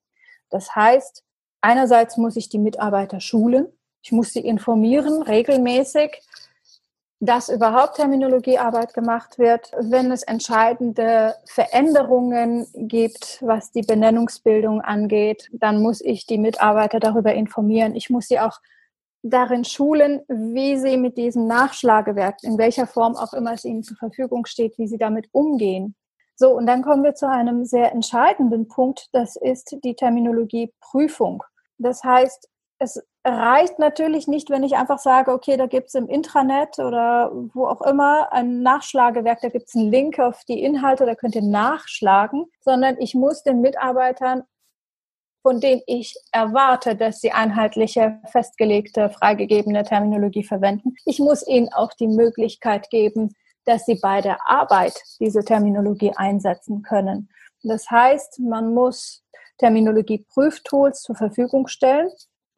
Das 0.50 0.74
heißt, 0.74 1.22
einerseits 1.60 2.16
muss 2.16 2.36
ich 2.36 2.48
die 2.48 2.58
Mitarbeiter 2.58 3.20
schulen, 3.20 3.66
ich 4.02 4.12
muss 4.12 4.32
sie 4.32 4.40
informieren, 4.40 5.22
regelmäßig, 5.22 6.20
dass 7.20 7.48
überhaupt 7.48 7.96
Terminologiearbeit 7.96 8.94
gemacht 8.94 9.38
wird. 9.38 9.70
Wenn 9.78 10.10
es 10.10 10.24
entscheidende 10.24 11.36
Veränderungen 11.44 12.66
gibt, 12.74 13.38
was 13.42 13.70
die 13.70 13.82
Benennungsbildung 13.82 14.80
angeht, 14.80 15.48
dann 15.52 15.80
muss 15.80 16.00
ich 16.00 16.26
die 16.26 16.38
Mitarbeiter 16.38 16.98
darüber 16.98 17.32
informieren. 17.32 17.94
Ich 17.94 18.10
muss 18.10 18.26
sie 18.26 18.40
auch 18.40 18.60
darin 19.22 19.64
schulen, 19.64 20.22
wie 20.26 20.76
sie 20.76 20.96
mit 20.96 21.16
diesem 21.16 21.46
Nachschlagewerk, 21.46 22.42
in 22.42 22.58
welcher 22.58 22.88
Form 22.88 23.14
auch 23.14 23.32
immer 23.34 23.52
es 23.52 23.64
ihnen 23.64 23.84
zur 23.84 23.96
Verfügung 23.96 24.46
steht, 24.46 24.76
wie 24.78 24.88
sie 24.88 24.98
damit 24.98 25.28
umgehen. 25.30 25.94
So, 26.34 26.50
und 26.56 26.66
dann 26.66 26.82
kommen 26.82 27.04
wir 27.04 27.14
zu 27.14 27.28
einem 27.28 27.64
sehr 27.64 27.92
entscheidenden 27.92 28.66
Punkt, 28.66 29.08
das 29.12 29.36
ist 29.36 29.76
die 29.84 29.94
Terminologieprüfung. 29.94 31.44
Das 31.78 32.02
heißt, 32.02 32.48
es 32.78 33.00
reicht 33.24 33.78
natürlich 33.78 34.26
nicht, 34.26 34.50
wenn 34.50 34.64
ich 34.64 34.76
einfach 34.76 34.98
sage, 34.98 35.32
okay, 35.32 35.56
da 35.56 35.66
gibt 35.66 35.88
es 35.88 35.94
im 35.94 36.08
Intranet 36.08 36.78
oder 36.78 37.30
wo 37.54 37.66
auch 37.66 37.82
immer 37.82 38.32
ein 38.32 38.62
Nachschlagewerk, 38.62 39.40
da 39.40 39.48
gibt 39.48 39.68
es 39.68 39.76
einen 39.76 39.90
Link 39.90 40.18
auf 40.18 40.44
die 40.44 40.62
Inhalte, 40.62 41.06
da 41.06 41.14
könnt 41.14 41.36
ihr 41.36 41.42
nachschlagen, 41.42 42.46
sondern 42.60 42.96
ich 42.98 43.14
muss 43.14 43.42
den 43.44 43.60
Mitarbeitern, 43.60 44.42
von 45.42 45.60
denen 45.60 45.82
ich 45.86 46.16
erwarte, 46.32 46.96
dass 46.96 47.20
sie 47.20 47.32
einheitliche, 47.32 48.20
festgelegte, 48.30 49.10
freigegebene 49.10 49.84
Terminologie 49.84 50.44
verwenden, 50.44 50.94
ich 51.04 51.18
muss 51.18 51.46
ihnen 51.46 51.72
auch 51.72 51.92
die 51.92 52.08
Möglichkeit 52.08 52.90
geben, 52.90 53.34
dass 53.64 53.84
sie 53.84 53.98
bei 54.02 54.20
der 54.20 54.38
Arbeit 54.48 55.00
diese 55.20 55.44
Terminologie 55.44 56.12
einsetzen 56.16 56.82
können. 56.82 57.28
Das 57.62 57.88
heißt, 57.88 58.40
man 58.40 58.74
muss 58.74 59.24
Terminologie-Prüftools 59.58 61.02
zur 61.02 61.14
Verfügung 61.14 61.68
stellen 61.68 62.10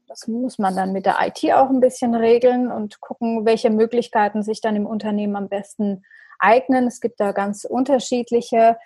das 0.07 0.29
muss 0.29 0.59
man 0.59 0.77
dann 0.77 0.93
mit 0.93 1.07
der 1.07 1.17
IT 1.21 1.53
auch 1.53 1.71
ein 1.71 1.81
bisschen 1.81 2.15
regeln 2.15 2.71
und 2.71 3.01
gucken, 3.01 3.45
welche 3.45 3.71
Möglichkeiten 3.71 4.43
sich 4.43 4.61
dann 4.61 4.77
im 4.77 4.87
Unternehmen 4.87 5.37
am 5.37 5.49
besten 5.49 6.03
eignen. 6.39 6.87
Es 6.87 7.01
gibt 7.01 7.21
da 7.21 7.33
ganz 7.33 7.65
unterschiedliche 7.65 8.77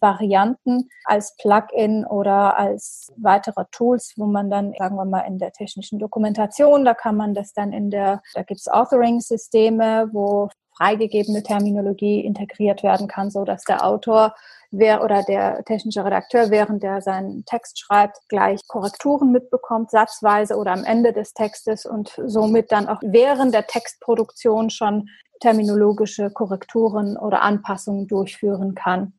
Varianten 0.00 0.88
als 1.04 1.36
Plugin 1.36 2.04
oder 2.04 2.58
als 2.58 3.12
weitere 3.16 3.64
Tools, 3.70 4.14
wo 4.16 4.26
man 4.26 4.50
dann, 4.50 4.74
sagen 4.78 4.96
wir 4.96 5.04
mal, 5.04 5.20
in 5.20 5.38
der 5.38 5.52
technischen 5.52 5.98
Dokumentation, 5.98 6.84
da 6.84 6.94
kann 6.94 7.16
man 7.16 7.34
das 7.34 7.52
dann 7.52 7.72
in 7.72 7.90
der, 7.90 8.22
da 8.34 8.42
gibt 8.42 8.60
es 8.60 8.68
Authoring-Systeme, 8.68 10.10
wo 10.12 10.48
freigegebene 10.76 11.42
Terminologie 11.42 12.20
integriert 12.20 12.82
werden 12.82 13.08
kann, 13.08 13.30
so 13.30 13.44
dass 13.44 13.64
der 13.64 13.84
Autor 13.84 14.34
oder 14.72 15.22
der 15.22 15.64
technische 15.64 16.04
Redakteur, 16.04 16.50
während 16.50 16.82
er 16.82 17.00
seinen 17.00 17.44
Text 17.44 17.78
schreibt, 17.78 18.18
gleich 18.28 18.60
Korrekturen 18.66 19.30
mitbekommt, 19.30 19.90
satzweise 19.90 20.56
oder 20.56 20.72
am 20.72 20.82
Ende 20.84 21.12
des 21.12 21.32
Textes 21.32 21.86
und 21.86 22.20
somit 22.26 22.72
dann 22.72 22.88
auch 22.88 22.98
während 23.02 23.54
der 23.54 23.68
Textproduktion 23.68 24.70
schon 24.70 25.08
terminologische 25.40 26.30
Korrekturen 26.30 27.16
oder 27.16 27.42
Anpassungen 27.42 28.08
durchführen 28.08 28.74
kann. 28.74 29.12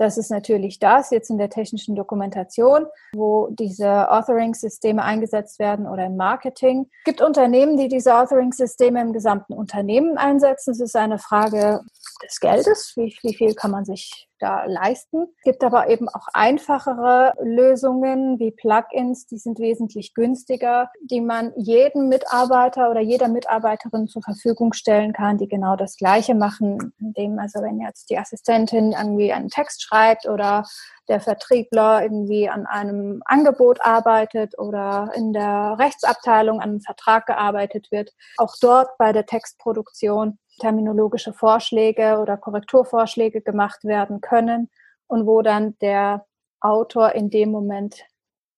Das 0.00 0.16
ist 0.16 0.30
natürlich 0.30 0.78
das 0.78 1.10
jetzt 1.10 1.28
in 1.28 1.36
der 1.36 1.50
technischen 1.50 1.94
Dokumentation, 1.94 2.86
wo 3.12 3.48
diese 3.50 4.10
Authoring-Systeme 4.10 5.02
eingesetzt 5.02 5.58
werden 5.58 5.86
oder 5.86 6.06
im 6.06 6.16
Marketing. 6.16 6.86
Es 7.00 7.04
gibt 7.04 7.20
Unternehmen, 7.20 7.76
die 7.76 7.88
diese 7.88 8.16
Authoring-Systeme 8.16 8.98
im 8.98 9.12
gesamten 9.12 9.52
Unternehmen 9.52 10.16
einsetzen. 10.16 10.70
Es 10.70 10.80
ist 10.80 10.96
eine 10.96 11.18
Frage 11.18 11.82
des 12.24 12.40
Geldes. 12.40 12.94
Wie, 12.96 13.14
wie 13.22 13.34
viel 13.34 13.54
kann 13.54 13.72
man 13.72 13.84
sich 13.84 14.29
da 14.40 14.64
leisten. 14.64 15.26
Es 15.38 15.42
gibt 15.44 15.62
aber 15.62 15.88
eben 15.88 16.08
auch 16.08 16.26
einfachere 16.32 17.34
Lösungen 17.42 18.38
wie 18.38 18.50
Plugins, 18.50 19.26
die 19.26 19.38
sind 19.38 19.58
wesentlich 19.58 20.14
günstiger, 20.14 20.90
die 21.02 21.20
man 21.20 21.52
jedem 21.56 22.08
Mitarbeiter 22.08 22.90
oder 22.90 23.00
jeder 23.00 23.28
Mitarbeiterin 23.28 24.08
zur 24.08 24.22
Verfügung 24.22 24.72
stellen 24.72 25.12
kann, 25.12 25.38
die 25.38 25.48
genau 25.48 25.76
das 25.76 25.96
Gleiche 25.96 26.34
machen, 26.34 26.92
indem 26.98 27.38
also 27.38 27.60
wenn 27.60 27.80
jetzt 27.80 28.10
die 28.10 28.18
Assistentin 28.18 28.92
irgendwie 28.92 29.32
einen 29.32 29.48
Text 29.48 29.82
schreibt 29.82 30.26
oder 30.26 30.64
der 31.08 31.20
Vertriebler 31.20 32.02
irgendwie 32.02 32.48
an 32.48 32.66
einem 32.66 33.22
Angebot 33.24 33.84
arbeitet 33.84 34.58
oder 34.58 35.10
in 35.14 35.32
der 35.32 35.76
Rechtsabteilung 35.78 36.60
an 36.60 36.70
einem 36.70 36.80
Vertrag 36.80 37.26
gearbeitet 37.26 37.88
wird, 37.90 38.12
auch 38.36 38.54
dort 38.60 38.96
bei 38.96 39.12
der 39.12 39.26
Textproduktion 39.26 40.38
terminologische 40.60 41.32
Vorschläge 41.32 42.18
oder 42.20 42.36
Korrekturvorschläge 42.36 43.40
gemacht 43.40 43.84
werden 43.84 44.20
können 44.20 44.70
und 45.08 45.26
wo 45.26 45.42
dann 45.42 45.76
der 45.80 46.26
Autor 46.60 47.12
in 47.12 47.30
dem 47.30 47.50
Moment 47.50 48.04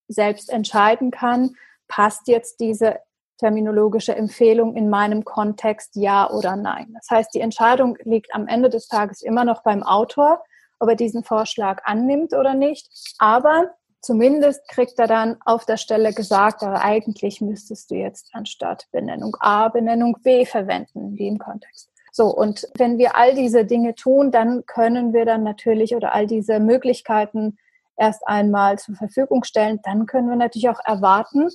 selbst 0.09 0.50
entscheiden 0.50 1.11
kann, 1.11 1.57
passt 1.88 2.28
jetzt 2.28 2.61
diese 2.61 2.98
terminologische 3.38 4.14
Empfehlung 4.14 4.76
in 4.76 4.88
meinem 4.88 5.24
Kontext 5.24 5.96
ja 5.96 6.30
oder 6.30 6.57
nein. 6.57 6.92
Das 6.94 7.11
heißt, 7.11 7.34
die 7.34 7.40
Entscheidung 7.40 7.96
liegt 8.05 8.34
am 8.34 8.46
Ende 8.46 8.70
des 8.70 8.86
Tages 8.86 9.22
immer 9.22 9.44
noch 9.44 9.62
beim 9.62 9.82
Autor, 9.82 10.44
ob 10.78 10.88
er 10.88 10.96
diesen 10.96 11.24
Vorschlag 11.24 11.82
annimmt 11.84 12.34
oder 12.34 12.55
nicht. 12.55 12.88
Aber 13.18 13.74
zumindest 14.00 14.68
kriegt 14.68 14.98
er 14.98 15.07
dann 15.07 15.38
auf 15.44 15.64
der 15.64 15.76
Stelle 15.76 16.12
gesagt, 16.12 16.62
aber 16.62 16.82
eigentlich 16.82 17.40
müsstest 17.40 17.90
du 17.90 17.96
jetzt 17.96 18.30
anstatt 18.32 18.86
Benennung 18.92 19.36
A 19.40 19.68
Benennung 19.68 20.18
B 20.22 20.44
verwenden, 20.44 21.16
wie 21.18 21.28
im 21.28 21.38
Kontext. 21.38 21.91
So, 22.14 22.26
und 22.26 22.68
wenn 22.76 22.98
wir 22.98 23.16
all 23.16 23.34
diese 23.34 23.64
Dinge 23.64 23.94
tun, 23.94 24.30
dann 24.30 24.66
können 24.66 25.14
wir 25.14 25.24
dann 25.24 25.42
natürlich 25.42 25.96
oder 25.96 26.14
all 26.14 26.26
diese 26.26 26.60
Möglichkeiten 26.60 27.56
erst 27.96 28.26
einmal 28.26 28.78
zur 28.78 28.96
Verfügung 28.96 29.44
stellen, 29.44 29.80
dann 29.82 30.04
können 30.06 30.28
wir 30.28 30.36
natürlich 30.36 30.68
auch 30.68 30.80
erwarten, 30.84 31.48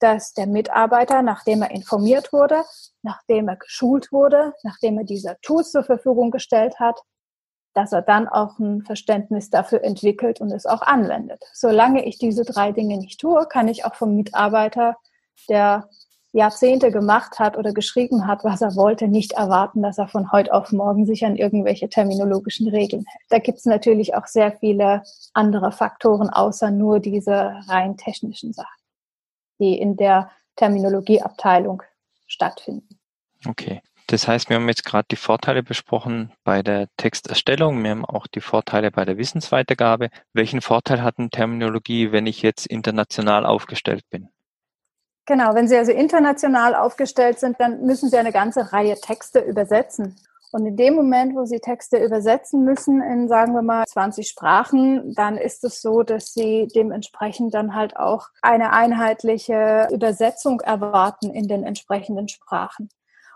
dass 0.00 0.34
der 0.34 0.48
Mitarbeiter, 0.48 1.22
nachdem 1.22 1.62
er 1.62 1.70
informiert 1.70 2.32
wurde, 2.32 2.64
nachdem 3.02 3.48
er 3.48 3.56
geschult 3.56 4.10
wurde, 4.10 4.52
nachdem 4.64 4.98
er 4.98 5.04
diese 5.04 5.36
Tools 5.42 5.70
zur 5.70 5.84
Verfügung 5.84 6.32
gestellt 6.32 6.80
hat, 6.80 7.00
dass 7.72 7.92
er 7.92 8.02
dann 8.02 8.28
auch 8.28 8.58
ein 8.58 8.82
Verständnis 8.82 9.50
dafür 9.50 9.84
entwickelt 9.84 10.40
und 10.40 10.50
es 10.50 10.66
auch 10.66 10.82
anwendet. 10.82 11.44
Solange 11.52 12.04
ich 12.04 12.18
diese 12.18 12.44
drei 12.44 12.72
Dinge 12.72 12.98
nicht 12.98 13.20
tue, 13.20 13.46
kann 13.46 13.68
ich 13.68 13.84
auch 13.84 13.94
vom 13.94 14.16
Mitarbeiter, 14.16 14.96
der 15.48 15.88
Jahrzehnte 16.32 16.90
gemacht 16.90 17.38
hat 17.38 17.58
oder 17.58 17.72
geschrieben 17.74 18.26
hat, 18.26 18.42
was 18.42 18.62
er 18.62 18.74
wollte, 18.74 19.06
nicht 19.06 19.32
erwarten, 19.32 19.82
dass 19.82 19.98
er 19.98 20.08
von 20.08 20.32
heute 20.32 20.52
auf 20.52 20.72
morgen 20.72 21.04
sich 21.04 21.24
an 21.26 21.36
irgendwelche 21.36 21.90
terminologischen 21.90 22.68
Regeln 22.68 23.04
hält. 23.06 23.24
Da 23.28 23.38
gibt 23.38 23.58
es 23.58 23.66
natürlich 23.66 24.14
auch 24.14 24.26
sehr 24.26 24.52
viele 24.52 25.02
andere 25.34 25.72
Faktoren, 25.72 26.30
außer 26.30 26.70
nur 26.70 27.00
diese 27.00 27.54
rein 27.68 27.98
technischen 27.98 28.54
Sachen, 28.54 28.80
die 29.60 29.78
in 29.78 29.96
der 29.96 30.30
Terminologieabteilung 30.56 31.82
stattfinden. 32.26 32.98
Okay. 33.46 33.82
Das 34.08 34.28
heißt, 34.28 34.48
wir 34.48 34.56
haben 34.56 34.68
jetzt 34.68 34.84
gerade 34.84 35.06
die 35.10 35.16
Vorteile 35.16 35.62
besprochen 35.62 36.32
bei 36.44 36.62
der 36.62 36.88
Texterstellung. 36.96 37.82
Wir 37.82 37.92
haben 37.92 38.04
auch 38.04 38.26
die 38.26 38.40
Vorteile 38.40 38.90
bei 38.90 39.04
der 39.04 39.16
Wissensweitergabe. 39.16 40.10
Welchen 40.32 40.60
Vorteil 40.60 41.02
hat 41.02 41.18
eine 41.18 41.30
Terminologie, 41.30 42.12
wenn 42.12 42.26
ich 42.26 42.42
jetzt 42.42 42.66
international 42.66 43.46
aufgestellt 43.46 44.04
bin? 44.10 44.28
Genau, 45.24 45.54
wenn 45.54 45.68
Sie 45.68 45.76
also 45.76 45.92
international 45.92 46.74
aufgestellt 46.74 47.38
sind, 47.38 47.60
dann 47.60 47.82
müssen 47.86 48.10
Sie 48.10 48.18
eine 48.18 48.32
ganze 48.32 48.72
Reihe 48.72 48.96
Texte 49.00 49.40
übersetzen. 49.40 50.16
Und 50.50 50.66
in 50.66 50.76
dem 50.76 50.94
Moment, 50.94 51.34
wo 51.34 51.46
Sie 51.46 51.60
Texte 51.60 51.96
übersetzen 51.96 52.64
müssen 52.64 53.00
in, 53.00 53.26
sagen 53.26 53.54
wir 53.54 53.62
mal, 53.62 53.84
20 53.86 54.28
Sprachen, 54.28 55.14
dann 55.14 55.38
ist 55.38 55.64
es 55.64 55.80
so, 55.80 56.02
dass 56.02 56.34
Sie 56.34 56.68
dementsprechend 56.74 57.54
dann 57.54 57.74
halt 57.74 57.96
auch 57.96 58.28
eine 58.42 58.72
einheitliche 58.72 59.88
Übersetzung 59.90 60.60
erwarten 60.60 61.32
in 61.32 61.48
den 61.48 61.64
entsprechenden 61.64 62.28
Sprachen. 62.28 62.90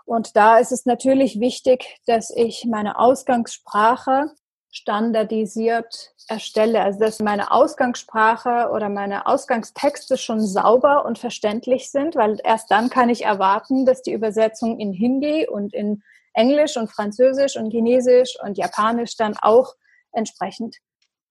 Und 0.05 0.35
da 0.35 0.57
ist 0.57 0.71
es 0.71 0.85
natürlich 0.85 1.39
wichtig, 1.39 1.99
dass 2.05 2.29
ich 2.29 2.65
meine 2.69 2.99
Ausgangssprache 2.99 4.31
standardisiert 4.71 6.13
erstelle. 6.27 6.81
Also 6.81 6.99
dass 6.99 7.19
meine 7.19 7.51
Ausgangssprache 7.51 8.69
oder 8.71 8.89
meine 8.89 9.25
Ausgangstexte 9.25 10.17
schon 10.17 10.45
sauber 10.45 11.05
und 11.05 11.19
verständlich 11.19 11.89
sind, 11.91 12.15
weil 12.15 12.39
erst 12.43 12.69
dann 12.71 12.89
kann 12.89 13.09
ich 13.09 13.23
erwarten, 13.23 13.85
dass 13.85 14.01
die 14.01 14.13
Übersetzung 14.13 14.79
in 14.79 14.93
Hindi 14.93 15.47
und 15.47 15.73
in 15.73 16.03
Englisch 16.33 16.77
und 16.77 16.91
Französisch 16.91 17.55
und 17.57 17.71
Chinesisch 17.71 18.37
und 18.43 18.57
Japanisch 18.57 19.15
dann 19.17 19.35
auch 19.37 19.73
entsprechend 20.11 20.77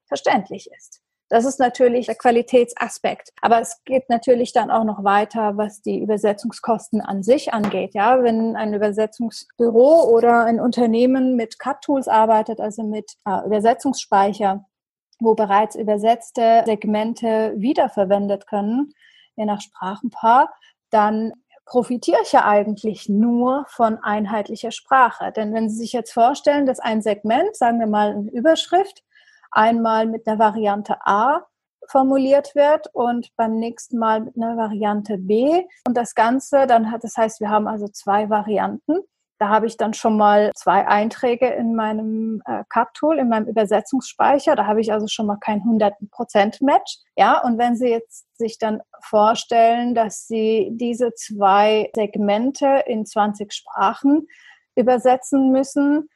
verständlich 0.06 0.68
ist. 0.76 1.00
Das 1.28 1.44
ist 1.44 1.58
natürlich 1.58 2.06
der 2.06 2.14
Qualitätsaspekt. 2.14 3.32
Aber 3.40 3.60
es 3.60 3.82
geht 3.84 4.08
natürlich 4.08 4.52
dann 4.52 4.70
auch 4.70 4.84
noch 4.84 5.02
weiter, 5.02 5.56
was 5.56 5.82
die 5.82 6.00
Übersetzungskosten 6.00 7.00
an 7.00 7.22
sich 7.24 7.52
angeht. 7.52 7.94
Ja, 7.94 8.22
wenn 8.22 8.54
ein 8.54 8.74
Übersetzungsbüro 8.74 10.04
oder 10.04 10.44
ein 10.44 10.60
Unternehmen 10.60 11.34
mit 11.34 11.58
Cut-Tools 11.58 12.06
arbeitet, 12.06 12.60
also 12.60 12.84
mit 12.84 13.16
äh, 13.26 13.44
Übersetzungsspeicher, 13.44 14.64
wo 15.18 15.34
bereits 15.34 15.74
übersetzte 15.74 16.62
Segmente 16.64 17.54
wiederverwendet 17.56 18.46
können, 18.46 18.92
je 19.34 19.46
nach 19.46 19.60
Sprachenpaar, 19.60 20.52
dann 20.90 21.32
profitiere 21.64 22.18
ich 22.22 22.32
ja 22.32 22.44
eigentlich 22.46 23.08
nur 23.08 23.66
von 23.68 23.98
einheitlicher 23.98 24.70
Sprache. 24.70 25.32
Denn 25.32 25.52
wenn 25.52 25.68
Sie 25.68 25.76
sich 25.76 25.92
jetzt 25.92 26.12
vorstellen, 26.12 26.66
dass 26.66 26.78
ein 26.78 27.02
Segment, 27.02 27.56
sagen 27.56 27.80
wir 27.80 27.88
mal 27.88 28.12
eine 28.12 28.30
Überschrift, 28.30 29.02
einmal 29.56 30.06
mit 30.06 30.26
einer 30.26 30.38
Variante 30.38 30.96
A 31.04 31.46
formuliert 31.88 32.54
wird 32.54 32.88
und 32.92 33.28
beim 33.36 33.58
nächsten 33.58 33.98
Mal 33.98 34.20
mit 34.20 34.36
einer 34.36 34.56
Variante 34.56 35.18
B. 35.18 35.64
Und 35.86 35.96
das 35.96 36.14
Ganze 36.14 36.66
dann 36.66 36.90
hat, 36.90 37.04
das 37.04 37.16
heißt, 37.16 37.40
wir 37.40 37.48
haben 37.48 37.68
also 37.68 37.88
zwei 37.88 38.28
Varianten. 38.28 39.00
Da 39.38 39.48
habe 39.48 39.66
ich 39.66 39.76
dann 39.76 39.92
schon 39.92 40.16
mal 40.16 40.50
zwei 40.54 40.88
Einträge 40.88 41.46
in 41.46 41.74
meinem 41.74 42.42
äh, 42.46 42.64
Cut-Tool, 42.70 43.18
in 43.18 43.28
meinem 43.28 43.46
Übersetzungsspeicher. 43.46 44.56
Da 44.56 44.66
habe 44.66 44.80
ich 44.80 44.92
also 44.92 45.06
schon 45.08 45.26
mal 45.26 45.36
kein 45.36 45.60
100% 45.60 46.64
Match. 46.64 46.98
Ja, 47.16 47.42
und 47.42 47.58
wenn 47.58 47.76
Sie 47.76 47.88
jetzt 47.88 48.26
sich 48.38 48.58
dann 48.58 48.80
vorstellen, 49.02 49.94
dass 49.94 50.26
Sie 50.26 50.70
diese 50.72 51.12
zwei 51.12 51.90
Segmente 51.94 52.82
in 52.86 53.04
20 53.04 53.52
Sprachen 53.52 54.26
übersetzen 54.74 55.52
müssen, 55.52 56.08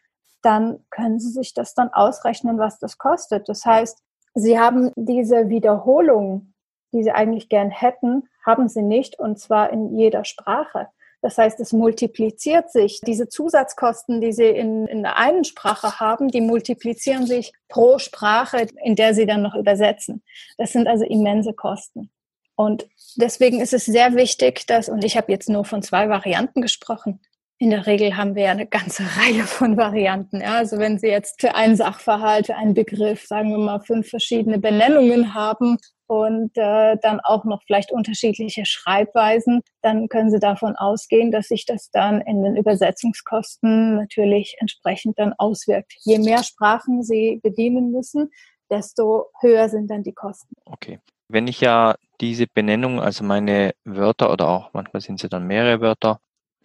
dann 0.43 0.85
können 0.91 1.21
Sie 1.21 1.31
sich 1.31 1.55
das 1.55 1.75
dann 1.75 1.91
ausrechnen, 1.93 2.59
was 2.59 2.79
das 2.79 2.99
kostet. 2.99 3.49
Das 3.49 3.65
heißt, 3.65 3.99
Sie 4.35 4.59
haben 4.59 4.93
diese 4.97 5.49
Wiederholung, 5.49 6.55
die 6.93 7.03
Sie 7.03 7.11
eigentlich 7.11 7.49
gern 7.49 7.71
hätten, 7.71 8.29
haben 8.45 8.69
Sie 8.69 8.83
nicht 8.83 9.19
und 9.19 9.39
zwar 9.39 9.71
in 9.73 9.97
jeder 9.97 10.25
Sprache. 10.25 10.89
Das 11.23 11.37
heißt, 11.37 11.61
es 11.61 11.73
multipliziert 11.73 12.71
sich. 12.71 13.01
Diese 13.07 13.29
Zusatzkosten, 13.29 14.21
die 14.21 14.33
Sie 14.33 14.49
in, 14.49 14.87
in 14.87 15.03
der 15.03 15.17
einen 15.17 15.45
Sprache 15.45 16.01
haben, 16.01 16.29
die 16.29 16.41
multiplizieren 16.41 17.27
sich 17.27 17.53
pro 17.69 17.99
Sprache, 17.99 18.67
in 18.83 18.97
der 18.97 19.15
Sie 19.15 19.27
dann 19.27 19.43
noch 19.43 19.55
übersetzen. 19.55 20.23
Das 20.57 20.73
sind 20.73 20.87
also 20.89 21.05
immense 21.05 21.53
Kosten. 21.53 22.11
Und 22.57 22.89
deswegen 23.17 23.61
ist 23.61 23.75
es 23.75 23.85
sehr 23.85 24.15
wichtig, 24.15 24.67
dass, 24.67 24.89
und 24.89 25.05
ich 25.05 25.17
habe 25.17 25.33
jetzt 25.33 25.49
nur 25.49 25.65
von 25.65 25.83
zwei 25.83 26.09
Varianten 26.09 26.63
gesprochen, 26.63 27.21
in 27.61 27.69
der 27.69 27.87
Regel 27.87 28.17
haben 28.17 28.35
wir 28.35 28.45
ja 28.45 28.51
eine 28.53 28.67
ganze 28.67 29.03
Reihe 29.19 29.45
von 29.45 29.77
Varianten. 29.77 30.41
Ja? 30.41 30.57
Also 30.57 30.79
wenn 30.79 30.99
Sie 30.99 31.09
jetzt 31.09 31.41
für 31.41 31.55
einen 31.55 31.77
Sachverhalt, 31.77 32.47
für 32.47 32.57
einen 32.57 32.75
Begriff, 32.75 33.27
sagen 33.27 33.51
wir 33.51 33.59
mal, 33.59 33.81
fünf 33.81 34.09
verschiedene 34.09 34.59
Benennungen 34.59 35.35
haben 35.35 35.77
und 36.07 36.57
äh, 36.57 36.97
dann 37.03 37.21
auch 37.21 37.45
noch 37.45 37.63
vielleicht 37.67 37.93
unterschiedliche 37.93 38.65
Schreibweisen, 38.65 39.61
dann 39.83 40.09
können 40.09 40.31
Sie 40.31 40.41
davon 40.41 40.75
ausgehen, 40.75 41.31
dass 41.31 41.49
sich 41.49 41.67
das 41.67 41.91
dann 41.91 42.23
in 42.23 42.43
den 42.43 42.57
Übersetzungskosten 42.57 43.97
natürlich 43.97 44.57
entsprechend 44.59 45.19
dann 45.19 45.35
auswirkt. 45.37 45.93
Je 46.03 46.19
mehr 46.19 46.43
Sprachen 46.43 47.03
Sie 47.03 47.41
bedienen 47.43 47.93
müssen, 47.93 48.31
desto 48.71 49.27
höher 49.43 49.69
sind 49.69 49.91
dann 49.91 50.03
die 50.03 50.15
Kosten. 50.15 50.55
Okay. 50.65 50.99
Wenn 51.29 51.47
ich 51.47 51.61
ja 51.61 51.95
diese 52.23 52.47
Benennung, 52.47 53.01
also 53.01 53.23
meine 53.23 53.75
Wörter 53.85 54.33
oder 54.33 54.49
auch 54.49 54.73
manchmal 54.73 55.03
sind 55.03 55.21
sie 55.21 55.29
dann 55.29 55.47
mehrere 55.47 55.81
Wörter, 55.81 56.21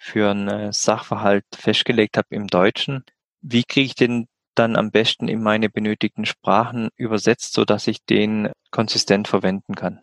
für 0.06 0.30
einen 0.30 0.72
Sachverhalt 0.72 1.45
festgelegt 1.56 2.18
habe 2.18 2.28
im 2.30 2.45
Deutschen, 2.45 3.03
wie 3.41 3.64
kriege 3.64 3.88
ich 3.88 3.95
den 3.95 4.28
dann 4.53 4.76
am 4.76 4.91
besten 4.91 5.28
in 5.28 5.41
meine 5.41 5.68
benötigten 5.68 6.26
Sprachen 6.26 6.89
übersetzt, 6.95 7.53
so 7.53 7.66
dass 7.66 7.88
ich 7.88 8.06
den 8.06 8.51
konsistent 8.70 9.28
verwenden 9.28 9.74
kann? 9.76 9.99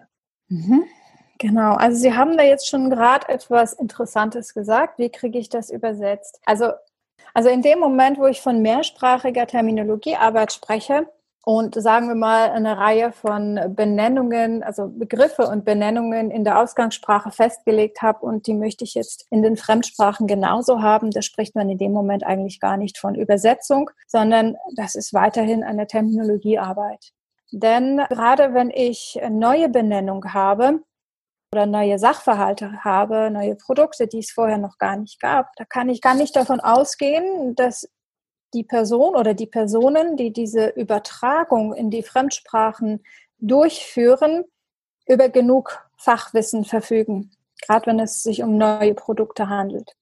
Mhm. 0.49 0.85
Genau, 1.39 1.75
also 1.75 1.99
Sie 1.99 2.15
haben 2.15 2.37
da 2.37 2.43
jetzt 2.43 2.69
schon 2.69 2.91
gerade 2.91 3.29
etwas 3.29 3.73
Interessantes 3.73 4.55
gesagt. 4.55 4.99
Wie 4.99 5.09
kriege 5.09 5.39
ich 5.39 5.49
das 5.49 5.71
übersetzt? 5.71 6.41
Also, 6.45 6.73
also 7.33 7.49
in 7.49 7.63
dem 7.63 7.79
Moment, 7.79 8.19
wo 8.19 8.27
ich 8.27 8.41
von 8.41 8.61
mehrsprachiger 8.61 9.47
Terminologiearbeit 9.47 10.53
spreche, 10.53 11.07
und 11.45 11.75
sagen 11.75 12.09
wir 12.09 12.15
mal 12.15 12.51
eine 12.51 12.79
Reihe 12.79 13.13
von 13.13 13.59
Benennungen, 13.75 14.63
also 14.63 14.89
Begriffe 14.89 15.49
und 15.49 15.65
Benennungen 15.65 16.31
in 16.31 16.45
der 16.45 16.61
Ausgangssprache 16.61 17.33
festgelegt 17.33 18.01
habe 18.01 18.25
und 18.25 18.47
die 18.47 18.55
möchte 18.55 18.85
ich 18.85 18.95
jetzt 18.95 19.27
in 19.31 19.43
den 19.43 19.57
Fremdsprachen 19.57 20.29
genauso 20.29 20.83
haben. 20.83 21.11
Da 21.11 21.21
spricht 21.21 21.57
man 21.57 21.69
in 21.69 21.79
dem 21.79 21.93
Moment 21.93 22.25
eigentlich 22.25 22.61
gar 22.61 22.77
nicht 22.77 22.97
von 22.97 23.17
Übersetzung, 23.17 23.91
sondern 24.07 24.57
das 24.77 24.95
ist 24.95 25.13
weiterhin 25.13 25.65
eine 25.65 25.89
Terminologiearbeit. 25.89 27.11
Denn 27.51 27.99
gerade 28.09 28.55
wenn 28.55 28.71
ich 28.71 29.21
neue 29.29 29.69
Benennung 29.69 30.33
habe, 30.33 30.81
oder 31.55 31.67
neue 31.67 31.99
Sachverhalte 31.99 32.83
habe, 32.83 33.31
neue 33.31 33.57
Produkte, 33.57 34.07
die 34.07 34.21
es 34.21 34.31
vorher 34.31 34.57
noch 34.57 34.79
gar 34.79 34.97
nicht 34.97 35.21
gab, 35.21 35.55
da 35.57 35.67
kann 35.67 35.91
ich 35.91 36.01
gar 36.01 36.15
nicht 36.15 36.35
davon 36.35 36.61
ausgehen, 36.61 37.55
dass 37.55 37.91
die 38.55 38.65
Person 38.65 39.15
oder 39.17 39.35
die 39.35 39.47
Personen, 39.47 40.17
die 40.17 40.33
diese 40.33 40.69
Übertragung 40.69 41.75
in 41.75 41.91
die 41.91 42.03
Fremdsprachen 42.03 43.03
durchführen, 43.39 44.45
über 45.07 45.29
genug 45.29 45.89
Fachwissen 45.97 46.65
verfügen, 46.65 47.33
gerade 47.67 47.87
wenn 47.87 48.01
es 48.01 48.23
sich 48.23 48.43
um 48.43 48.57
neue 48.57 48.95
Produkte 48.95 49.49
handelt. 49.49 49.97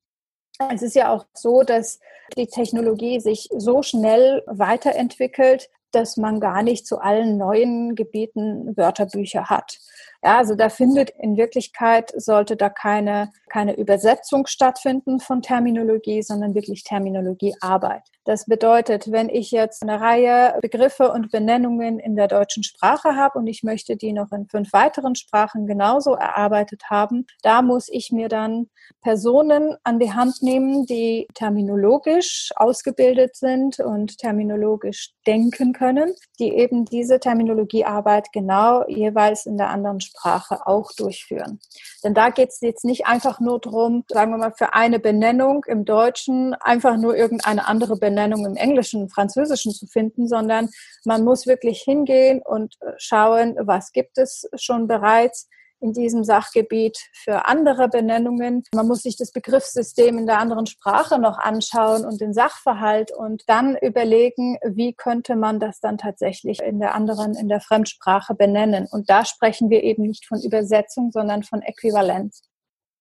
Es 0.72 0.82
ist 0.82 0.94
ja 0.94 1.10
auch 1.12 1.26
so, 1.32 1.62
dass 1.62 2.00
die 2.36 2.46
Technologie 2.46 3.20
sich 3.20 3.48
so 3.56 3.82
schnell 3.82 4.42
weiterentwickelt, 4.46 5.70
dass 5.92 6.16
man 6.16 6.38
gar 6.38 6.62
nicht 6.62 6.86
zu 6.86 6.98
allen 6.98 7.36
neuen 7.36 7.94
Gebieten 7.94 8.76
Wörterbücher 8.76 9.46
hat. 9.46 9.78
Ja, 10.22 10.38
also 10.38 10.54
da 10.54 10.68
findet 10.68 11.10
in 11.18 11.36
Wirklichkeit 11.36 12.12
sollte 12.14 12.56
da 12.56 12.68
keine, 12.68 13.32
keine 13.48 13.76
Übersetzung 13.76 14.46
stattfinden 14.46 15.18
von 15.18 15.42
Terminologie, 15.42 16.22
sondern 16.22 16.54
wirklich 16.54 16.84
Terminologiearbeit. 16.84 18.02
Das 18.30 18.44
bedeutet, 18.46 19.10
wenn 19.10 19.28
ich 19.28 19.50
jetzt 19.50 19.82
eine 19.82 20.00
Reihe 20.00 20.56
Begriffe 20.62 21.10
und 21.10 21.32
Benennungen 21.32 21.98
in 21.98 22.14
der 22.14 22.28
deutschen 22.28 22.62
Sprache 22.62 23.16
habe 23.16 23.40
und 23.40 23.48
ich 23.48 23.64
möchte 23.64 23.96
die 23.96 24.12
noch 24.12 24.30
in 24.30 24.46
fünf 24.46 24.72
weiteren 24.72 25.16
Sprachen 25.16 25.66
genauso 25.66 26.14
erarbeitet 26.14 26.84
haben, 26.88 27.26
da 27.42 27.60
muss 27.60 27.88
ich 27.88 28.12
mir 28.12 28.28
dann 28.28 28.68
Personen 29.02 29.74
an 29.82 29.98
die 29.98 30.12
Hand 30.12 30.42
nehmen, 30.42 30.86
die 30.86 31.26
terminologisch 31.34 32.50
ausgebildet 32.54 33.34
sind 33.34 33.80
und 33.80 34.18
terminologisch 34.18 35.10
denken 35.26 35.72
können, 35.72 36.14
die 36.38 36.54
eben 36.54 36.84
diese 36.84 37.18
Terminologiearbeit 37.18 38.28
genau 38.32 38.86
jeweils 38.86 39.44
in 39.44 39.56
der 39.56 39.70
anderen 39.70 40.00
Sprache 40.00 40.68
auch 40.68 40.92
durchführen. 40.92 41.58
Denn 42.04 42.14
da 42.14 42.30
geht 42.30 42.50
es 42.50 42.60
jetzt 42.60 42.84
nicht 42.84 43.08
einfach 43.08 43.40
nur 43.40 43.58
darum, 43.58 44.04
sagen 44.08 44.30
wir 44.30 44.38
mal, 44.38 44.52
für 44.56 44.72
eine 44.72 45.00
Benennung 45.00 45.64
im 45.66 45.84
Deutschen 45.84 46.54
einfach 46.54 46.96
nur 46.96 47.16
irgendeine 47.16 47.66
andere 47.66 47.96
Benennung 47.96 48.19
im 48.26 48.56
Englischen, 48.56 49.08
Französischen 49.08 49.72
zu 49.72 49.86
finden, 49.86 50.28
sondern 50.28 50.68
man 51.04 51.24
muss 51.24 51.46
wirklich 51.46 51.82
hingehen 51.82 52.42
und 52.44 52.76
schauen, 52.96 53.56
was 53.60 53.92
gibt 53.92 54.18
es 54.18 54.48
schon 54.56 54.86
bereits, 54.86 55.48
in 55.80 55.92
diesem 55.92 56.24
Sachgebiet 56.24 56.98
für 57.12 57.46
andere 57.46 57.88
Benennungen. 57.88 58.64
Man 58.74 58.86
muss 58.86 59.02
sich 59.02 59.16
das 59.16 59.32
Begriffssystem 59.32 60.18
in 60.18 60.26
der 60.26 60.38
anderen 60.38 60.66
Sprache 60.66 61.18
noch 61.18 61.38
anschauen 61.38 62.04
und 62.04 62.20
den 62.20 62.34
Sachverhalt 62.34 63.10
und 63.10 63.42
dann 63.46 63.76
überlegen, 63.76 64.58
wie 64.62 64.92
könnte 64.92 65.36
man 65.36 65.58
das 65.58 65.80
dann 65.80 65.98
tatsächlich 65.98 66.60
in 66.60 66.80
der 66.80 66.94
anderen, 66.94 67.34
in 67.34 67.48
der 67.48 67.60
Fremdsprache 67.60 68.34
benennen. 68.34 68.86
Und 68.90 69.08
da 69.08 69.24
sprechen 69.24 69.70
wir 69.70 69.82
eben 69.82 70.02
nicht 70.02 70.26
von 70.26 70.40
Übersetzung, 70.42 71.10
sondern 71.12 71.42
von 71.42 71.62
Äquivalenz. 71.62 72.42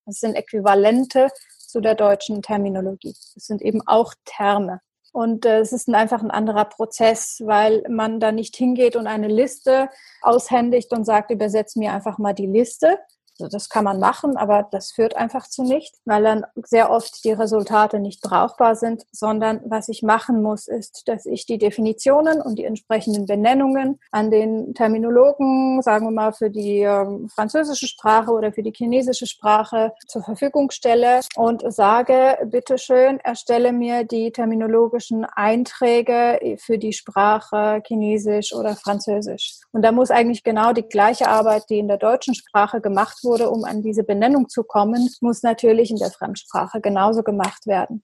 Das 0.05 0.19
sind 0.19 0.35
Äquivalente 0.35 1.29
zu 1.57 1.81
der 1.81 1.95
deutschen 1.95 2.41
Terminologie. 2.41 3.13
Das 3.35 3.45
sind 3.45 3.61
eben 3.61 3.85
auch 3.85 4.13
Terme. 4.25 4.79
Und 5.11 5.45
äh, 5.45 5.59
es 5.59 5.73
ist 5.73 5.89
einfach 5.89 6.21
ein 6.21 6.31
anderer 6.31 6.65
Prozess, 6.65 7.41
weil 7.45 7.83
man 7.89 8.19
da 8.19 8.31
nicht 8.31 8.55
hingeht 8.55 8.95
und 8.95 9.07
eine 9.07 9.27
Liste 9.27 9.89
aushändigt 10.21 10.91
und 10.93 11.05
sagt, 11.05 11.31
übersetz 11.31 11.75
mir 11.75 11.93
einfach 11.93 12.17
mal 12.17 12.33
die 12.33 12.47
Liste, 12.47 12.99
das 13.47 13.69
kann 13.69 13.83
man 13.83 13.99
machen, 13.99 14.37
aber 14.37 14.67
das 14.71 14.91
führt 14.91 15.15
einfach 15.15 15.47
zu 15.47 15.63
nichts, 15.63 16.01
weil 16.05 16.23
dann 16.23 16.45
sehr 16.55 16.91
oft 16.91 17.23
die 17.23 17.31
Resultate 17.31 17.99
nicht 17.99 18.21
brauchbar 18.21 18.75
sind, 18.75 19.03
sondern 19.11 19.61
was 19.65 19.87
ich 19.89 20.03
machen 20.03 20.41
muss, 20.41 20.67
ist, 20.67 21.07
dass 21.07 21.25
ich 21.25 21.45
die 21.45 21.57
Definitionen 21.57 22.41
und 22.41 22.57
die 22.59 22.65
entsprechenden 22.65 23.25
Benennungen 23.25 23.99
an 24.11 24.31
den 24.31 24.73
Terminologen, 24.73 25.81
sagen 25.81 26.05
wir 26.07 26.11
mal 26.11 26.33
für 26.33 26.49
die 26.49 26.81
ähm, 26.81 27.29
französische 27.29 27.87
Sprache 27.87 28.31
oder 28.31 28.51
für 28.51 28.63
die 28.63 28.73
chinesische 28.75 29.27
Sprache 29.27 29.93
zur 30.07 30.23
Verfügung 30.23 30.71
stelle 30.71 31.21
und 31.35 31.63
sage, 31.71 32.37
bitteschön, 32.45 33.19
erstelle 33.19 33.71
mir 33.71 34.03
die 34.03 34.31
terminologischen 34.31 35.25
Einträge 35.25 36.57
für 36.59 36.77
die 36.77 36.93
Sprache 36.93 37.81
Chinesisch 37.85 38.53
oder 38.53 38.75
Französisch. 38.75 39.59
Und 39.71 39.83
da 39.83 39.91
muss 39.91 40.11
eigentlich 40.11 40.43
genau 40.43 40.73
die 40.73 40.83
gleiche 40.83 41.27
Arbeit, 41.27 41.69
die 41.69 41.79
in 41.79 41.87
der 41.87 41.97
deutschen 41.97 42.35
Sprache 42.35 42.81
gemacht 42.81 43.19
wurde, 43.23 43.28
wurde, 43.29 43.49
um 43.49 43.63
an 43.63 43.81
diese 43.81 44.03
Benennung 44.03 44.49
zu 44.49 44.63
kommen, 44.63 45.09
muss 45.21 45.43
natürlich 45.43 45.91
in 45.91 45.97
der 45.97 46.11
Fremdsprache 46.11 46.81
genauso 46.81 47.23
gemacht 47.23 47.67
werden. 47.67 48.03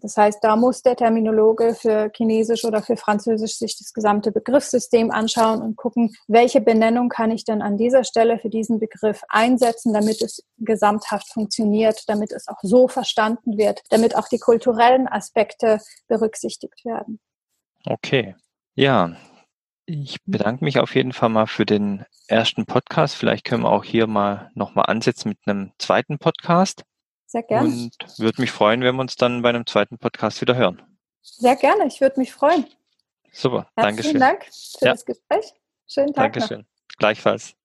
Das 0.00 0.16
heißt, 0.16 0.38
da 0.42 0.56
muss 0.56 0.82
der 0.82 0.96
Terminologe 0.96 1.74
für 1.74 2.10
Chinesisch 2.16 2.64
oder 2.64 2.82
für 2.82 2.96
Französisch 2.96 3.58
sich 3.58 3.78
das 3.78 3.92
gesamte 3.92 4.32
Begriffssystem 4.32 5.10
anschauen 5.10 5.62
und 5.62 5.76
gucken, 5.76 6.14
welche 6.26 6.60
Benennung 6.60 7.08
kann 7.08 7.30
ich 7.30 7.44
denn 7.44 7.62
an 7.62 7.76
dieser 7.76 8.04
Stelle 8.04 8.38
für 8.38 8.48
diesen 8.48 8.80
Begriff 8.80 9.22
einsetzen, 9.28 9.92
damit 9.92 10.20
es 10.22 10.42
gesamthaft 10.58 11.32
funktioniert, 11.32 12.02
damit 12.08 12.32
es 12.32 12.48
auch 12.48 12.58
so 12.62 12.88
verstanden 12.88 13.56
wird, 13.56 13.82
damit 13.90 14.16
auch 14.16 14.28
die 14.28 14.38
kulturellen 14.38 15.06
Aspekte 15.06 15.78
berücksichtigt 16.08 16.84
werden. 16.84 17.20
Okay. 17.86 18.34
Ja, 18.74 19.14
ich 19.86 20.22
bedanke 20.24 20.64
mich 20.64 20.78
auf 20.78 20.94
jeden 20.94 21.12
Fall 21.12 21.28
mal 21.28 21.46
für 21.46 21.66
den 21.66 22.04
ersten 22.28 22.66
Podcast. 22.66 23.14
Vielleicht 23.16 23.44
können 23.44 23.62
wir 23.62 23.70
auch 23.70 23.84
hier 23.84 24.06
mal 24.06 24.50
nochmal 24.54 24.86
ansetzen 24.86 25.28
mit 25.28 25.38
einem 25.46 25.72
zweiten 25.78 26.18
Podcast. 26.18 26.84
Sehr 27.26 27.42
gerne. 27.42 27.68
Und 27.68 27.92
würde 28.18 28.40
mich 28.40 28.50
freuen, 28.50 28.82
wenn 28.82 28.94
wir 28.94 29.00
uns 29.00 29.16
dann 29.16 29.42
bei 29.42 29.48
einem 29.48 29.66
zweiten 29.66 29.98
Podcast 29.98 30.40
wieder 30.40 30.56
hören. 30.56 30.82
Sehr 31.22 31.56
gerne, 31.56 31.86
ich 31.86 32.00
würde 32.00 32.20
mich 32.20 32.32
freuen. 32.32 32.66
Super, 33.32 33.66
Herzlichen 33.76 34.20
Dankeschön. 34.20 34.20
Dank 34.20 34.44
für 34.78 34.86
ja. 34.86 34.92
das 34.92 35.04
Gespräch. 35.04 35.52
Schönen 35.88 36.14
Tag 36.14 36.32
Dankeschön. 36.32 36.60
Noch. 36.60 36.96
Gleichfalls. 36.98 37.56